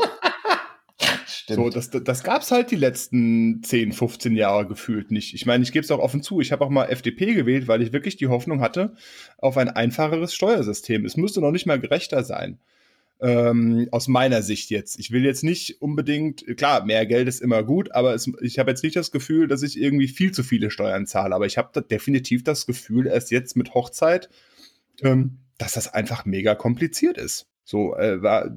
so, 1.55 1.69
das, 1.69 1.89
das 1.89 2.23
gab's 2.23 2.51
halt 2.51 2.71
die 2.71 2.75
letzten 2.75 3.63
10, 3.63 3.93
15 3.93 4.35
Jahre 4.35 4.67
gefühlt 4.67 5.11
nicht. 5.11 5.33
Ich 5.33 5.45
meine, 5.45 5.63
ich 5.63 5.71
gebe 5.71 5.83
es 5.83 5.91
auch 5.91 5.99
offen 5.99 6.21
zu, 6.21 6.41
ich 6.41 6.51
habe 6.51 6.63
auch 6.63 6.69
mal 6.69 6.85
FDP 6.85 7.33
gewählt, 7.33 7.67
weil 7.67 7.81
ich 7.81 7.93
wirklich 7.93 8.17
die 8.17 8.27
Hoffnung 8.27 8.61
hatte 8.61 8.95
auf 9.37 9.57
ein 9.57 9.69
einfacheres 9.69 10.33
Steuersystem. 10.33 11.05
Es 11.05 11.17
müsste 11.17 11.41
noch 11.41 11.51
nicht 11.51 11.65
mal 11.65 11.79
gerechter 11.79 12.23
sein. 12.23 12.59
Ähm, 13.21 13.89
aus 13.91 14.07
meiner 14.07 14.41
Sicht 14.41 14.69
jetzt. 14.69 14.97
Ich 14.97 15.11
will 15.11 15.25
jetzt 15.25 15.43
nicht 15.43 15.81
unbedingt, 15.81 16.45
klar, 16.55 16.85
mehr 16.85 17.05
Geld 17.05 17.27
ist 17.27 17.41
immer 17.41 17.63
gut, 17.63 17.91
aber 17.91 18.13
es, 18.13 18.31
ich 18.41 18.59
habe 18.59 18.71
jetzt 18.71 18.83
nicht 18.83 18.95
das 18.95 19.11
Gefühl, 19.11 19.47
dass 19.47 19.61
ich 19.61 19.77
irgendwie 19.77 20.07
viel 20.07 20.31
zu 20.31 20.41
viele 20.41 20.71
Steuern 20.71 21.05
zahle. 21.05 21.35
Aber 21.35 21.45
ich 21.45 21.57
habe 21.57 21.69
da 21.73 21.81
definitiv 21.81 22.43
das 22.45 22.65
Gefühl, 22.65 23.07
erst 23.07 23.31
jetzt 23.31 23.57
mit 23.57 23.73
Hochzeit, 23.73 24.29
ähm, 25.01 25.39
dass 25.57 25.73
das 25.73 25.93
einfach 25.93 26.25
mega 26.25 26.55
kompliziert 26.55 27.17
ist. 27.17 27.47
So, 27.65 27.95
äh, 27.97 28.21
war, 28.23 28.55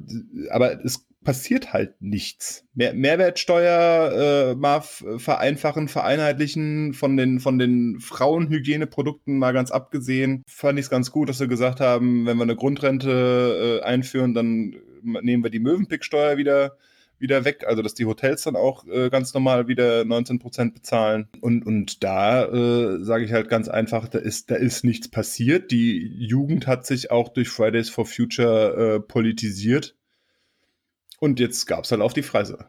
aber 0.50 0.84
es 0.84 1.06
passiert 1.24 1.72
halt 1.72 2.00
nichts. 2.00 2.64
Mehr, 2.74 2.94
Mehrwertsteuer 2.94 4.52
äh, 4.52 4.54
mal 4.54 4.80
vereinfachen, 4.80 5.88
vereinheitlichen 5.88 6.94
von 6.94 7.16
den, 7.16 7.40
von 7.40 7.58
den 7.58 8.00
Frauenhygieneprodukten 8.00 9.38
mal 9.38 9.52
ganz 9.52 9.70
abgesehen. 9.70 10.42
Fand 10.46 10.78
ich 10.78 10.86
es 10.86 10.90
ganz 10.90 11.10
gut, 11.10 11.28
dass 11.28 11.38
sie 11.38 11.48
gesagt 11.48 11.80
haben, 11.80 12.26
wenn 12.26 12.36
wir 12.36 12.44
eine 12.44 12.56
Grundrente 12.56 13.80
äh, 13.82 13.84
einführen, 13.84 14.34
dann 14.34 14.76
nehmen 15.02 15.42
wir 15.42 15.50
die 15.50 15.60
Möwenpicksteuer 15.60 16.36
wieder 16.36 16.76
wieder 17.22 17.44
weg, 17.44 17.64
also 17.66 17.82
dass 17.82 17.94
die 17.94 18.04
Hotels 18.04 18.42
dann 18.42 18.56
auch 18.56 18.84
äh, 18.88 19.08
ganz 19.08 19.32
normal 19.32 19.68
wieder 19.68 20.02
19% 20.02 20.74
bezahlen. 20.74 21.28
Und, 21.40 21.64
und 21.64 22.02
da 22.02 22.44
äh, 22.46 23.02
sage 23.02 23.24
ich 23.24 23.32
halt 23.32 23.48
ganz 23.48 23.68
einfach, 23.68 24.08
da 24.08 24.18
ist, 24.18 24.50
da 24.50 24.56
ist 24.56 24.84
nichts 24.84 25.08
passiert. 25.08 25.70
Die 25.70 25.98
Jugend 26.18 26.66
hat 26.66 26.84
sich 26.84 27.12
auch 27.12 27.28
durch 27.28 27.48
Fridays 27.48 27.88
for 27.88 28.06
Future 28.06 28.96
äh, 28.96 29.00
politisiert. 29.00 29.94
Und 31.22 31.38
jetzt 31.38 31.66
gab 31.66 31.84
es 31.84 31.92
halt 31.92 32.02
auf 32.02 32.14
die 32.14 32.24
Freise. 32.24 32.66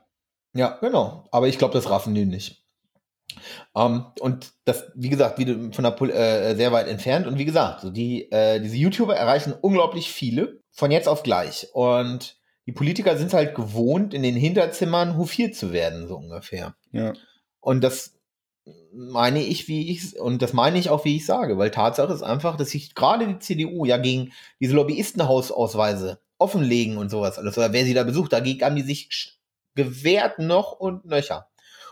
Ja, 0.54 0.78
genau. 0.80 1.28
Aber 1.32 1.48
ich 1.48 1.58
glaube, 1.58 1.74
das 1.74 1.90
raffen 1.90 2.14
die 2.14 2.26
nicht. 2.26 2.64
Ähm, 3.76 4.06
und 4.20 4.54
das, 4.66 4.92
wie 4.94 5.10
gesagt, 5.10 5.40
wieder 5.40 5.56
von 5.74 5.84
der 5.84 5.90
Pol 5.90 6.12
äh, 6.12 6.56
sehr 6.56 6.72
weit 6.72 6.88
entfernt. 6.88 7.26
Und 7.26 7.40
wie 7.40 7.46
gesagt, 7.46 7.82
so 7.82 7.90
die, 7.90 8.32
äh, 8.32 8.60
diese 8.60 8.76
YouTuber 8.76 9.16
erreichen 9.16 9.56
unglaublich 9.60 10.12
viele 10.12 10.62
von 10.70 10.92
jetzt 10.92 11.08
auf 11.08 11.24
gleich. 11.24 11.70
Und 11.74 12.38
die 12.68 12.74
Politiker 12.74 13.18
sind 13.18 13.34
halt 13.34 13.56
gewohnt, 13.56 14.14
in 14.14 14.22
den 14.22 14.36
Hinterzimmern 14.36 15.18
hofiert 15.18 15.56
zu 15.56 15.74
werden, 15.74 16.08
so 16.08 16.16
ungefähr. 16.18 16.76
Ja. 16.92 17.14
Und 17.60 17.84
das 17.84 18.20
meine 18.94 19.42
ich, 19.42 19.68
wie 19.68 19.90
ich 19.90 20.20
und 20.20 20.44
das 20.44 20.54
meine 20.54 20.78
ich 20.78 20.92
auch, 20.92 21.06
wie 21.06 21.16
ich 21.16 21.26
sage, 21.26 21.58
weil 21.58 21.72
Tatsache 21.72 22.14
ist 22.14 22.22
einfach, 22.22 22.56
dass 22.56 22.70
sich 22.70 22.94
gerade 22.94 23.28
die 23.28 23.40
CDU 23.40 23.86
ja 23.86 23.98
gegen 23.98 24.32
diese 24.60 24.76
Lobbyistenhausausweise 24.76 26.20
offenlegen 26.44 26.98
und 26.98 27.10
sowas 27.10 27.40
alles, 27.40 27.58
oder 27.58 27.74
wer 27.74 27.86
sie 27.86 27.94
da 27.94 28.04
besucht, 28.04 28.34
dagegen 28.34 28.64
haben 28.64 28.76
die 28.76 28.84
sich 28.84 29.40
gewehrt 29.76 30.40
noch 30.40 30.74
und 30.74 31.06
nöcher 31.06 31.48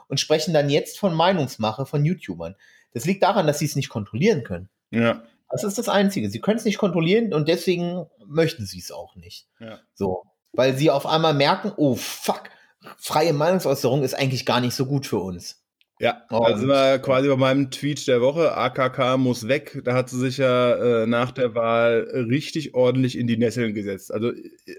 und 0.08 0.20
sprechen 0.20 0.54
dann 0.54 0.70
jetzt 0.70 1.00
von 1.00 1.14
Meinungsmache 1.14 1.86
von 1.86 2.04
YouTubern. 2.04 2.56
Das 2.94 3.06
liegt 3.06 3.24
daran, 3.24 3.48
dass 3.48 3.60
sie 3.60 3.66
es 3.66 3.78
nicht 3.78 3.90
kontrollieren 3.90 4.44
können. 4.44 4.70
Ja. 4.92 5.24
Das 5.50 5.64
ist 5.64 5.78
das 5.78 5.90
Einzige. 5.90 6.30
Sie 6.30 6.40
können 6.40 6.58
es 6.58 6.66
nicht 6.66 6.78
kontrollieren 6.78 7.34
und 7.34 7.48
deswegen 7.48 8.06
möchten 8.26 8.66
sie 8.66 8.80
es 8.80 8.92
auch 8.92 9.16
nicht. 9.16 9.48
Ja. 9.60 9.80
So. 9.94 10.24
Weil 10.52 10.76
sie 10.76 10.92
auf 10.92 11.06
einmal 11.06 11.34
merken, 11.34 11.72
oh 11.78 11.96
fuck, 11.96 12.50
freie 12.98 13.34
Meinungsäußerung 13.34 14.04
ist 14.04 14.14
eigentlich 14.14 14.46
gar 14.46 14.60
nicht 14.60 14.76
so 14.76 14.86
gut 14.86 15.06
für 15.06 15.20
uns. 15.20 15.61
Ja, 16.02 16.26
da 16.32 16.58
sind 16.58 16.68
wir 16.68 16.98
quasi 16.98 17.30
bei 17.30 17.36
meinem 17.36 17.70
Tweet 17.70 18.08
der 18.08 18.22
Woche. 18.22 18.58
AKK 18.58 19.18
muss 19.18 19.48
weg. 19.48 19.82
Da 19.84 19.94
hat 19.94 20.10
sie 20.10 20.18
sich 20.18 20.38
ja 20.38 21.04
äh, 21.04 21.06
nach 21.06 21.32
der 21.32 21.54
Wahl 21.54 22.08
richtig 22.28 22.74
ordentlich 22.74 23.16
in 23.16 23.28
die 23.28 23.38
Nesseln 23.38 23.76
gesetzt. 23.76 24.12
Also, 24.12 24.32
äh, 24.32 24.76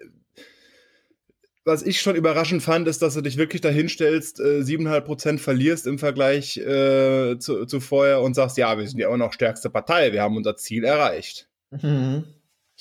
was 1.65 1.85
ich 1.85 2.01
schon 2.01 2.17
überraschend 2.17 2.61
fand, 2.65 2.89
ist, 2.89 3.03
dass 3.03 3.15
du 3.15 3.21
dich 3.21 3.37
wirklich 3.37 3.61
dahinstellst, 3.61 4.41
äh, 4.41 4.63
7,5% 4.65 5.39
verlierst 5.39 5.87
im 5.87 6.01
Vergleich 6.01 6.57
äh, 6.57 7.39
zu, 7.39 7.67
zu 7.67 7.79
vorher 7.79 8.21
und 8.21 8.35
sagst, 8.35 8.57
ja, 8.57 8.77
wir 8.77 8.89
sind 8.89 8.99
ja 8.99 9.07
immer 9.07 9.17
noch 9.17 9.33
stärkste 9.33 9.71
Partei. 9.71 10.13
Wir 10.13 10.23
haben 10.23 10.37
unser 10.37 10.57
Ziel 10.57 10.83
erreicht. 10.83 11.49
Mhm. 11.71 12.25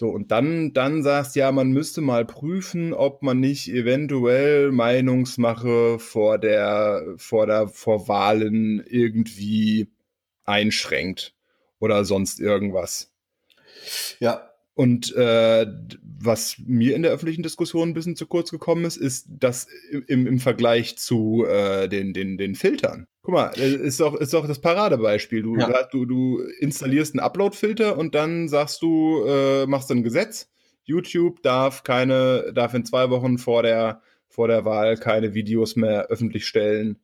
So, 0.02 0.10
und 0.10 0.32
dann, 0.32 0.74
dann 0.74 1.04
sagst 1.04 1.36
ja, 1.36 1.52
man 1.52 1.70
müsste 1.70 2.02
mal 2.02 2.26
prüfen, 2.26 2.92
ob 2.92 3.22
man 3.22 3.40
nicht 3.40 3.68
eventuell 3.68 4.72
Meinungsmache 4.72 6.00
vor 6.00 6.40
der, 6.40 7.14
vor 7.18 7.46
der, 7.46 7.68
vor 7.68 8.08
Wahlen 8.08 8.84
irgendwie 8.84 9.92
einschränkt 10.44 11.36
oder 11.78 12.04
sonst 12.04 12.40
irgendwas. 12.40 13.14
Ja, 14.18 14.51
Und 14.74 15.14
äh, 15.16 15.66
was 16.02 16.56
mir 16.66 16.96
in 16.96 17.04
der 17.04 17.12
öffentlichen 17.12 17.44
Diskussion 17.44 17.90
ein 17.90 17.94
bisschen 17.94 18.16
zu 18.16 18.26
kurz 18.26 18.52
gekommen 18.52 18.86
ist, 18.86 18.98
ist 18.98 19.28
das 19.30 19.68
im, 20.08 20.28
im 20.28 20.40
Vergleich 20.40 20.98
zu 20.98 21.46
äh, 21.46 21.90
den, 21.90 22.14
den, 22.14 22.38
den 22.38 22.56
Filtern. 22.56 23.06
Guck 23.22 23.34
mal, 23.34 23.52
äh, 23.58 23.76
ist 23.76 24.00
doch, 24.00 24.16
ist 24.16 24.34
doch 24.34 24.48
das 24.48 24.60
Paradebeispiel. 24.60 25.44
Du, 25.44 25.58
ja. 25.58 25.84
du, 25.92 26.06
du 26.06 26.40
installierst 26.60 27.14
einen 27.14 27.20
Upload-Filter 27.20 27.98
und 27.98 28.16
dann 28.16 28.48
sagst 28.48 28.82
du, 28.82 29.24
äh, 29.26 29.66
machst 29.66 29.92
ein 29.92 30.04
Gesetz. 30.04 30.50
YouTube 30.84 31.44
darf 31.44 31.84
keine, 31.84 32.52
darf 32.54 32.74
in 32.74 32.86
zwei 32.86 33.10
Wochen 33.10 33.38
vor 33.38 33.64
der, 33.64 34.02
vor 34.30 34.48
der 34.48 34.64
Wahl 34.64 34.98
keine 34.98 35.34
Videos 35.34 35.76
mehr 35.76 36.08
öffentlich 36.08 36.48
stellen 36.48 36.98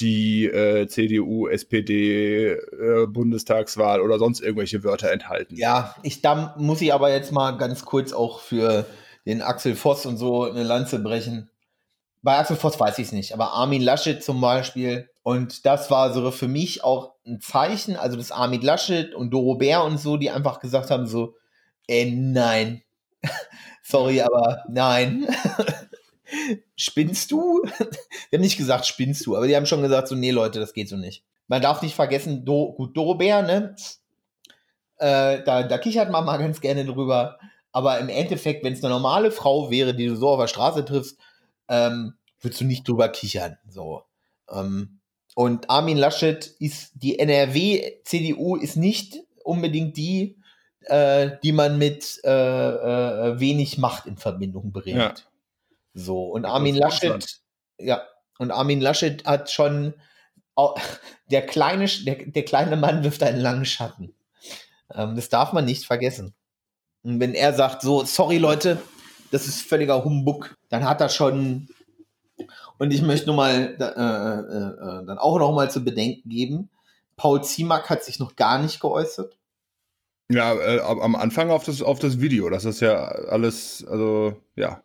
die 0.00 0.46
äh, 0.46 0.86
CDU, 0.86 1.48
SPD, 1.48 2.52
äh, 2.52 3.06
Bundestagswahl 3.06 4.00
oder 4.00 4.18
sonst 4.18 4.40
irgendwelche 4.40 4.82
Wörter 4.84 5.10
enthalten. 5.10 5.56
Ja, 5.56 5.94
ich 6.02 6.22
da 6.22 6.54
muss 6.58 6.80
ich 6.80 6.92
aber 6.92 7.12
jetzt 7.12 7.32
mal 7.32 7.52
ganz 7.52 7.84
kurz 7.84 8.12
auch 8.12 8.40
für 8.40 8.86
den 9.26 9.42
Axel 9.42 9.74
Voss 9.76 10.06
und 10.06 10.16
so 10.16 10.44
eine 10.44 10.62
Lanze 10.62 10.98
brechen. 10.98 11.50
Bei 12.22 12.38
Axel 12.38 12.56
Voss 12.56 12.78
weiß 12.78 12.98
ich 12.98 13.06
es 13.06 13.12
nicht, 13.12 13.32
aber 13.32 13.52
Armin 13.52 13.82
Laschet 13.82 14.22
zum 14.22 14.40
Beispiel. 14.40 15.08
Und 15.22 15.66
das 15.66 15.90
war 15.90 16.12
so 16.12 16.30
für 16.30 16.48
mich 16.48 16.82
auch 16.82 17.14
ein 17.26 17.40
Zeichen, 17.40 17.96
also 17.96 18.16
das 18.16 18.32
Armin 18.32 18.62
Laschet 18.62 19.14
und 19.14 19.30
Doro 19.30 19.56
Bär 19.56 19.84
und 19.84 19.98
so, 19.98 20.16
die 20.16 20.30
einfach 20.30 20.60
gesagt 20.60 20.90
haben 20.90 21.06
so, 21.06 21.34
äh, 21.86 22.10
nein, 22.10 22.82
sorry, 23.82 24.22
aber 24.22 24.64
nein. 24.68 25.26
spinnst 26.76 27.30
du? 27.30 27.62
die 28.30 28.36
haben 28.36 28.42
nicht 28.42 28.56
gesagt, 28.56 28.86
spinnst 28.86 29.26
du, 29.26 29.36
aber 29.36 29.46
die 29.46 29.56
haben 29.56 29.66
schon 29.66 29.82
gesagt, 29.82 30.08
so, 30.08 30.14
nee, 30.14 30.30
Leute, 30.30 30.60
das 30.60 30.72
geht 30.72 30.88
so 30.88 30.96
nicht. 30.96 31.24
Man 31.48 31.62
darf 31.62 31.82
nicht 31.82 31.94
vergessen, 31.94 32.44
Do, 32.44 32.72
gut, 32.72 32.96
Dorobär, 32.96 33.42
ne? 33.42 33.74
Äh, 34.98 35.42
da, 35.42 35.62
da 35.62 35.78
kichert 35.78 36.10
man 36.10 36.24
mal 36.24 36.38
ganz 36.38 36.60
gerne 36.60 36.84
drüber. 36.84 37.38
Aber 37.72 37.98
im 37.98 38.08
Endeffekt, 38.08 38.64
wenn 38.64 38.72
es 38.72 38.84
eine 38.84 38.92
normale 38.92 39.30
Frau 39.30 39.70
wäre, 39.70 39.94
die 39.94 40.06
du 40.06 40.16
so 40.16 40.28
auf 40.28 40.40
der 40.40 40.48
Straße 40.48 40.84
triffst, 40.84 41.18
ähm, 41.68 42.14
würdest 42.40 42.60
du 42.60 42.64
nicht 42.64 42.86
drüber 42.86 43.08
kichern. 43.08 43.58
So. 43.68 44.02
Ähm, 44.50 45.00
und 45.34 45.70
Armin 45.70 45.96
Laschet 45.96 46.46
ist, 46.58 46.92
die 46.94 47.18
NRW-CDU 47.18 48.56
ist 48.56 48.76
nicht 48.76 49.18
unbedingt 49.44 49.96
die, 49.96 50.36
äh, 50.82 51.30
die 51.42 51.52
man 51.52 51.78
mit 51.78 52.20
äh, 52.24 52.30
äh, 52.30 53.40
wenig 53.40 53.78
Macht 53.78 54.06
in 54.06 54.16
Verbindung 54.16 54.72
bringt. 54.72 54.98
Ja. 54.98 55.14
So, 55.94 56.24
und 56.24 56.44
Armin 56.44 56.76
Laschet, 56.76 57.40
ja, 57.78 58.02
und 58.38 58.50
Armin 58.50 58.80
Laschet 58.80 59.24
hat 59.24 59.50
schon, 59.50 59.94
der 61.30 61.46
kleine, 61.46 61.86
der, 61.86 62.26
der 62.26 62.44
kleine 62.44 62.76
Mann 62.76 63.02
wirft 63.02 63.22
einen 63.22 63.40
langen 63.40 63.64
Schatten. 63.64 64.14
Ähm, 64.94 65.16
das 65.16 65.28
darf 65.28 65.52
man 65.52 65.64
nicht 65.64 65.86
vergessen. 65.86 66.34
Und 67.02 67.20
wenn 67.20 67.34
er 67.34 67.54
sagt, 67.54 67.82
so, 67.82 68.04
sorry 68.04 68.38
Leute, 68.38 68.80
das 69.30 69.46
ist 69.46 69.62
völliger 69.62 70.04
Humbug, 70.04 70.56
dann 70.68 70.84
hat 70.84 71.00
er 71.00 71.08
schon, 71.08 71.68
und 72.78 72.92
ich 72.92 73.02
möchte 73.02 73.26
nur 73.26 73.36
mal 73.36 73.76
äh, 73.78 73.84
äh, 73.84 75.00
äh, 75.00 75.06
dann 75.06 75.18
auch 75.18 75.38
noch 75.38 75.54
mal 75.54 75.70
zu 75.70 75.82
bedenken 75.82 76.28
geben, 76.28 76.70
Paul 77.16 77.42
Ziemak 77.42 77.90
hat 77.90 78.04
sich 78.04 78.18
noch 78.18 78.36
gar 78.36 78.58
nicht 78.58 78.80
geäußert. 78.80 79.36
Ja, 80.30 80.54
äh, 80.54 80.80
am 80.80 81.16
Anfang 81.16 81.50
auf 81.50 81.64
das, 81.64 81.82
auf 81.82 81.98
das 81.98 82.20
Video, 82.20 82.50
das 82.50 82.64
ist 82.64 82.80
ja 82.80 83.06
alles, 83.06 83.84
also, 83.88 84.36
ja. 84.56 84.82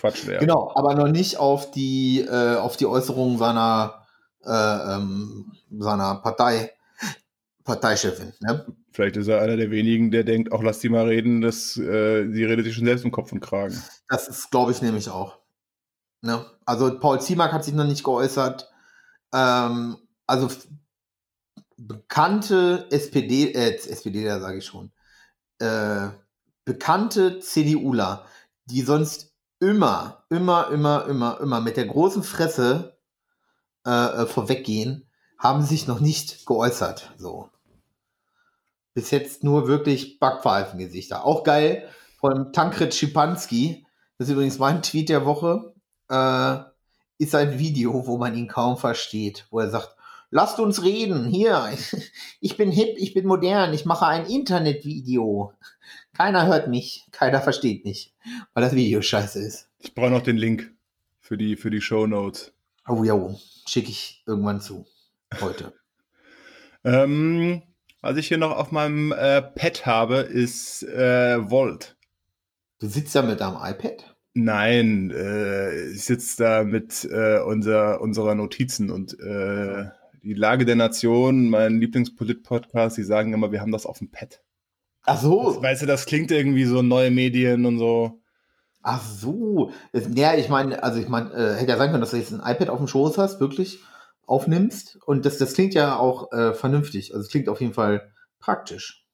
Quatsch 0.00 0.26
wäre. 0.26 0.40
Genau, 0.40 0.72
aber 0.74 0.94
noch 0.94 1.08
nicht 1.08 1.36
auf 1.36 1.70
die, 1.70 2.20
äh, 2.20 2.56
auf 2.56 2.76
die 2.78 2.86
Äußerungen 2.86 3.36
seiner, 3.36 4.06
äh, 4.44 4.50
ähm, 4.94 5.52
seiner 5.70 6.14
Partei, 6.16 6.72
Parteichefin. 7.64 8.32
Ne? 8.40 8.66
Vielleicht 8.92 9.16
ist 9.16 9.28
er 9.28 9.42
einer 9.42 9.56
der 9.56 9.70
wenigen, 9.70 10.10
der 10.10 10.24
denkt, 10.24 10.52
auch 10.52 10.62
lass 10.62 10.80
die 10.80 10.88
mal 10.88 11.06
reden, 11.06 11.42
dass 11.42 11.76
äh, 11.76 12.28
sie 12.30 12.44
redet 12.44 12.64
sich 12.64 12.74
schon 12.74 12.86
selbst 12.86 13.04
im 13.04 13.12
Kopf 13.12 13.30
und 13.32 13.40
Kragen. 13.40 13.80
Das 14.08 14.26
ist, 14.26 14.50
glaube 14.50 14.72
ich, 14.72 14.80
nämlich 14.80 15.10
auch. 15.10 15.38
Ne? 16.22 16.44
Also 16.64 16.98
Paul 16.98 17.20
Ziemak 17.20 17.52
hat 17.52 17.64
sich 17.64 17.74
noch 17.74 17.86
nicht 17.86 18.02
geäußert. 18.02 18.70
Ähm, 19.34 19.98
also 20.26 20.48
bekannte 21.76 22.86
SPD, 22.90 23.52
äh, 23.52 23.74
SPD, 23.74 24.24
da 24.24 24.40
sage 24.40 24.58
ich 24.58 24.64
schon, 24.64 24.92
äh, 25.58 26.08
bekannte 26.64 27.40
CDUler, 27.40 28.24
die 28.64 28.82
sonst 28.82 29.29
immer, 29.60 30.24
immer, 30.30 30.70
immer, 30.70 31.06
immer, 31.06 31.40
immer 31.40 31.60
mit 31.60 31.76
der 31.76 31.86
großen 31.86 32.22
Fresse 32.22 32.98
äh, 33.86 33.90
äh, 34.22 34.26
vorweggehen, 34.26 35.06
haben 35.38 35.62
sich 35.62 35.86
noch 35.86 36.00
nicht 36.00 36.46
geäußert. 36.46 37.12
So. 37.16 37.50
Bis 38.94 39.10
jetzt 39.10 39.44
nur 39.44 39.68
wirklich 39.68 40.18
Backpfeifengesichter. 40.18 41.24
Auch 41.24 41.44
geil 41.44 41.88
von 42.18 42.52
Tankred 42.52 42.94
Schipanski. 42.94 43.86
Das 44.18 44.28
ist 44.28 44.32
übrigens 44.32 44.58
mein 44.58 44.82
Tweet 44.82 45.08
der 45.08 45.24
Woche. 45.24 45.72
Äh, 46.08 46.58
ist 47.18 47.34
ein 47.34 47.58
Video, 47.58 48.06
wo 48.06 48.16
man 48.16 48.34
ihn 48.34 48.48
kaum 48.48 48.78
versteht, 48.78 49.46
wo 49.50 49.60
er 49.60 49.70
sagt, 49.70 49.94
lasst 50.30 50.58
uns 50.58 50.82
reden, 50.82 51.26
hier, 51.26 51.70
ich 52.40 52.56
bin 52.56 52.72
hip, 52.72 52.96
ich 52.96 53.14
bin 53.14 53.26
modern, 53.26 53.72
ich 53.74 53.84
mache 53.84 54.06
ein 54.06 54.26
Internetvideo. 54.26 55.52
Keiner 56.20 56.46
hört 56.48 56.68
mich, 56.68 57.06
keiner 57.12 57.40
versteht 57.40 57.86
mich, 57.86 58.12
weil 58.52 58.62
das 58.62 58.74
Video 58.74 59.00
scheiße 59.00 59.42
ist. 59.42 59.70
Ich 59.78 59.94
brauche 59.94 60.10
noch 60.10 60.22
den 60.22 60.36
Link 60.36 60.70
für 61.18 61.38
die, 61.38 61.56
für 61.56 61.70
die 61.70 61.80
Show 61.80 62.06
Notes. 62.06 62.52
Oh 62.86 63.02
ja, 63.04 63.18
schicke 63.66 63.88
ich 63.88 64.22
irgendwann 64.26 64.60
zu. 64.60 64.84
Heute. 65.40 65.72
ähm, 66.84 67.62
was 68.02 68.18
ich 68.18 68.28
hier 68.28 68.36
noch 68.36 68.54
auf 68.54 68.70
meinem 68.70 69.12
äh, 69.12 69.40
Pad 69.40 69.86
habe, 69.86 70.16
ist 70.16 70.82
äh, 70.82 71.38
Volt. 71.50 71.96
Du 72.80 72.86
sitzt 72.86 73.14
da 73.14 73.22
mit 73.22 73.40
deinem 73.40 73.56
iPad? 73.56 74.14
Nein, 74.34 75.10
äh, 75.12 75.88
ich 75.88 76.04
sitze 76.04 76.42
da 76.42 76.64
mit 76.64 77.02
äh, 77.10 77.40
unser, 77.40 78.02
unserer 78.02 78.34
Notizen 78.34 78.90
und 78.90 79.18
äh, 79.20 79.86
die 80.22 80.34
Lage 80.34 80.66
der 80.66 80.76
Nation, 80.76 81.48
mein 81.48 81.80
Lieblingspolit-Podcast, 81.80 82.98
die 82.98 83.04
sagen 83.04 83.32
immer, 83.32 83.52
wir 83.52 83.62
haben 83.62 83.72
das 83.72 83.86
auf 83.86 84.00
dem 84.00 84.10
Pad. 84.10 84.42
Ach 85.04 85.20
so. 85.20 85.54
Das, 85.54 85.62
weißt 85.62 85.82
du, 85.82 85.86
das 85.86 86.06
klingt 86.06 86.30
irgendwie 86.30 86.64
so 86.64 86.82
neue 86.82 87.10
Medien 87.10 87.66
und 87.66 87.78
so. 87.78 88.20
Ach 88.82 89.02
so. 89.04 89.72
Ja, 90.14 90.34
ich 90.34 90.48
meine, 90.48 90.82
also 90.82 91.00
ich 91.00 91.08
meine, 91.08 91.32
äh, 91.32 91.54
hätte 91.56 91.72
ja 91.72 91.78
sein 91.78 91.90
können, 91.90 92.00
dass 92.00 92.12
du 92.12 92.16
jetzt 92.16 92.32
ein 92.32 92.40
iPad 92.40 92.70
auf 92.70 92.78
dem 92.78 92.88
Schoß 92.88 93.18
hast, 93.18 93.40
wirklich 93.40 93.80
aufnimmst. 94.26 94.98
Und 95.04 95.26
das, 95.26 95.38
das 95.38 95.54
klingt 95.54 95.74
ja 95.74 95.96
auch 95.96 96.32
äh, 96.32 96.54
vernünftig. 96.54 97.12
Also 97.12 97.24
es 97.24 97.30
klingt 97.30 97.48
auf 97.48 97.60
jeden 97.60 97.74
Fall 97.74 98.12
praktisch. 98.38 99.04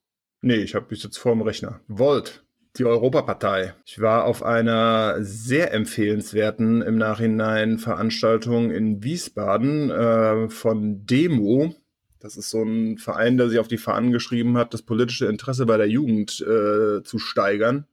Nee, 0.42 0.56
ich 0.56 0.74
habe 0.74 0.86
bis 0.86 1.02
jetzt 1.02 1.18
vor 1.18 1.32
dem 1.32 1.42
Rechner. 1.42 1.80
Volt, 1.88 2.44
die 2.76 2.84
Europapartei. 2.84 3.74
Ich 3.84 4.00
war 4.00 4.24
auf 4.26 4.42
einer 4.42 5.16
sehr 5.20 5.72
empfehlenswerten 5.72 6.82
im 6.82 6.98
Nachhinein 6.98 7.78
Veranstaltung 7.78 8.70
in 8.70 9.02
Wiesbaden 9.02 9.90
äh, 9.90 10.48
von 10.48 11.06
Demo. 11.06 11.74
Das 12.20 12.36
ist 12.36 12.50
so 12.50 12.62
ein 12.62 12.98
Verein, 12.98 13.36
der 13.36 13.48
sich 13.48 13.58
auf 13.58 13.68
die 13.68 13.78
Fahnen 13.78 14.10
geschrieben 14.10 14.56
hat, 14.56 14.72
das 14.74 14.82
politische 14.82 15.26
Interesse 15.26 15.66
bei 15.66 15.76
der 15.76 15.88
Jugend 15.88 16.40
äh, 16.40 17.02
zu 17.02 17.18
steigern 17.18 17.86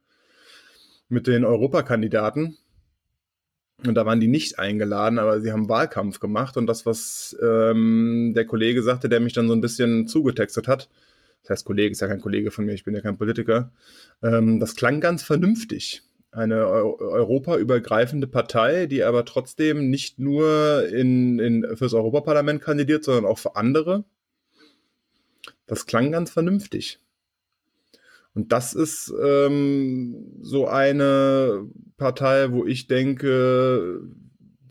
mit 1.08 1.26
den 1.26 1.44
Europakandidaten. 1.44 2.56
Und 3.86 3.94
da 3.94 4.06
waren 4.06 4.20
die 4.20 4.28
nicht 4.28 4.58
eingeladen, 4.58 5.18
aber 5.18 5.40
sie 5.40 5.52
haben 5.52 5.68
Wahlkampf 5.68 6.20
gemacht. 6.20 6.56
Und 6.56 6.66
das, 6.66 6.86
was 6.86 7.36
ähm, 7.42 8.32
der 8.34 8.46
Kollege 8.46 8.82
sagte, 8.82 9.08
der 9.08 9.20
mich 9.20 9.34
dann 9.34 9.48
so 9.48 9.54
ein 9.54 9.60
bisschen 9.60 10.08
zugetextet 10.08 10.68
hat, 10.68 10.88
das 11.42 11.50
heißt, 11.50 11.66
Kollege 11.66 11.92
ist 11.92 12.00
ja 12.00 12.08
kein 12.08 12.22
Kollege 12.22 12.50
von 12.50 12.64
mir, 12.64 12.72
ich 12.72 12.84
bin 12.84 12.94
ja 12.94 13.02
kein 13.02 13.18
Politiker, 13.18 13.70
ähm, 14.22 14.60
das 14.60 14.76
klang 14.76 15.00
ganz 15.00 15.22
vernünftig. 15.22 16.02
Eine 16.34 16.66
eu 16.66 16.96
europaübergreifende 16.98 18.26
Partei, 18.26 18.86
die 18.86 19.04
aber 19.04 19.24
trotzdem 19.24 19.88
nicht 19.88 20.18
nur 20.18 20.88
in, 20.88 21.38
in, 21.38 21.76
fürs 21.76 21.94
Europaparlament 21.94 22.60
kandidiert, 22.60 23.04
sondern 23.04 23.24
auch 23.24 23.38
für 23.38 23.54
andere. 23.54 24.04
Das 25.66 25.86
klang 25.86 26.10
ganz 26.10 26.30
vernünftig. 26.30 26.98
Und 28.34 28.50
das 28.50 28.74
ist 28.74 29.14
ähm, 29.22 30.38
so 30.40 30.66
eine 30.66 31.68
Partei, 31.96 32.50
wo 32.50 32.66
ich 32.66 32.88
denke, 32.88 34.02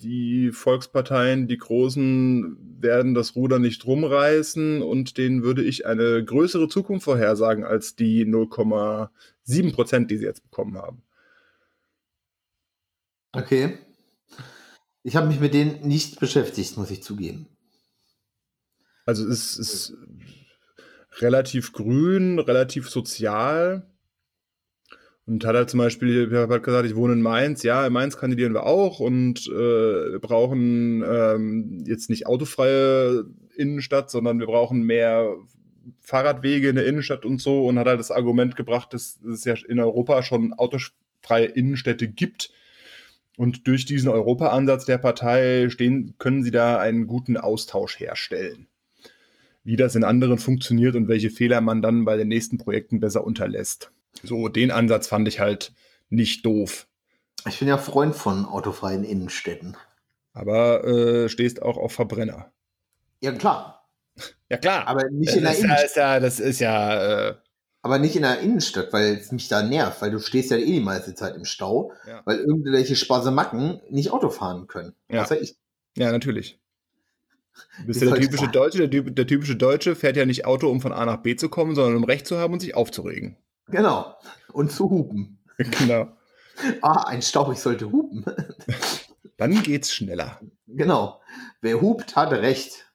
die 0.01 0.51
Volksparteien, 0.51 1.47
die 1.47 1.57
Großen, 1.57 2.57
werden 2.82 3.14
das 3.14 3.38
Ruder 3.38 3.59
nicht 3.59 3.88
rumreißen 3.88 4.82
und 4.82 5.18
denen 5.18 5.43
würde 5.43 5.64
ich 5.64 5.86
eine 5.86 6.26
größere 6.26 6.68
Zukunft 6.68 7.05
vorhersagen 7.05 7.64
als 7.64 7.95
die 7.95 8.26
0,7 8.26 9.74
Prozent, 9.74 10.11
die 10.11 10.18
sie 10.18 10.26
jetzt 10.26 10.43
bekommen 10.43 10.78
haben. 10.78 11.01
Okay. 13.34 13.79
Ich 15.01 15.15
habe 15.15 15.27
mich 15.27 15.39
mit 15.39 15.53
denen 15.53 15.86
nicht 15.86 16.19
beschäftigt, 16.19 16.77
muss 16.77 16.91
ich 16.91 17.03
zugeben. 17.03 17.47
Also 19.05 19.27
es 19.27 19.57
ist 19.57 19.93
relativ 21.19 21.73
grün, 21.73 22.39
relativ 22.39 22.89
sozial. 22.89 23.89
Und 25.25 25.45
hat 25.45 25.55
halt 25.55 25.69
zum 25.69 25.77
Beispiel, 25.77 26.23
ich 26.23 26.29
gesagt, 26.29 26.86
ich 26.86 26.95
wohne 26.95 27.13
in 27.13 27.21
Mainz, 27.21 27.63
ja, 27.63 27.88
in 27.88 27.93
Mainz 27.93 28.17
kandidieren 28.17 28.53
wir 28.53 28.65
auch 28.65 28.99
und 28.99 29.47
äh, 29.47 30.11
wir 30.11 30.19
brauchen 30.19 31.01
ähm, 31.07 31.84
jetzt 31.88 32.09
nicht 32.09 32.27
autofreie 32.27 33.23
Innenstadt, 33.55 34.11
sondern 34.11 34.39
wir 34.39 34.47
brauchen 34.47 34.84
mehr 34.84 35.38
Fahrradwege 36.01 36.67
in 36.67 36.75
der 36.75 36.86
Innenstadt 36.86 37.25
und 37.25 37.41
so 37.41 37.65
und 37.65 37.79
hat 37.79 37.88
halt 37.88 38.01
das 38.01 38.11
Argument 38.11 38.57
gebracht, 38.57 38.93
dass 38.93 39.17
es 39.23 39.45
ja 39.45 39.55
in 39.67 39.79
Europa 39.79 40.23
schon 40.23 40.51
autofreie 40.53 41.45
Innenstädte 41.45 42.09
gibt. 42.09 42.51
Und 43.38 43.67
durch 43.67 43.86
diesen 43.86 44.09
Europa-Ansatz 44.09 44.86
der 44.86 44.99
Partei 44.99 45.69
stehen, 45.69 46.15
können 46.19 46.43
sie 46.43 46.51
da 46.51 46.79
einen 46.79 47.07
guten 47.07 47.38
Austausch 47.38 47.99
herstellen. 47.99 48.67
Wie 49.63 49.75
das 49.75 49.95
in 49.95 50.03
anderen 50.03 50.38
funktioniert 50.38 50.95
und 50.95 51.07
welche 51.07 51.29
Fehler 51.29 51.61
man 51.61 51.81
dann 51.81 52.05
bei 52.05 52.17
den 52.17 52.27
nächsten 52.27 52.57
Projekten 52.57 52.99
besser 52.99 53.23
unterlässt. 53.23 53.91
So, 54.21 54.49
den 54.49 54.71
Ansatz 54.71 55.07
fand 55.07 55.27
ich 55.27 55.39
halt 55.39 55.73
nicht 56.09 56.45
doof. 56.45 56.88
Ich 57.47 57.59
bin 57.59 57.67
ja 57.67 57.77
Freund 57.77 58.15
von 58.15 58.45
autofreien 58.45 59.03
Innenstädten. 59.03 59.75
Aber 60.34 60.84
äh, 60.86 61.29
stehst 61.29 61.61
auch 61.61 61.77
auf 61.77 61.93
Verbrenner. 61.93 62.51
Ja, 63.21 63.31
klar. 63.31 63.88
Ja, 64.49 64.57
klar. 64.57 64.88
Aber 64.88 65.09
nicht 65.09 65.29
das 65.29 65.36
in 65.38 65.43
der 65.43 65.53
ist 65.53 65.59
ja, 65.59 65.65
Innenstadt. 65.65 65.86
ist 65.86 65.95
ja, 65.95 66.19
das 66.19 66.39
ist 66.39 66.59
ja. 66.59 67.29
Äh, 67.29 67.36
Aber 67.84 67.99
nicht 67.99 68.15
in 68.15 68.21
der 68.23 68.39
Innenstadt, 68.39 68.91
weil 68.93 69.15
es 69.17 69.31
mich 69.34 69.49
da 69.49 69.61
nervt, 69.61 70.01
weil 70.01 70.09
du 70.09 70.19
stehst 70.19 70.49
ja 70.51 70.57
eh 70.57 70.65
die 70.65 70.79
meiste 70.79 71.13
Zeit 71.15 71.36
im 71.36 71.43
Stau, 71.45 71.91
Ja. 72.07 72.21
weil 72.25 72.39
irgendwelche 72.39 72.95
Spasemacken 72.95 73.81
nicht 73.89 74.09
Auto 74.11 74.29
fahren 74.29 74.67
können. 74.67 74.95
Ja. 75.09 75.27
Ja, 75.95 76.11
natürlich. 76.11 76.59
Du 77.81 77.86
bist 77.86 78.01
ja 78.01 78.09
der 78.09 78.19
typische? 78.19 78.47
Deutsche. 78.47 78.89
Der, 78.89 79.01
der 79.03 79.27
typische 79.27 79.55
Deutsche 79.55 79.95
fährt 79.95 80.17
ja 80.17 80.25
nicht 80.25 80.45
Auto, 80.45 80.69
um 80.71 80.81
von 80.81 80.91
A 80.91 81.05
nach 81.05 81.17
B 81.17 81.36
zu 81.36 81.49
kommen, 81.49 81.75
sondern 81.75 81.97
um 81.97 82.03
Recht 82.03 82.25
zu 82.25 82.39
haben 82.39 82.53
und 82.53 82.61
sich 82.61 82.73
aufzuregen. 82.73 83.38
Genau. 83.67 84.15
Und 84.53 84.71
zu 84.71 84.89
hupen. 84.89 85.38
genau. 85.57 86.07
Ah, 86.81 87.03
ein 87.07 87.21
Stau, 87.21 87.51
ich 87.51 87.59
sollte 87.59 87.91
hupen. 87.91 88.25
Dann 89.38 89.61
geht's 89.61 89.93
schneller. 89.93 90.39
genau. 90.65 91.21
Wer 91.61 91.79
hupt, 91.79 92.15
hat 92.15 92.31
recht. 92.31 92.88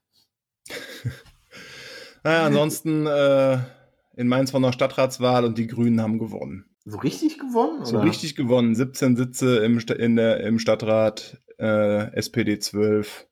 Naja, 2.25 2.47
ansonsten 2.47 3.07
äh, 3.07 3.59
in 4.19 4.27
Mainz 4.27 4.53
war 4.53 4.59
noch 4.59 4.73
Stadtratswahl 4.73 5.45
und 5.45 5.59
die 5.59 5.69
Grünen 5.69 6.03
haben 6.03 6.19
gewonnen. 6.19 6.65
So 6.85 6.99
richtig 6.99 7.39
gewonnen? 7.39 7.85
So 7.85 7.99
oder? 7.99 8.05
richtig 8.05 8.35
gewonnen. 8.35 8.75
17 8.75 9.15
Sitze 9.15 9.59
im, 9.59 9.79
Sta- 9.79 9.95
in 9.95 10.17
der, 10.17 10.41
im 10.41 10.59
Stadtrat, 10.59 11.41
äh, 11.59 12.13
SPD 12.15 12.59
12, 12.59 13.29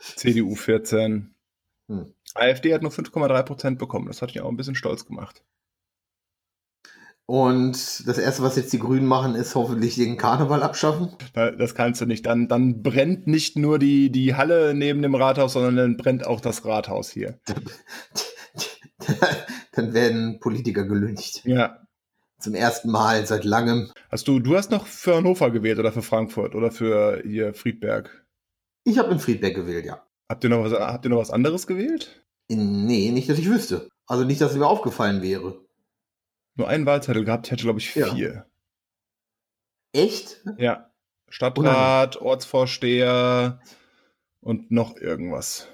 CDU 0.00 0.54
14. 0.54 1.34
Hm. 1.88 2.14
AfD 2.34 2.72
hat 2.72 2.80
nur 2.80 2.92
5,3 2.92 3.42
Prozent 3.42 3.78
bekommen. 3.78 4.06
Das 4.06 4.22
hat 4.22 4.30
mich 4.30 4.40
auch 4.40 4.48
ein 4.48 4.56
bisschen 4.56 4.74
stolz 4.74 5.04
gemacht. 5.04 5.44
Und 7.26 8.08
das 8.08 8.16
Erste, 8.16 8.42
was 8.42 8.56
jetzt 8.56 8.72
die 8.72 8.78
Grünen 8.78 9.06
machen, 9.06 9.34
ist 9.34 9.54
hoffentlich 9.54 9.96
den 9.96 10.16
Karneval 10.16 10.62
abschaffen. 10.62 11.10
Das 11.34 11.74
kannst 11.74 12.00
du 12.00 12.06
nicht. 12.06 12.24
Dann, 12.24 12.48
dann 12.48 12.82
brennt 12.82 13.26
nicht 13.26 13.58
nur 13.58 13.78
die, 13.78 14.10
die 14.10 14.34
Halle 14.34 14.72
neben 14.72 15.02
dem 15.02 15.14
Rathaus, 15.14 15.52
sondern 15.52 15.76
dann 15.76 15.96
brennt 15.98 16.26
auch 16.26 16.40
das 16.40 16.64
Rathaus 16.64 17.10
hier. 17.10 17.38
Dann 19.72 19.94
werden 19.94 20.40
Politiker 20.40 20.84
gelüncht. 20.84 21.44
Ja. 21.44 21.86
Zum 22.38 22.54
ersten 22.54 22.90
Mal 22.90 23.26
seit 23.26 23.44
langem. 23.44 23.92
Hast 24.10 24.26
du, 24.26 24.40
du 24.40 24.56
hast 24.56 24.70
noch 24.70 24.86
für 24.86 25.16
Hannover 25.16 25.50
gewählt 25.50 25.78
oder 25.78 25.92
für 25.92 26.02
Frankfurt 26.02 26.54
oder 26.54 26.70
für 26.70 27.22
hier 27.22 27.54
Friedberg. 27.54 28.24
Ich 28.84 28.98
habe 28.98 29.12
in 29.12 29.18
Friedberg 29.18 29.54
gewählt, 29.54 29.84
ja. 29.84 30.02
Habt 30.28 30.42
ihr 30.44 30.50
noch 30.50 30.64
was, 30.64 30.72
habt 30.72 31.04
ihr 31.04 31.10
noch 31.10 31.18
was 31.18 31.30
anderes 31.30 31.66
gewählt? 31.66 32.24
In, 32.48 32.86
nee, 32.86 33.10
nicht, 33.10 33.28
dass 33.28 33.38
ich 33.38 33.48
wüsste. 33.48 33.88
Also 34.06 34.24
nicht, 34.24 34.40
dass 34.40 34.52
es 34.52 34.58
mir 34.58 34.66
aufgefallen 34.66 35.22
wäre. 35.22 35.60
Nur 36.56 36.68
einen 36.68 36.86
Wahlzettel 36.86 37.24
gehabt, 37.24 37.46
ich 37.46 37.52
hatte, 37.52 37.62
glaube 37.62 37.78
ich, 37.78 37.94
Ja. 37.94 38.12
vier. 38.14 38.46
Echt? 39.92 40.42
Ja. 40.56 40.90
Stadtrat, 41.28 42.16
Ortsvorsteher 42.16 43.60
und 44.40 44.70
noch 44.70 44.96
irgendwas. 44.96 45.68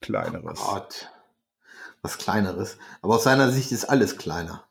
Kleineres. 0.00 0.60
Gott. 0.60 1.11
Was 2.02 2.18
Kleineres. 2.18 2.78
Aber 3.00 3.14
aus 3.16 3.24
seiner 3.24 3.50
Sicht 3.50 3.72
ist 3.72 3.84
alles 3.84 4.18
kleiner. 4.18 4.66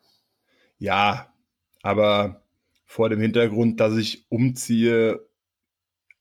Ja, 0.77 1.34
aber 1.82 2.43
vor 2.86 3.09
dem 3.09 3.21
Hintergrund, 3.21 3.79
dass 3.79 3.95
ich 3.95 4.25
umziehe, 4.29 5.25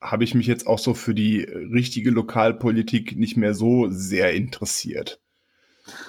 habe 0.01 0.25
ich 0.25 0.35
mich 0.35 0.47
jetzt 0.47 0.67
auch 0.67 0.79
so 0.79 0.95
für 0.95 1.15
die 1.15 1.41
richtige 1.41 2.11
Lokalpolitik 2.11 3.17
nicht 3.17 3.37
mehr 3.37 3.55
so 3.55 3.91
sehr 3.91 4.33
interessiert, 4.33 5.21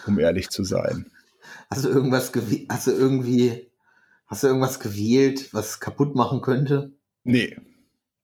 um 0.05 0.19
ehrlich 0.19 0.49
zu 0.49 0.63
sein. 0.63 1.11
Hast 1.69 1.85
du 1.85 1.89
irgendwas 1.89 2.31
gewählt? 2.31 2.67
Hast 2.69 2.87
du 2.87 2.91
irgendwie, 2.91 3.71
hast 4.27 4.43
du 4.43 4.47
irgendwas 4.47 4.79
gewählt, 4.79 5.53
was 5.53 5.79
kaputt 5.79 6.15
machen 6.15 6.41
könnte? 6.41 6.93
Nee, 7.23 7.57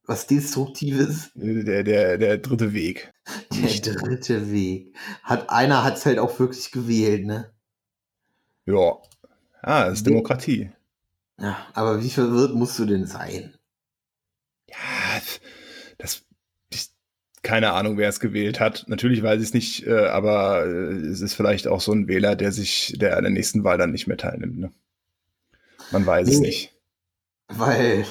Was 0.07 0.25
Destruktives? 0.25 1.31
der, 1.35 1.83
der, 1.83 2.17
der 2.17 2.37
dritte 2.37 2.73
Weg. 2.73 3.13
Der 3.51 3.93
dritte 3.93 4.51
Weg. 4.51 4.95
Hat, 5.21 5.49
einer 5.49 5.83
hat's 5.83 6.05
halt 6.05 6.17
auch 6.17 6.39
wirklich 6.39 6.71
gewählt, 6.71 7.25
ne? 7.25 7.51
Ja. 8.65 8.97
Ah, 9.61 9.85
das 9.85 9.95
ist. 9.99 10.07
Demokratie. 10.07 10.71
Ja, 11.39 11.57
aber 11.73 12.01
wie 12.01 12.09
verwirrt 12.09 12.55
musst 12.55 12.79
du 12.79 12.85
denn 12.85 13.05
sein? 13.05 13.53
Ja, 14.69 14.75
das 15.97 16.23
ich, 16.69 16.89
keine 17.43 17.73
Ahnung, 17.73 17.97
wer 17.97 18.07
es 18.07 18.21
gewählt 18.21 18.59
hat. 18.61 18.85
Natürlich 18.87 19.21
weiß 19.21 19.41
ich 19.41 19.49
es 19.49 19.53
nicht, 19.53 19.85
äh, 19.85 20.07
aber 20.07 20.65
äh, 20.65 20.93
es 21.07 21.19
ist 21.19 21.33
vielleicht 21.33 21.67
auch 21.67 21.81
so 21.81 21.91
ein 21.91 22.07
Wähler, 22.07 22.35
der 22.37 22.53
sich, 22.53 22.95
der 22.97 23.17
an 23.17 23.23
der 23.23 23.31
nächsten 23.33 23.63
Wahl 23.65 23.77
dann 23.77 23.91
nicht 23.91 24.07
mehr 24.07 24.17
teilnimmt. 24.17 24.57
Ne? 24.57 24.71
Man 25.91 26.05
weiß 26.05 26.29
es 26.29 26.39
Nee. 26.39 26.47
nicht. 26.47 26.73
Weil, 27.49 28.05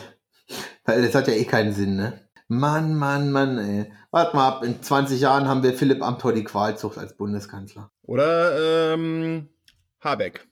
weil 0.87 1.03
das 1.03 1.15
hat 1.15 1.29
ja 1.29 1.35
eh 1.35 1.45
keinen 1.45 1.73
Sinn, 1.73 1.97
ne? 1.97 2.21
Mann, 2.49 2.95
Mann, 2.95 3.33
Mann, 3.33 3.59
ey. 3.59 3.93
Warte 4.13 4.37
mal 4.37 4.49
ab, 4.49 4.65
in 4.65 4.81
20 4.81 5.21
Jahren 5.21 5.49
haben 5.49 5.63
wir 5.63 5.75
Philipp 5.75 6.03
Amthor 6.03 6.33
die 6.33 6.45
Qualzucht 6.45 6.97
als 6.97 7.17
Bundeskanzler. 7.17 7.91
Oder 8.03 8.95
ähm, 8.95 9.49
Habeck. 10.01 10.47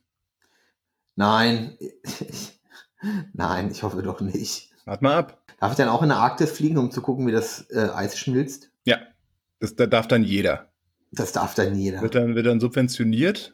Nein, 1.15 1.77
ich, 1.79 2.59
nein, 3.33 3.71
ich 3.71 3.83
hoffe 3.83 4.03
doch 4.03 4.19
nicht. 4.19 4.71
Wart 4.85 5.01
mal 5.01 5.15
ab. 5.15 5.41
Darf 5.59 5.71
ich 5.71 5.77
dann 5.77 5.89
auch 5.89 6.01
in 6.01 6.09
der 6.09 6.17
Arktis 6.17 6.51
fliegen, 6.51 6.77
um 6.77 6.91
zu 6.91 7.01
gucken, 7.01 7.25
wie 7.27 7.31
das 7.31 7.69
äh, 7.71 7.89
Eis 7.93 8.17
schmilzt? 8.17 8.71
Ja, 8.83 8.99
das, 9.59 9.75
da 9.75 9.85
darf 9.85 10.07
dann 10.07 10.23
jeder. 10.23 10.69
Das 11.11 11.31
darf 11.31 11.55
dann 11.55 11.75
jeder. 11.75 12.01
Wird 12.01 12.15
dann, 12.15 12.35
wird 12.35 12.45
dann 12.45 12.59
subventioniert. 12.59 13.53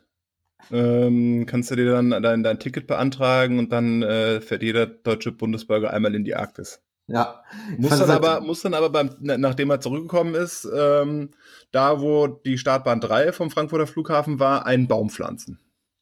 Ähm, 0.72 1.45
kannst 1.47 1.72
du 1.72 1.76
dir 1.76 1.91
dann 1.91 2.12
dein, 2.12 2.43
dein 2.43 2.59
Ticket 2.59 2.88
beantragen 2.88 3.59
und 3.59 3.72
dann 3.72 4.03
äh, 4.03 4.41
fährt 4.41 4.64
jeder 4.64 4.86
deutsche 4.86 5.32
Bundesbürger 5.32 5.91
einmal 5.91 6.14
in 6.16 6.24
die 6.24 6.36
Arktis. 6.36 6.82
Ja. 7.07 7.43
Muss 7.78 7.89
dann, 7.89 7.99
halt- 8.01 8.09
aber, 8.12 8.41
muss 8.41 8.62
dann 8.62 8.74
aber, 8.74 8.89
beim, 8.89 9.16
na- 9.20 9.38
nachdem 9.38 9.70
er 9.70 9.82
zurückgekommen 9.82 10.34
ist, 10.36 10.68
ähm, 10.74 11.32
da 11.72 11.99
wo 11.99 12.28
die 12.28 12.57
Startbahn 12.57 13.01
3 13.01 13.34
vom 13.34 13.49
Frankfurter 13.51 13.88
Flughafen 13.88 14.39
war, 14.39 14.66
einen 14.66 14.88
Baum 14.88 15.09
pflanzen, 15.09 15.59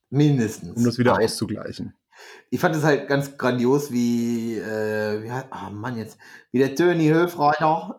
Mindestens. 0.10 0.76
um 0.78 0.84
das 0.84 0.98
wieder 1.00 1.14
Nein. 1.14 1.26
auszugleichen. 1.26 1.94
Ich 2.50 2.60
fand 2.60 2.76
es 2.76 2.84
halt 2.84 3.08
ganz 3.08 3.38
grandios, 3.38 3.92
wie, 3.94 4.58
äh, 4.58 5.24
wie 5.24 5.32
oh 5.32 5.72
Mann, 5.72 5.98
jetzt, 5.98 6.18
wie 6.52 6.60
der 6.60 6.76
Töni 6.76 7.08
Höfreiter, 7.08 7.98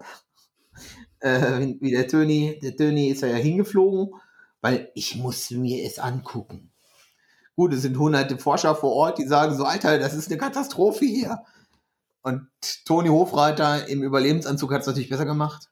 äh, 1.20 1.58
wie 1.60 1.78
wie 1.80 1.90
der 1.90 2.06
Töni, 2.06 2.60
der 2.62 2.76
Töni 2.76 3.08
ist 3.08 3.22
ja 3.22 3.28
hingeflogen, 3.28 4.10
weil 4.60 4.90
ich 4.94 5.16
musste 5.16 5.56
mir 5.56 5.86
es 5.86 5.98
angucken. 5.98 6.70
Gut, 7.56 7.72
es 7.74 7.82
sind 7.82 7.98
hunderte 7.98 8.38
Forscher 8.38 8.74
vor 8.74 8.92
Ort, 8.92 9.18
die 9.18 9.26
sagen 9.26 9.56
so, 9.56 9.64
Alter, 9.64 9.98
das 9.98 10.14
ist 10.14 10.28
eine 10.28 10.38
Katastrophe 10.38 11.04
hier. 11.04 11.42
Und 12.22 12.48
Toni 12.84 13.08
Hofreiter 13.08 13.88
im 13.88 14.02
Überlebensanzug 14.02 14.72
hat 14.72 14.82
es 14.82 14.86
natürlich 14.86 15.08
besser 15.08 15.24
gemacht. 15.24 15.68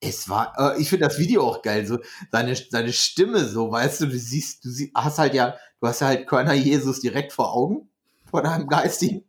Es 0.00 0.28
war, 0.28 0.54
äh, 0.58 0.80
ich 0.80 0.88
finde 0.88 1.06
das 1.06 1.18
Video 1.18 1.46
auch 1.46 1.62
geil, 1.62 1.86
so 1.86 1.98
seine, 2.30 2.56
seine 2.56 2.92
Stimme 2.92 3.44
so, 3.44 3.70
weißt 3.70 4.02
du, 4.02 4.06
du 4.06 4.18
siehst, 4.18 4.64
du 4.64 4.70
sie, 4.70 4.92
hast 4.94 5.18
halt 5.18 5.34
ja, 5.34 5.56
du 5.80 5.86
hast 5.86 6.02
halt 6.02 6.26
Körner 6.26 6.54
Jesus 6.54 7.00
direkt 7.00 7.32
vor 7.32 7.54
Augen, 7.54 7.88
vor 8.30 8.42
deinem 8.42 8.66
Geistigen, 8.66 9.24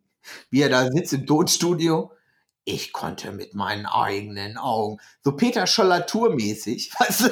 wie 0.49 0.61
er 0.61 0.69
da 0.69 0.89
sitzt 0.91 1.13
im 1.13 1.25
Tonstudio. 1.25 2.11
Ich 2.63 2.93
konnte 2.93 3.31
mit 3.31 3.53
meinen 3.53 3.85
eigenen 3.85 4.57
Augen, 4.57 4.97
so 5.23 5.33
Peter 5.33 5.67
Scholler 5.67 6.05
mäßig, 6.31 6.91
weißt 6.99 7.21
du, 7.21 7.29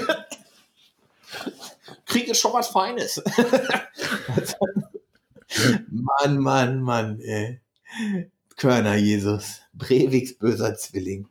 krieg 2.05 2.27
jetzt 2.27 2.39
schon 2.39 2.53
was 2.53 2.67
Feines. 2.67 3.21
Mann, 5.89 6.37
Mann, 6.39 6.81
Mann, 6.81 7.19
ey. 7.19 7.59
Körner 8.57 8.95
Jesus, 8.95 9.61
Breviks 9.73 10.37
böser 10.37 10.75
Zwilling. 10.75 11.27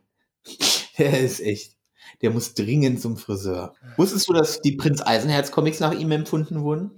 Der 0.97 1.19
ist 1.19 1.39
echt. 1.39 1.75
Der 2.21 2.29
muss 2.31 2.53
dringend 2.53 3.01
zum 3.01 3.17
Friseur. 3.17 3.73
Wusstest 3.97 4.29
du, 4.29 4.33
dass 4.33 4.61
die 4.61 4.73
Prinz 4.73 5.01
Eisenherz 5.01 5.51
Comics 5.51 5.79
nach 5.79 5.93
ihm 5.93 6.11
empfunden 6.11 6.61
wurden? 6.61 6.91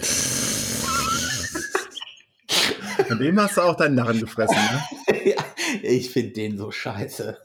An 3.09 3.19
dem 3.19 3.39
hast 3.39 3.57
du 3.57 3.61
auch 3.61 3.75
deinen 3.75 3.95
Narren 3.95 4.19
gefressen, 4.19 4.55
ne? 4.55 4.83
ja, 5.25 5.45
ich 5.81 6.09
finde 6.09 6.33
den 6.33 6.57
so 6.57 6.71
scheiße. 6.71 7.39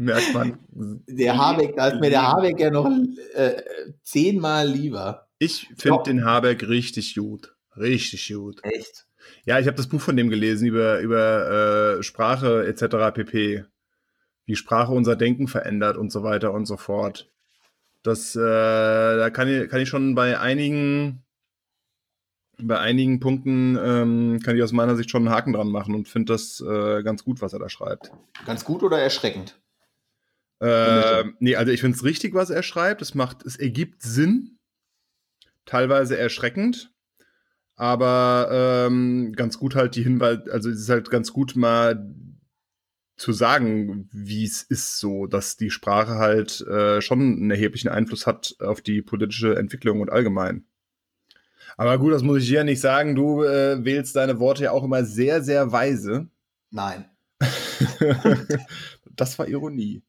Merkt 0.00 0.32
man. 0.32 0.58
Der 1.06 1.36
Habeck, 1.36 1.76
da 1.76 1.88
ist 1.88 2.00
mir 2.00 2.08
der 2.08 2.26
Habeck 2.26 2.58
ja 2.58 2.70
noch 2.70 2.90
äh, 3.34 3.62
zehnmal 4.02 4.66
lieber. 4.66 5.28
Ich 5.38 5.68
finde 5.76 6.04
den 6.04 6.24
Habeck 6.24 6.66
richtig 6.66 7.14
gut. 7.14 7.54
Richtig 7.76 8.32
gut. 8.32 8.60
Echt. 8.62 9.06
Ja, 9.44 9.58
ich 9.58 9.66
habe 9.66 9.76
das 9.76 9.88
Buch 9.88 10.00
von 10.00 10.16
dem 10.16 10.30
gelesen 10.30 10.66
über, 10.66 11.00
über 11.00 11.98
äh, 11.98 12.02
Sprache 12.02 12.66
etc. 12.66 13.14
pp. 13.14 13.66
Wie 14.46 14.56
Sprache 14.56 14.92
unser 14.92 15.16
Denken 15.16 15.48
verändert 15.48 15.98
und 15.98 16.10
so 16.10 16.22
weiter 16.22 16.54
und 16.54 16.64
so 16.64 16.78
fort. 16.78 17.30
Das, 18.02 18.34
äh, 18.34 18.40
da 18.40 19.28
kann 19.28 19.48
ich, 19.48 19.68
kann 19.68 19.82
ich 19.82 19.88
schon 19.90 20.14
bei 20.14 20.40
einigen, 20.40 21.24
bei 22.56 22.78
einigen 22.78 23.20
Punkten 23.20 23.76
ähm, 23.76 24.40
kann 24.42 24.56
ich 24.56 24.62
aus 24.62 24.72
meiner 24.72 24.96
Sicht 24.96 25.10
schon 25.10 25.26
einen 25.26 25.36
Haken 25.36 25.52
dran 25.52 25.68
machen 25.68 25.94
und 25.94 26.08
finde 26.08 26.32
das 26.32 26.64
äh, 26.66 27.02
ganz 27.02 27.22
gut, 27.22 27.42
was 27.42 27.52
er 27.52 27.58
da 27.58 27.68
schreibt. 27.68 28.10
Ganz 28.46 28.64
gut 28.64 28.82
oder 28.82 28.98
erschreckend? 28.98 29.60
Äh, 30.60 31.24
nee, 31.38 31.56
also 31.56 31.72
ich 31.72 31.80
finde 31.80 31.96
es 31.96 32.04
richtig, 32.04 32.34
was 32.34 32.50
er 32.50 32.62
schreibt. 32.62 33.02
Es 33.02 33.14
macht, 33.14 33.44
es 33.44 33.56
ergibt 33.56 34.02
Sinn, 34.02 34.58
teilweise 35.64 36.18
erschreckend, 36.18 36.92
aber 37.76 38.48
ähm, 38.88 39.32
ganz 39.34 39.58
gut 39.58 39.74
halt 39.74 39.96
die 39.96 40.02
Hinweise, 40.02 40.52
also 40.52 40.68
es 40.68 40.80
ist 40.80 40.90
halt 40.90 41.10
ganz 41.10 41.32
gut 41.32 41.56
mal 41.56 42.14
zu 43.16 43.32
sagen, 43.32 44.08
wie 44.12 44.44
es 44.44 44.62
ist, 44.62 44.98
so, 44.98 45.26
dass 45.26 45.56
die 45.56 45.70
Sprache 45.70 46.14
halt 46.14 46.60
äh, 46.62 47.00
schon 47.02 47.20
einen 47.20 47.50
erheblichen 47.50 47.88
Einfluss 47.88 48.26
hat 48.26 48.56
auf 48.60 48.80
die 48.80 49.02
politische 49.02 49.56
Entwicklung 49.56 50.00
und 50.00 50.10
allgemein. 50.10 50.64
Aber 51.76 51.98
gut, 51.98 52.12
das 52.12 52.22
muss 52.22 52.42
ich 52.42 52.48
dir 52.48 52.56
ja 52.56 52.64
nicht 52.64 52.80
sagen. 52.80 53.14
Du 53.14 53.42
äh, 53.42 53.84
wählst 53.84 54.16
deine 54.16 54.38
Worte 54.38 54.64
ja 54.64 54.72
auch 54.72 54.84
immer 54.84 55.04
sehr, 55.04 55.42
sehr 55.42 55.72
weise. 55.72 56.28
Nein. 56.70 57.08
das 59.16 59.38
war 59.38 59.48
Ironie. 59.48 60.02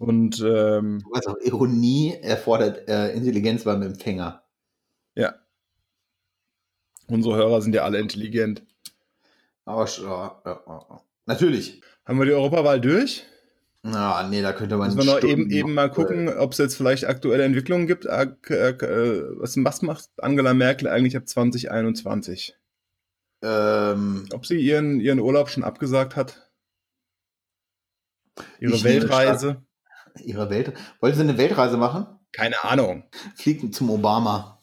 Und 0.00 0.40
ähm, 0.40 1.04
also 1.12 1.36
Ironie 1.42 2.14
erfordert 2.22 2.88
äh, 2.88 3.12
Intelligenz 3.12 3.64
beim 3.64 3.82
Empfänger. 3.82 4.42
Ja. 5.14 5.34
Unsere 7.06 7.36
Hörer 7.36 7.60
sind 7.60 7.74
ja 7.74 7.82
alle 7.82 7.98
intelligent. 7.98 8.62
Aber 9.66 9.84
natürlich. 11.26 11.82
Haben 12.06 12.18
wir 12.18 12.24
die 12.24 12.32
Europawahl 12.32 12.80
durch? 12.80 13.26
Na, 13.82 14.26
nee, 14.26 14.40
da 14.40 14.54
könnte 14.54 14.78
man. 14.78 14.94
Müssen 14.94 15.06
wir 15.06 15.16
noch 15.16 15.22
eben, 15.22 15.50
eben 15.50 15.74
mal 15.74 15.90
gucken, 15.90 16.30
ob 16.30 16.52
es 16.52 16.58
jetzt 16.58 16.78
vielleicht 16.78 17.04
aktuelle 17.04 17.44
Entwicklungen 17.44 17.86
gibt. 17.86 18.06
Äh, 18.06 18.28
was, 19.38 19.54
was 19.58 19.82
macht 19.82 20.08
Angela 20.16 20.54
Merkel 20.54 20.88
eigentlich 20.88 21.14
ab 21.18 21.28
2021? 21.28 22.56
Ähm, 23.42 24.26
ob 24.32 24.46
sie 24.46 24.56
ihren, 24.58 24.98
ihren 24.98 25.20
Urlaub 25.20 25.50
schon 25.50 25.62
abgesagt 25.62 26.16
hat? 26.16 26.50
Ihre 28.60 28.82
Weltreise? 28.82 29.62
Ihre 30.18 30.50
Welt. 30.50 30.72
Wollte 31.00 31.16
sie 31.16 31.22
eine 31.22 31.38
Weltreise 31.38 31.76
machen? 31.76 32.06
Keine 32.32 32.62
Ahnung. 32.64 33.04
Fliegen 33.34 33.72
zum 33.72 33.90
Obama. 33.90 34.60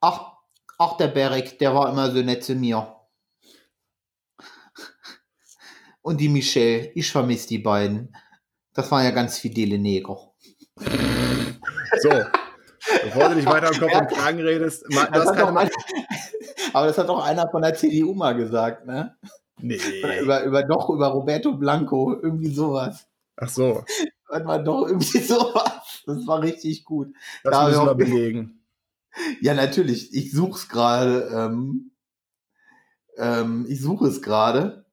Ach, 0.00 0.32
ach, 0.78 0.96
der 0.96 1.08
Beric, 1.08 1.58
der 1.58 1.74
war 1.74 1.90
immer 1.90 2.10
so 2.10 2.22
nett 2.22 2.44
zu 2.44 2.54
mir. 2.54 2.96
Und 6.02 6.20
die 6.20 6.28
Michelle, 6.28 6.90
ich 6.94 7.10
vermisse 7.10 7.48
die 7.48 7.58
beiden. 7.58 8.14
Das 8.74 8.90
waren 8.90 9.04
ja 9.04 9.10
ganz 9.10 9.38
fidele 9.38 9.78
Neger. 9.78 10.32
So, 12.00 12.10
bevor 13.04 13.28
du 13.28 13.36
dich 13.36 13.46
weiter 13.46 13.68
am 13.68 13.78
Kopf 13.78 13.94
und 13.94 14.10
Kragen 14.10 14.40
redest, 14.40 14.84
das 14.88 15.10
das 15.10 15.28
einer, 15.28 15.70
aber 16.72 16.86
das 16.86 16.98
hat 16.98 17.08
doch 17.08 17.22
einer 17.22 17.48
von 17.50 17.62
der 17.62 17.74
CDU 17.74 18.14
mal 18.14 18.34
gesagt, 18.34 18.86
ne? 18.86 19.16
Nee. 19.60 19.78
Über, 20.20 20.42
über 20.42 20.62
doch, 20.64 20.90
über 20.90 21.08
Roberto 21.08 21.52
Blanco, 21.52 22.18
irgendwie 22.20 22.52
sowas. 22.52 23.06
Ach 23.36 23.48
so. 23.48 23.84
Das 24.28 24.44
war 24.44 24.62
doch 24.62 24.86
irgendwie 24.86 25.18
sowas. 25.20 26.02
Das 26.06 26.26
war 26.26 26.42
richtig 26.42 26.84
gut. 26.84 27.14
Das 27.44 27.52
da 27.52 27.68
müssen 27.68 27.86
wir 27.86 27.94
belegen. 27.94 28.58
Ja, 29.42 29.52
natürlich. 29.52 30.14
Ich 30.14 30.32
suche 30.32 30.58
es 30.58 30.70
gerade. 30.70 31.30
Ähm, 31.34 31.90
ähm, 33.18 33.66
ich 33.68 33.78
suche 33.78 34.06
es 34.06 34.22
gerade. 34.22 34.86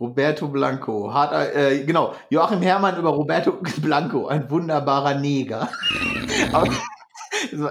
Roberto 0.00 0.48
Blanco. 0.48 1.14
Hat, 1.14 1.32
äh, 1.54 1.84
genau, 1.84 2.16
Joachim 2.28 2.60
Herrmann 2.60 2.98
über 2.98 3.10
Roberto 3.10 3.52
Blanco, 3.80 4.26
ein 4.26 4.50
wunderbarer 4.50 5.14
Neger. 5.14 5.70
aber, 6.52 6.74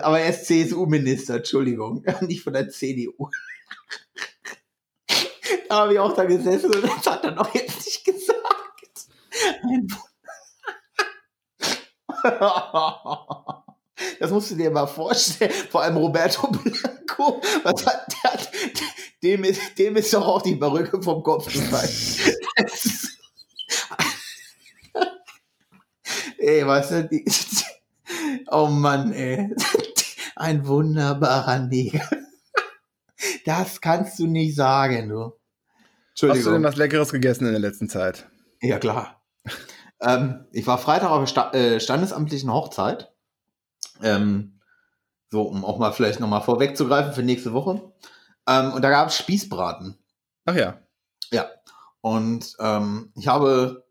aber 0.01 0.19
er 0.21 0.29
ist 0.29 0.45
CSU-Minister, 0.45 1.35
Entschuldigung, 1.35 2.05
nicht 2.21 2.41
von 2.41 2.53
der 2.53 2.69
CDU. 2.69 3.29
Da 5.69 5.75
habe 5.77 5.93
ich 5.93 5.99
auch 5.99 6.13
da 6.13 6.25
gesessen 6.25 6.73
und 6.73 6.83
das 6.83 7.05
hat 7.05 7.23
er 7.23 7.31
doch 7.31 7.53
jetzt 7.53 7.85
nicht 7.85 8.05
gesagt. 8.05 9.07
Ein 9.63 9.87
Das 14.19 14.31
musst 14.31 14.51
du 14.51 14.55
dir 14.55 14.71
mal 14.71 14.87
vorstellen. 14.87 15.51
Vor 15.69 15.81
allem 15.81 15.97
Roberto 15.97 16.47
Blanco. 16.47 17.41
Was 17.63 17.85
hat 17.85 18.07
der? 18.23 18.39
Dem 19.23 19.43
ist, 19.43 19.77
dem 19.77 19.95
ist 19.97 20.13
doch 20.13 20.25
auch 20.25 20.41
die 20.41 20.55
Perücke 20.55 21.01
vom 21.01 21.21
Kopf 21.21 21.45
gefallen. 21.45 21.89
ey, 26.37 26.65
was 26.65 26.89
du, 26.89 27.07
die, 27.07 27.23
oh 28.49 28.67
Mann, 28.67 29.13
ey. 29.13 29.53
Ein 30.35 30.65
wunderbarer 30.65 31.59
Neger. 31.59 32.09
Das 33.45 33.79
kannst 33.79 34.17
du 34.17 34.25
nicht 34.25 34.55
sagen, 34.55 35.09
du. 35.09 35.33
Hast 36.19 36.45
du 36.45 36.51
denn 36.51 36.63
was 36.63 36.75
Leckeres 36.75 37.11
gegessen 37.11 37.45
in 37.45 37.51
der 37.51 37.61
letzten 37.61 37.89
Zeit? 37.89 38.29
Ja, 38.61 38.79
klar. 38.79 39.21
ähm, 40.01 40.45
ich 40.51 40.67
war 40.67 40.77
Freitag 40.77 41.09
auf 41.09 41.19
der 41.19 41.27
Sta 41.27 41.51
äh, 41.51 41.79
standesamtlichen 41.79 42.51
Hochzeit. 42.51 43.11
Ähm, 44.01 44.59
so, 45.29 45.43
um 45.43 45.63
auch 45.63 45.77
mal 45.77 45.93
vielleicht 45.93 46.19
nochmal 46.19 46.41
vorwegzugreifen 46.41 47.13
für 47.13 47.23
nächste 47.23 47.53
Woche. 47.53 47.93
Ähm, 48.47 48.73
und 48.73 48.81
da 48.81 48.89
gab 48.89 49.07
es 49.07 49.17
Spießbraten. 49.17 49.97
Ach 50.45 50.55
ja. 50.55 50.79
Ja. 51.31 51.49
Und 52.01 52.55
ähm, 52.59 53.11
ich 53.15 53.27
habe, 53.27 53.85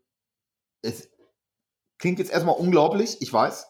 es 0.81 1.09
klingt 1.97 2.19
jetzt 2.19 2.31
erstmal 2.31 2.55
unglaublich, 2.55 3.21
ich 3.21 3.31
weiß. 3.31 3.67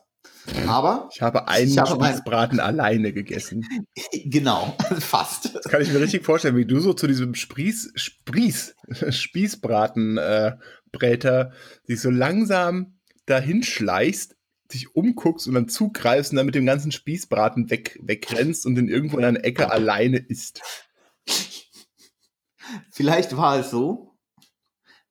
Aber 0.67 1.09
ich 1.13 1.22
habe 1.22 1.47
einen 1.47 1.69
ich 1.69 1.76
mein... 1.76 2.59
alleine 2.59 3.13
gegessen. 3.13 3.65
Genau, 4.26 4.76
fast. 4.99 5.55
Das 5.55 5.65
kann 5.65 5.82
ich 5.82 5.91
mir 5.91 5.99
richtig 5.99 6.24
vorstellen, 6.24 6.55
wie 6.55 6.65
du 6.65 6.80
so 6.80 6.93
zu 6.93 7.07
diesem 7.07 7.36
Spries, 7.36 7.91
Spries, 7.95 8.76
Spießbraten 9.09 10.17
äh, 10.17 10.57
sich 11.88 12.01
so 12.01 12.09
langsam 12.09 12.99
dahin 13.26 13.63
schleichst, 13.63 14.36
dich 14.74 14.95
umguckst 14.95 15.47
und 15.47 15.53
dann 15.53 15.69
zugreifst 15.69 16.32
und 16.32 16.38
dann 16.38 16.45
mit 16.45 16.55
dem 16.55 16.65
ganzen 16.65 16.91
Spießbraten 16.91 17.69
weg, 17.69 17.99
wegrennst 18.01 18.65
und 18.65 18.76
den 18.76 18.89
irgendwo 18.89 19.17
in 19.17 19.26
einer 19.26 19.43
Ecke 19.43 19.72
alleine 19.72 20.17
isst. 20.17 20.61
Vielleicht 22.91 23.36
war 23.38 23.59
es 23.59 23.72
so. 23.72 24.17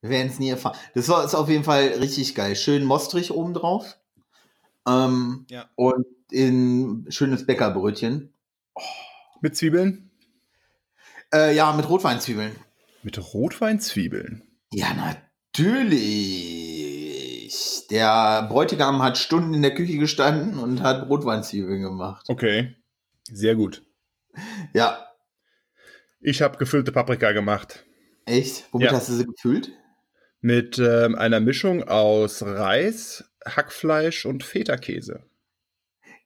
Wir 0.01 0.09
werden 0.09 0.31
es 0.31 0.39
nie 0.39 0.49
erfahren. 0.49 0.77
Das 0.95 1.09
war 1.09 1.23
ist 1.23 1.35
auf 1.35 1.49
jeden 1.49 1.63
Fall 1.63 1.87
richtig 1.99 2.33
geil. 2.33 2.55
Schön 2.55 2.83
Mostrich 2.85 3.31
obendrauf. 3.31 4.00
Ähm, 4.87 5.45
ja. 5.49 5.69
Und 5.75 6.05
in 6.31 7.05
schönes 7.09 7.45
Bäckerbrötchen. 7.45 8.33
Oh. 8.75 8.81
Mit 9.41 9.55
Zwiebeln? 9.55 10.11
Äh, 11.33 11.55
ja, 11.55 11.71
mit 11.73 11.89
Rotweinzwiebeln. 11.89 12.55
Mit 13.03 13.17
Rotweinzwiebeln? 13.33 14.43
Ja, 14.71 14.93
natürlich. 14.93 15.47
Der 17.89 18.43
Bräutigam 18.43 19.01
hat 19.01 19.17
Stunden 19.17 19.53
in 19.53 19.61
der 19.61 19.73
Küche 19.73 19.97
gestanden 19.97 20.59
und 20.59 20.81
hat 20.81 21.09
Rotweinzwiebeln 21.09 21.81
gemacht. 21.81 22.25
Okay, 22.29 22.75
sehr 23.31 23.55
gut. 23.55 23.83
Ja. 24.73 25.07
Ich 26.19 26.41
habe 26.41 26.57
gefüllte 26.57 26.91
Paprika 26.91 27.31
gemacht. 27.31 27.85
Echt? 28.25 28.65
Womit 28.71 28.91
ja. 28.91 28.93
hast 28.93 29.09
du 29.09 29.13
sie 29.13 29.25
gefüllt? 29.25 29.71
Mit 30.39 30.79
ähm, 30.79 31.15
einer 31.15 31.39
Mischung 31.39 31.83
aus 31.83 32.43
Reis, 32.43 33.30
Hackfleisch 33.45 34.25
und 34.25 34.43
Feta-Käse. 34.43 35.23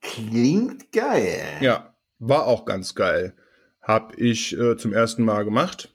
Klingt 0.01 0.91
geil. 0.91 1.41
Ja, 1.61 1.95
war 2.19 2.45
auch 2.45 2.65
ganz 2.65 2.95
geil. 2.95 3.33
Hab 3.81 4.17
ich 4.17 4.57
äh, 4.57 4.77
zum 4.77 4.93
ersten 4.93 5.23
Mal 5.23 5.45
gemacht. 5.45 5.93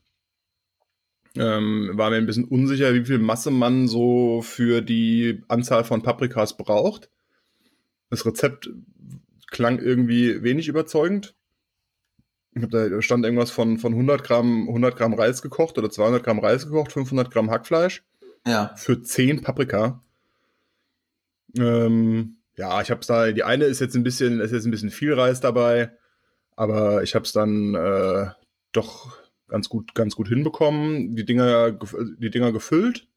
Ähm, 1.36 1.92
war 1.94 2.10
mir 2.10 2.16
ein 2.16 2.26
bisschen 2.26 2.44
unsicher, 2.44 2.92
wie 2.94 3.04
viel 3.04 3.18
Masse 3.18 3.50
man 3.50 3.86
so 3.86 4.42
für 4.42 4.80
die 4.80 5.42
Anzahl 5.48 5.84
von 5.84 6.02
Paprikas 6.02 6.56
braucht. 6.56 7.08
Das 8.10 8.26
Rezept 8.26 8.70
klang 9.50 9.78
irgendwie 9.78 10.42
wenig 10.42 10.68
überzeugend. 10.68 11.34
Da 12.52 13.00
stand 13.00 13.24
irgendwas 13.24 13.52
von, 13.52 13.78
von 13.78 13.92
100, 13.92 14.24
Gramm, 14.24 14.66
100 14.66 14.96
Gramm 14.96 15.14
Reis 15.14 15.40
gekocht 15.40 15.78
oder 15.78 15.88
200 15.88 16.24
Gramm 16.24 16.40
Reis 16.40 16.66
gekocht, 16.66 16.90
500 16.92 17.30
Gramm 17.30 17.50
Hackfleisch. 17.50 18.02
Ja. 18.44 18.74
Für 18.76 19.00
10 19.00 19.42
Paprika. 19.42 20.02
Ähm, 21.56 22.36
ja, 22.56 22.80
ich 22.80 22.90
habe 22.90 23.00
es 23.00 23.06
da, 23.06 23.32
die 23.32 23.44
eine 23.44 23.64
ist 23.64 23.80
jetzt 23.80 23.96
ein 23.96 24.02
bisschen, 24.02 24.40
ist 24.40 24.52
jetzt 24.52 24.66
ein 24.66 24.70
bisschen 24.70 24.90
viel 24.90 25.14
Reis 25.14 25.40
dabei, 25.40 25.92
aber 26.56 27.02
ich 27.02 27.14
habe 27.14 27.24
es 27.24 27.32
dann 27.32 27.74
äh, 27.74 28.30
doch 28.72 29.16
ganz 29.48 29.68
gut, 29.68 29.94
ganz 29.94 30.14
gut 30.14 30.28
hinbekommen, 30.28 31.16
die 31.16 31.24
Dinger, 31.24 31.72
die 32.18 32.30
Dinger 32.30 32.52
gefüllt 32.52 33.08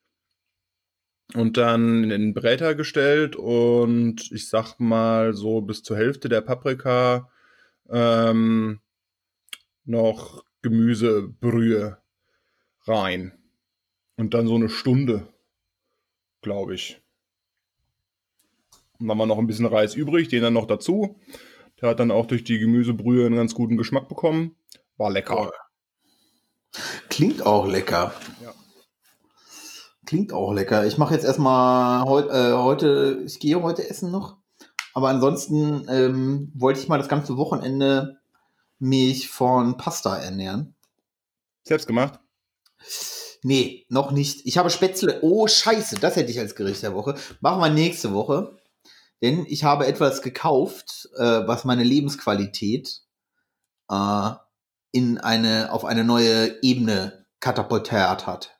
und 1.36 1.58
dann 1.58 2.04
in 2.04 2.10
den 2.10 2.34
Bräter 2.34 2.76
gestellt 2.76 3.36
und 3.36 4.32
ich 4.32 4.50
sag 4.50 4.80
mal 4.80 5.34
so 5.34 5.62
bis 5.62 5.84
zur 5.84 5.98
Hälfte 5.98 6.30
der 6.30 6.42
Paprika 6.42 7.30
ähm, 7.90 8.80
noch 9.86 10.44
Gemüsebrühe 10.62 11.98
rein. 12.86 13.38
Und 14.16 14.34
dann 14.34 14.48
so 14.48 14.56
eine 14.56 14.70
Stunde, 14.70 15.28
glaube 16.42 16.76
ich. 16.76 17.03
Und 19.04 19.10
dann 19.10 19.20
war 19.20 19.26
noch 19.26 19.38
ein 19.38 19.48
bisschen 19.48 19.66
Reis 19.66 19.96
übrig, 19.96 20.30
den 20.30 20.42
dann 20.42 20.54
noch 20.54 20.66
dazu. 20.66 21.20
Der 21.82 21.90
hat 21.90 22.00
dann 22.00 22.10
auch 22.10 22.26
durch 22.26 22.46
die 22.46 22.58
Gemüsebrühe 22.58 23.26
einen 23.26 23.36
ganz 23.36 23.54
guten 23.54 23.76
Geschmack 23.76 24.08
bekommen. 24.08 24.56
War 24.96 25.12
lecker. 25.12 25.52
Klingt 27.10 27.46
auch 27.46 27.68
lecker. 27.68 28.14
Ja. 28.42 28.54
Klingt 30.06 30.32
auch 30.32 30.54
lecker. 30.54 30.86
Ich 30.86 30.98
mache 30.98 31.14
jetzt 31.14 31.26
erstmal 31.26 32.06
heut, 32.06 32.30
äh, 32.30 32.54
heute, 32.54 33.24
ich 33.26 33.42
gehe 33.42 33.62
heute 33.62 33.90
essen 33.90 34.10
noch. 34.10 34.38
Aber 34.94 35.10
ansonsten 35.10 35.86
ähm, 35.90 36.54
wollte 36.56 36.80
ich 36.80 36.88
mal 36.88 36.98
das 36.98 37.10
ganze 37.10 37.36
Wochenende 37.36 38.22
mich 38.80 39.28
von 39.28 39.76
Pasta 39.76 40.16
ernähren. 40.16 40.76
Selbst 41.64 41.88
gemacht? 41.88 42.22
Nee, 43.42 43.86
noch 43.90 44.12
nicht. 44.12 44.46
Ich 44.46 44.58
habe 44.58 44.70
Spätzle. 44.70 45.20
Oh, 45.24 45.46
scheiße, 45.46 45.98
das 46.00 46.16
hätte 46.16 46.32
ich 46.32 46.40
als 46.40 46.56
Gericht 46.56 46.84
der 46.84 46.96
Woche. 46.96 47.16
Machen 47.42 47.60
wir 47.60 47.70
nächste 47.70 48.14
Woche. 48.14 48.63
Denn 49.24 49.46
ich 49.48 49.64
habe 49.64 49.88
etwas 49.88 50.22
gekauft, 50.22 51.10
äh, 51.16 51.48
was 51.48 51.64
meine 51.64 51.84
Lebensqualität 51.84 53.02
äh, 53.90 54.32
in 54.92 55.18
eine, 55.18 55.72
auf 55.72 55.86
eine 55.86 56.04
neue 56.04 56.62
Ebene 56.62 57.26
katapultiert 57.40 58.28
hat. 58.28 58.60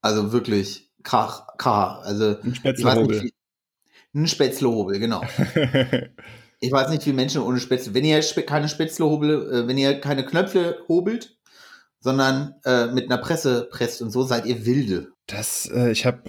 Also 0.00 0.32
wirklich 0.32 0.90
krach, 1.02 1.46
krach. 1.58 2.02
Also, 2.02 2.38
Ein 2.42 2.54
Spätzlehobel. 2.54 3.22
wie, 3.24 3.34
ein 4.14 4.26
Spätzlehobel, 4.26 4.98
genau. 4.98 5.22
Ich 6.58 6.72
weiß 6.72 6.88
nicht, 6.88 7.04
wie 7.04 7.12
Menschen 7.12 7.42
ohne 7.42 7.60
Spätzle. 7.60 7.92
Wenn 7.92 8.06
ihr 8.06 8.22
spe 8.22 8.42
keine 8.42 8.70
Spätzlehobel, 8.70 9.52
äh, 9.52 9.68
wenn 9.68 9.76
ihr 9.76 10.00
keine 10.00 10.24
Knöpfe 10.24 10.78
hobelt, 10.88 11.36
sondern 12.00 12.54
äh, 12.64 12.86
mit 12.86 13.10
einer 13.10 13.20
Presse 13.20 13.68
presst 13.70 14.00
und 14.00 14.10
so, 14.10 14.22
seid 14.22 14.46
ihr 14.46 14.64
wilde. 14.64 15.12
Das, 15.26 15.68
äh, 15.70 15.90
ich 15.90 16.06
habe 16.06 16.22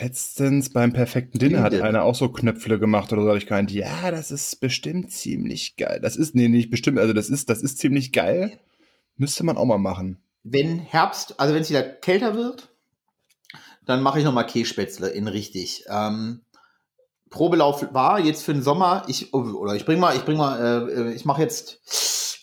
letztens 0.00 0.70
beim 0.70 0.92
perfekten 0.92 1.38
Dinner 1.38 1.62
hat 1.62 1.74
einer 1.74 2.04
auch 2.04 2.14
so 2.14 2.28
Knöpfle 2.28 2.78
gemacht 2.78 3.12
oder 3.12 3.22
so, 3.22 3.28
habe 3.28 3.38
ich 3.38 3.46
gemeint, 3.46 3.70
ja, 3.70 4.10
das 4.10 4.30
ist 4.30 4.60
bestimmt 4.60 5.10
ziemlich 5.12 5.76
geil. 5.76 6.00
Das 6.00 6.16
ist, 6.16 6.34
nee, 6.34 6.48
nicht 6.48 6.70
bestimmt, 6.70 6.98
also 6.98 7.12
das 7.12 7.28
ist, 7.28 7.50
das 7.50 7.62
ist 7.62 7.78
ziemlich 7.78 8.12
geil. 8.12 8.58
Müsste 9.16 9.44
man 9.44 9.56
auch 9.56 9.64
mal 9.64 9.78
machen. 9.78 10.18
Wenn 10.42 10.78
Herbst, 10.78 11.40
also 11.40 11.54
wenn 11.54 11.62
es 11.62 11.70
wieder 11.70 11.82
kälter 11.82 12.34
wird, 12.34 12.68
dann 13.84 14.02
mache 14.02 14.18
ich 14.18 14.24
nochmal 14.24 14.46
Kässpätzle 14.46 15.08
in 15.08 15.28
richtig. 15.28 15.84
Ähm, 15.88 16.40
Probelauf 17.30 17.92
war 17.92 18.20
jetzt 18.20 18.44
für 18.44 18.52
den 18.52 18.62
Sommer. 18.62 19.04
Ich 19.08 19.34
oder 19.34 19.74
ich 19.74 19.84
bring 19.84 19.98
mal, 19.98 20.14
ich 20.16 20.24
bring 20.24 20.36
mal, 20.36 20.88
äh, 20.88 21.12
ich 21.12 21.24
mache 21.24 21.42
jetzt, 21.42 21.80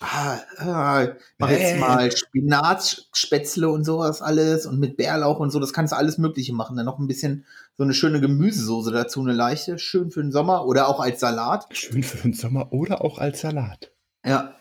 ah, 0.03 0.39
ah, 0.57 1.07
mache 1.37 1.53
jetzt 1.53 1.79
mal 1.79 2.11
Spinatspätzle 2.11 3.69
und 3.69 3.83
sowas 3.83 4.21
alles 4.21 4.65
und 4.65 4.79
mit 4.79 4.97
Bärlauch 4.97 5.39
und 5.39 5.51
so. 5.51 5.59
Das 5.59 5.73
kannst 5.73 5.93
du 5.93 5.97
alles 5.97 6.17
Mögliche 6.17 6.53
machen. 6.53 6.75
Dann 6.75 6.85
noch 6.85 6.99
ein 6.99 7.07
bisschen 7.07 7.45
so 7.77 7.83
eine 7.83 7.93
schöne 7.93 8.21
Gemüsesoße 8.21 8.91
dazu, 8.91 9.21
eine 9.21 9.33
leichte, 9.33 9.79
schön 9.79 10.11
für 10.11 10.21
den 10.21 10.31
Sommer 10.31 10.65
oder 10.65 10.87
auch 10.87 10.99
als 10.99 11.19
Salat. 11.19 11.65
Schön 11.71 12.03
für 12.03 12.17
den 12.17 12.33
Sommer 12.33 12.71
oder 12.71 13.01
auch 13.01 13.17
als 13.17 13.41
Salat. 13.41 13.91
Ja, 14.25 14.55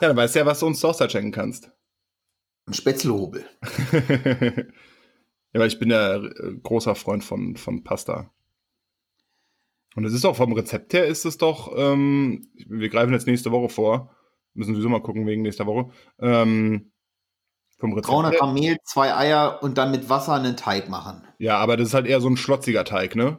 Ja, 0.00 0.08
dann 0.08 0.16
weißt 0.16 0.34
du 0.34 0.40
ja, 0.40 0.46
was 0.46 0.60
du 0.60 0.66
uns 0.66 0.80
Toaster 0.80 1.08
schenken 1.08 1.32
kannst. 1.32 1.70
ein 2.66 2.74
Spätzlehobel. 2.74 3.44
ja, 3.92 5.60
weil 5.60 5.68
ich 5.68 5.78
bin 5.78 5.90
ja 5.90 6.16
äh, 6.16 6.54
großer 6.62 6.94
Freund 6.94 7.24
von, 7.24 7.56
von 7.56 7.82
Pasta. 7.82 8.30
Und 9.94 10.04
es 10.04 10.12
ist 10.12 10.26
auch 10.26 10.36
vom 10.36 10.52
Rezept 10.52 10.92
her 10.92 11.06
ist 11.06 11.24
es 11.24 11.38
doch, 11.38 11.72
ähm, 11.74 12.48
wir 12.54 12.90
greifen 12.90 13.14
jetzt 13.14 13.26
nächste 13.26 13.50
Woche 13.50 13.70
vor, 13.70 14.14
müssen 14.56 14.74
sowieso 14.74 14.88
mal 14.88 15.02
gucken 15.02 15.26
wegen 15.26 15.42
nächster 15.42 15.66
Woche. 15.66 15.90
Ähm, 16.20 16.92
vom 17.78 17.92
Rezept 17.92 18.12
300 18.12 18.32
her, 18.32 18.38
Gramm 18.38 18.54
Mehl, 18.54 18.76
zwei 18.84 19.14
Eier 19.14 19.62
und 19.62 19.76
dann 19.78 19.90
mit 19.90 20.08
Wasser 20.08 20.34
einen 20.34 20.56
Teig 20.56 20.88
machen. 20.88 21.22
ja, 21.38 21.58
aber 21.58 21.76
das 21.76 21.88
ist 21.88 21.94
halt 21.94 22.06
eher 22.06 22.20
so 22.20 22.28
ein 22.28 22.36
schlotziger 22.36 22.84
Teig, 22.84 23.16
ne? 23.16 23.38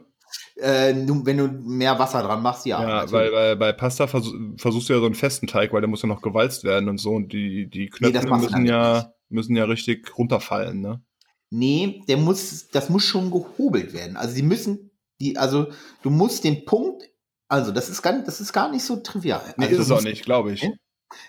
Äh, 0.56 0.94
wenn 0.94 1.38
du 1.38 1.48
mehr 1.48 1.98
Wasser 1.98 2.22
dran 2.22 2.42
machst, 2.42 2.66
ja. 2.66 2.80
Ja, 2.80 2.86
natürlich. 2.88 3.12
weil, 3.12 3.32
weil 3.32 3.56
bei 3.56 3.72
Pasta 3.72 4.06
vers 4.06 4.30
versuchst 4.58 4.88
du 4.88 4.92
ja 4.92 5.00
so 5.00 5.06
einen 5.06 5.14
festen 5.14 5.46
Teig, 5.46 5.72
weil 5.72 5.80
der 5.80 5.88
muss 5.88 6.02
ja 6.02 6.08
noch 6.08 6.22
gewalzt 6.22 6.64
werden 6.64 6.88
und 6.88 6.98
so 6.98 7.12
und 7.12 7.32
die, 7.32 7.68
die 7.68 7.90
Nee, 8.00 8.10
Knöpfe 8.10 8.26
du 8.26 8.36
müssen 8.36 8.66
ja, 8.66 9.12
müssen 9.28 9.56
ja 9.56 9.64
richtig 9.64 10.16
runterfallen, 10.16 10.80
ne? 10.80 11.02
Nee, 11.50 12.02
der 12.08 12.18
muss, 12.18 12.68
das 12.68 12.90
muss 12.90 13.04
schon 13.04 13.30
gehobelt 13.30 13.94
werden. 13.94 14.16
Also 14.16 14.34
die 14.34 14.42
müssen, 14.42 14.90
die, 15.18 15.38
also 15.38 15.68
du 16.02 16.10
musst 16.10 16.44
den 16.44 16.64
Punkt, 16.66 17.04
also 17.48 17.72
das 17.72 17.88
ist 17.88 18.02
gar, 18.02 18.22
das 18.22 18.40
ist 18.40 18.52
gar 18.52 18.70
nicht 18.70 18.84
so 18.84 18.96
trivial. 18.96 19.54
Nee, 19.56 19.64
also, 19.66 19.76
ist 19.76 19.86
es 19.86 19.90
auch 19.90 20.02
nicht, 20.02 20.24
glaube 20.24 20.52
ich. 20.52 20.68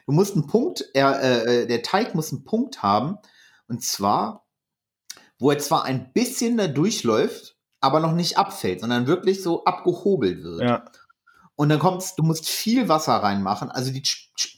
Du 0.06 0.12
musst 0.12 0.34
einen 0.34 0.48
Punkt, 0.48 0.86
er, 0.94 1.22
äh, 1.22 1.68
der 1.68 1.84
Teig 1.84 2.16
muss 2.16 2.32
einen 2.32 2.44
Punkt 2.44 2.84
haben, 2.84 3.18
und 3.68 3.84
zwar, 3.84 4.46
wo 5.38 5.52
er 5.52 5.60
zwar 5.60 5.86
ein 5.86 6.12
bisschen 6.12 6.58
da 6.58 6.68
durchläuft, 6.68 7.56
aber 7.82 8.00
noch 8.00 8.14
nicht 8.14 8.38
abfällt, 8.38 8.82
sondern 8.82 9.08
wirklich 9.08 9.42
so 9.42 9.64
abgehobelt 9.64 10.44
wird. 10.44 10.62
Ja, 10.62 10.86
Und 11.56 11.70
dann 11.70 11.80
kommt's, 11.80 12.16
du 12.16 12.24
musst 12.24 12.50
viel 12.50 12.90
Wasser 12.90 13.14
reinmachen. 13.14 13.72
Also 13.72 13.92
die, 13.92 14.04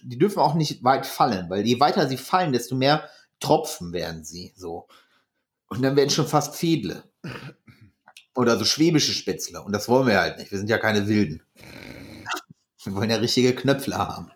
die 0.03 0.17
dürfen 0.17 0.39
auch 0.39 0.55
nicht 0.55 0.83
weit 0.83 1.05
fallen, 1.05 1.49
weil 1.49 1.65
je 1.65 1.79
weiter 1.79 2.07
sie 2.07 2.17
fallen, 2.17 2.51
desto 2.51 2.75
mehr 2.75 3.07
Tropfen 3.39 3.93
werden 3.93 4.23
sie. 4.23 4.53
So. 4.55 4.87
Und 5.67 5.81
dann 5.81 5.95
werden 5.95 6.09
schon 6.09 6.27
fast 6.27 6.55
Fädle. 6.55 7.03
Oder 8.33 8.57
so 8.57 8.65
schwäbische 8.65 9.13
Spätzle. 9.13 9.61
Und 9.61 9.73
das 9.73 9.89
wollen 9.89 10.07
wir 10.07 10.19
halt 10.19 10.37
nicht. 10.37 10.51
Wir 10.51 10.57
sind 10.57 10.69
ja 10.69 10.77
keine 10.77 11.07
Wilden. 11.07 11.43
Wir 12.83 12.95
wollen 12.95 13.09
ja 13.09 13.17
richtige 13.17 13.53
Knöpfle 13.53 13.97
haben. 13.97 14.31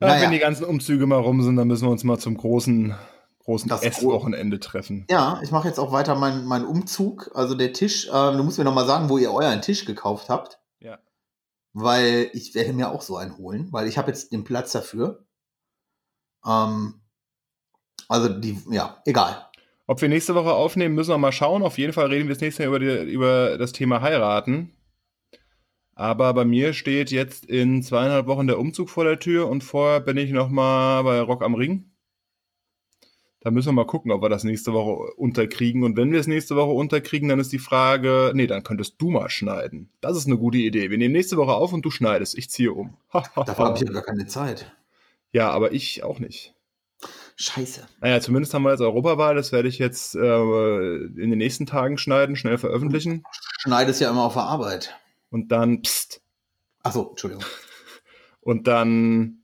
Ja, 0.00 0.08
Naja. 0.08 0.22
Wenn 0.22 0.32
die 0.32 0.38
ganzen 0.38 0.64
Umzüge 0.64 1.06
mal 1.06 1.20
rum 1.20 1.42
sind, 1.42 1.56
dann 1.56 1.68
müssen 1.68 1.86
wir 1.86 1.90
uns 1.90 2.04
mal 2.04 2.18
zum 2.18 2.36
großen, 2.36 2.94
großen 3.44 3.70
Esswochenende 3.70 4.58
treffen. 4.58 5.06
Ja, 5.10 5.40
ich 5.42 5.50
mache 5.50 5.68
jetzt 5.68 5.78
auch 5.78 5.92
weiter 5.92 6.14
meinen 6.14 6.46
meinen 6.46 6.64
Umzug. 6.64 7.30
Also 7.34 7.54
der 7.54 7.72
Tisch, 7.72 8.08
ähm, 8.12 8.38
du 8.38 8.44
musst 8.44 8.58
mir 8.58 8.64
noch 8.64 8.74
mal 8.74 8.86
sagen, 8.86 9.08
wo 9.10 9.18
ihr 9.18 9.32
euren 9.32 9.60
Tisch 9.60 9.84
gekauft 9.84 10.30
habt. 10.30 10.58
Ja. 10.80 10.98
Weil 11.74 12.30
ich 12.32 12.54
werde 12.54 12.72
mir 12.72 12.90
auch 12.90 13.02
so 13.02 13.16
einen 13.16 13.36
holen, 13.36 13.68
weil 13.72 13.88
ich 13.88 13.98
habe 13.98 14.08
jetzt 14.08 14.32
den 14.32 14.44
Platz 14.44 14.72
dafür. 14.72 15.26
Ähm, 16.46 17.02
also 18.08 18.28
die, 18.28 18.58
ja, 18.70 19.02
egal. 19.04 19.46
Ob 19.86 20.00
wir 20.00 20.08
nächste 20.08 20.34
Woche 20.34 20.52
aufnehmen, 20.52 20.94
müssen 20.94 21.10
wir 21.10 21.18
mal 21.18 21.32
schauen. 21.32 21.62
Auf 21.62 21.76
jeden 21.76 21.92
Fall 21.92 22.06
reden 22.06 22.28
wir 22.28 22.34
das 22.34 22.40
nächste 22.40 22.62
Mal 22.62 22.68
über, 22.68 22.78
die, 22.78 23.12
über 23.12 23.58
das 23.58 23.72
Thema 23.72 24.00
heiraten. 24.00 24.72
Aber 26.00 26.32
bei 26.32 26.46
mir 26.46 26.72
steht 26.72 27.10
jetzt 27.10 27.44
in 27.44 27.82
zweieinhalb 27.82 28.26
Wochen 28.26 28.46
der 28.46 28.58
Umzug 28.58 28.88
vor 28.88 29.04
der 29.04 29.18
Tür 29.18 29.50
und 29.50 29.62
vorher 29.62 30.00
bin 30.00 30.16
ich 30.16 30.30
noch 30.30 30.48
mal 30.48 31.02
bei 31.02 31.20
Rock 31.20 31.42
am 31.42 31.54
Ring. 31.54 31.90
Da 33.40 33.50
müssen 33.50 33.68
wir 33.68 33.72
mal 33.74 33.86
gucken, 33.86 34.10
ob 34.10 34.22
wir 34.22 34.30
das 34.30 34.42
nächste 34.42 34.72
Woche 34.72 35.12
unterkriegen. 35.16 35.84
Und 35.84 35.98
wenn 35.98 36.10
wir 36.10 36.18
es 36.18 36.26
nächste 36.26 36.56
Woche 36.56 36.70
unterkriegen, 36.70 37.28
dann 37.28 37.38
ist 37.38 37.52
die 37.52 37.58
Frage, 37.58 38.32
nee, 38.34 38.46
dann 38.46 38.62
könntest 38.62 38.94
du 38.96 39.10
mal 39.10 39.28
schneiden. 39.28 39.90
Das 40.00 40.16
ist 40.16 40.24
eine 40.26 40.38
gute 40.38 40.56
Idee. 40.56 40.88
Wir 40.88 40.96
nehmen 40.96 41.12
nächste 41.12 41.36
Woche 41.36 41.52
auf 41.52 41.74
und 41.74 41.84
du 41.84 41.90
schneidest. 41.90 42.34
Ich 42.38 42.48
ziehe 42.48 42.72
um. 42.72 42.96
Dafür 43.12 43.66
habe 43.66 43.76
ich 43.76 43.84
ja 43.86 43.92
gar 43.92 44.02
keine 44.02 44.26
Zeit. 44.26 44.74
ja, 45.32 45.50
aber 45.50 45.72
ich 45.72 46.02
auch 46.02 46.18
nicht. 46.18 46.54
Scheiße. 47.36 47.86
Naja, 48.00 48.22
zumindest 48.22 48.54
haben 48.54 48.62
wir 48.62 48.70
jetzt 48.70 48.80
Europawahl. 48.80 49.34
Das 49.34 49.52
werde 49.52 49.68
ich 49.68 49.78
jetzt 49.78 50.14
äh, 50.14 50.18
in 50.18 51.28
den 51.28 51.38
nächsten 51.38 51.66
Tagen 51.66 51.98
schneiden, 51.98 52.36
schnell 52.36 52.56
veröffentlichen. 52.56 53.22
Schneidest 53.58 54.00
ja 54.00 54.08
immer 54.08 54.24
auf 54.24 54.32
der 54.32 54.44
Arbeit. 54.44 54.98
Und 55.30 55.52
dann, 55.52 55.82
pst, 55.82 56.20
Achso, 56.82 57.10
Entschuldigung. 57.10 57.44
und 58.40 58.66
dann 58.66 59.42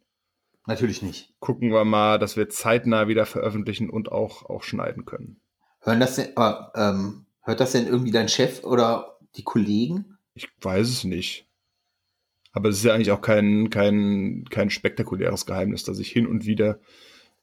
Natürlich 0.67 1.03
nicht. 1.03 1.33
gucken 1.39 1.71
wir 1.71 1.85
mal, 1.85 2.19
dass 2.19 2.37
wir 2.37 2.49
zeitnah 2.49 3.09
wieder 3.09 3.27
veröffentlichen 3.27 3.89
und 3.89 4.11
auch, 4.11 4.45
auch 4.45 4.63
schneiden 4.63 5.05
können. 5.05 5.41
Hören 5.81 6.01
das 6.01 6.17
denn, 6.17 6.37
aber, 6.37 6.73
ähm, 6.75 7.27
hört 7.43 7.61
das 7.61 7.73
denn 7.73 7.87
irgendwie 7.87 8.11
dein 8.11 8.29
Chef 8.29 8.65
oder 8.65 9.19
die 9.37 9.45
Kollegen? 9.45 10.19
Ich 10.35 10.49
weiß 10.61 10.89
es 10.89 11.05
nicht. 11.05 11.47
Aber 12.53 12.71
es 12.71 12.79
ist 12.79 12.85
ja 12.85 12.95
eigentlich 12.95 13.13
auch 13.13 13.21
kein, 13.21 13.71
kein, 13.71 14.45
kein 14.51 14.71
spektakuläres 14.71 15.47
Geheimnis, 15.47 15.85
dass 15.85 15.99
ich 15.99 16.11
hin 16.11 16.27
und 16.27 16.47
wieder 16.47 16.81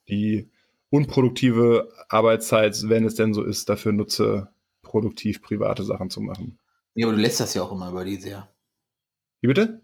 die 0.08 0.50
unproduktive 0.90 1.92
Arbeitszeit, 2.08 2.76
wenn 2.88 3.04
es 3.04 3.14
denn 3.14 3.32
so 3.32 3.42
ist, 3.42 3.68
dafür 3.68 3.92
nutze, 3.92 4.48
produktiv 4.82 5.40
private 5.40 5.82
Sachen 5.84 6.10
zu 6.10 6.20
machen. 6.20 6.58
Ja, 6.94 7.06
aber 7.06 7.16
du 7.16 7.22
lässt 7.22 7.40
das 7.40 7.54
ja 7.54 7.62
auch 7.62 7.72
immer 7.72 7.90
über 7.90 8.04
die 8.04 8.16
sehr. 8.16 8.48
Wie 9.40 9.48
bitte? 9.48 9.82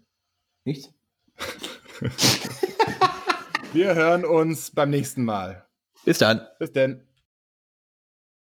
Nicht? 0.63 0.93
Wir 3.73 3.95
hören 3.95 4.25
uns 4.25 4.71
beim 4.71 4.89
nächsten 4.89 5.23
Mal. 5.23 5.65
Bis 6.05 6.17
dann. 6.17 6.47
Bis 6.59 6.71
denn. 6.71 7.07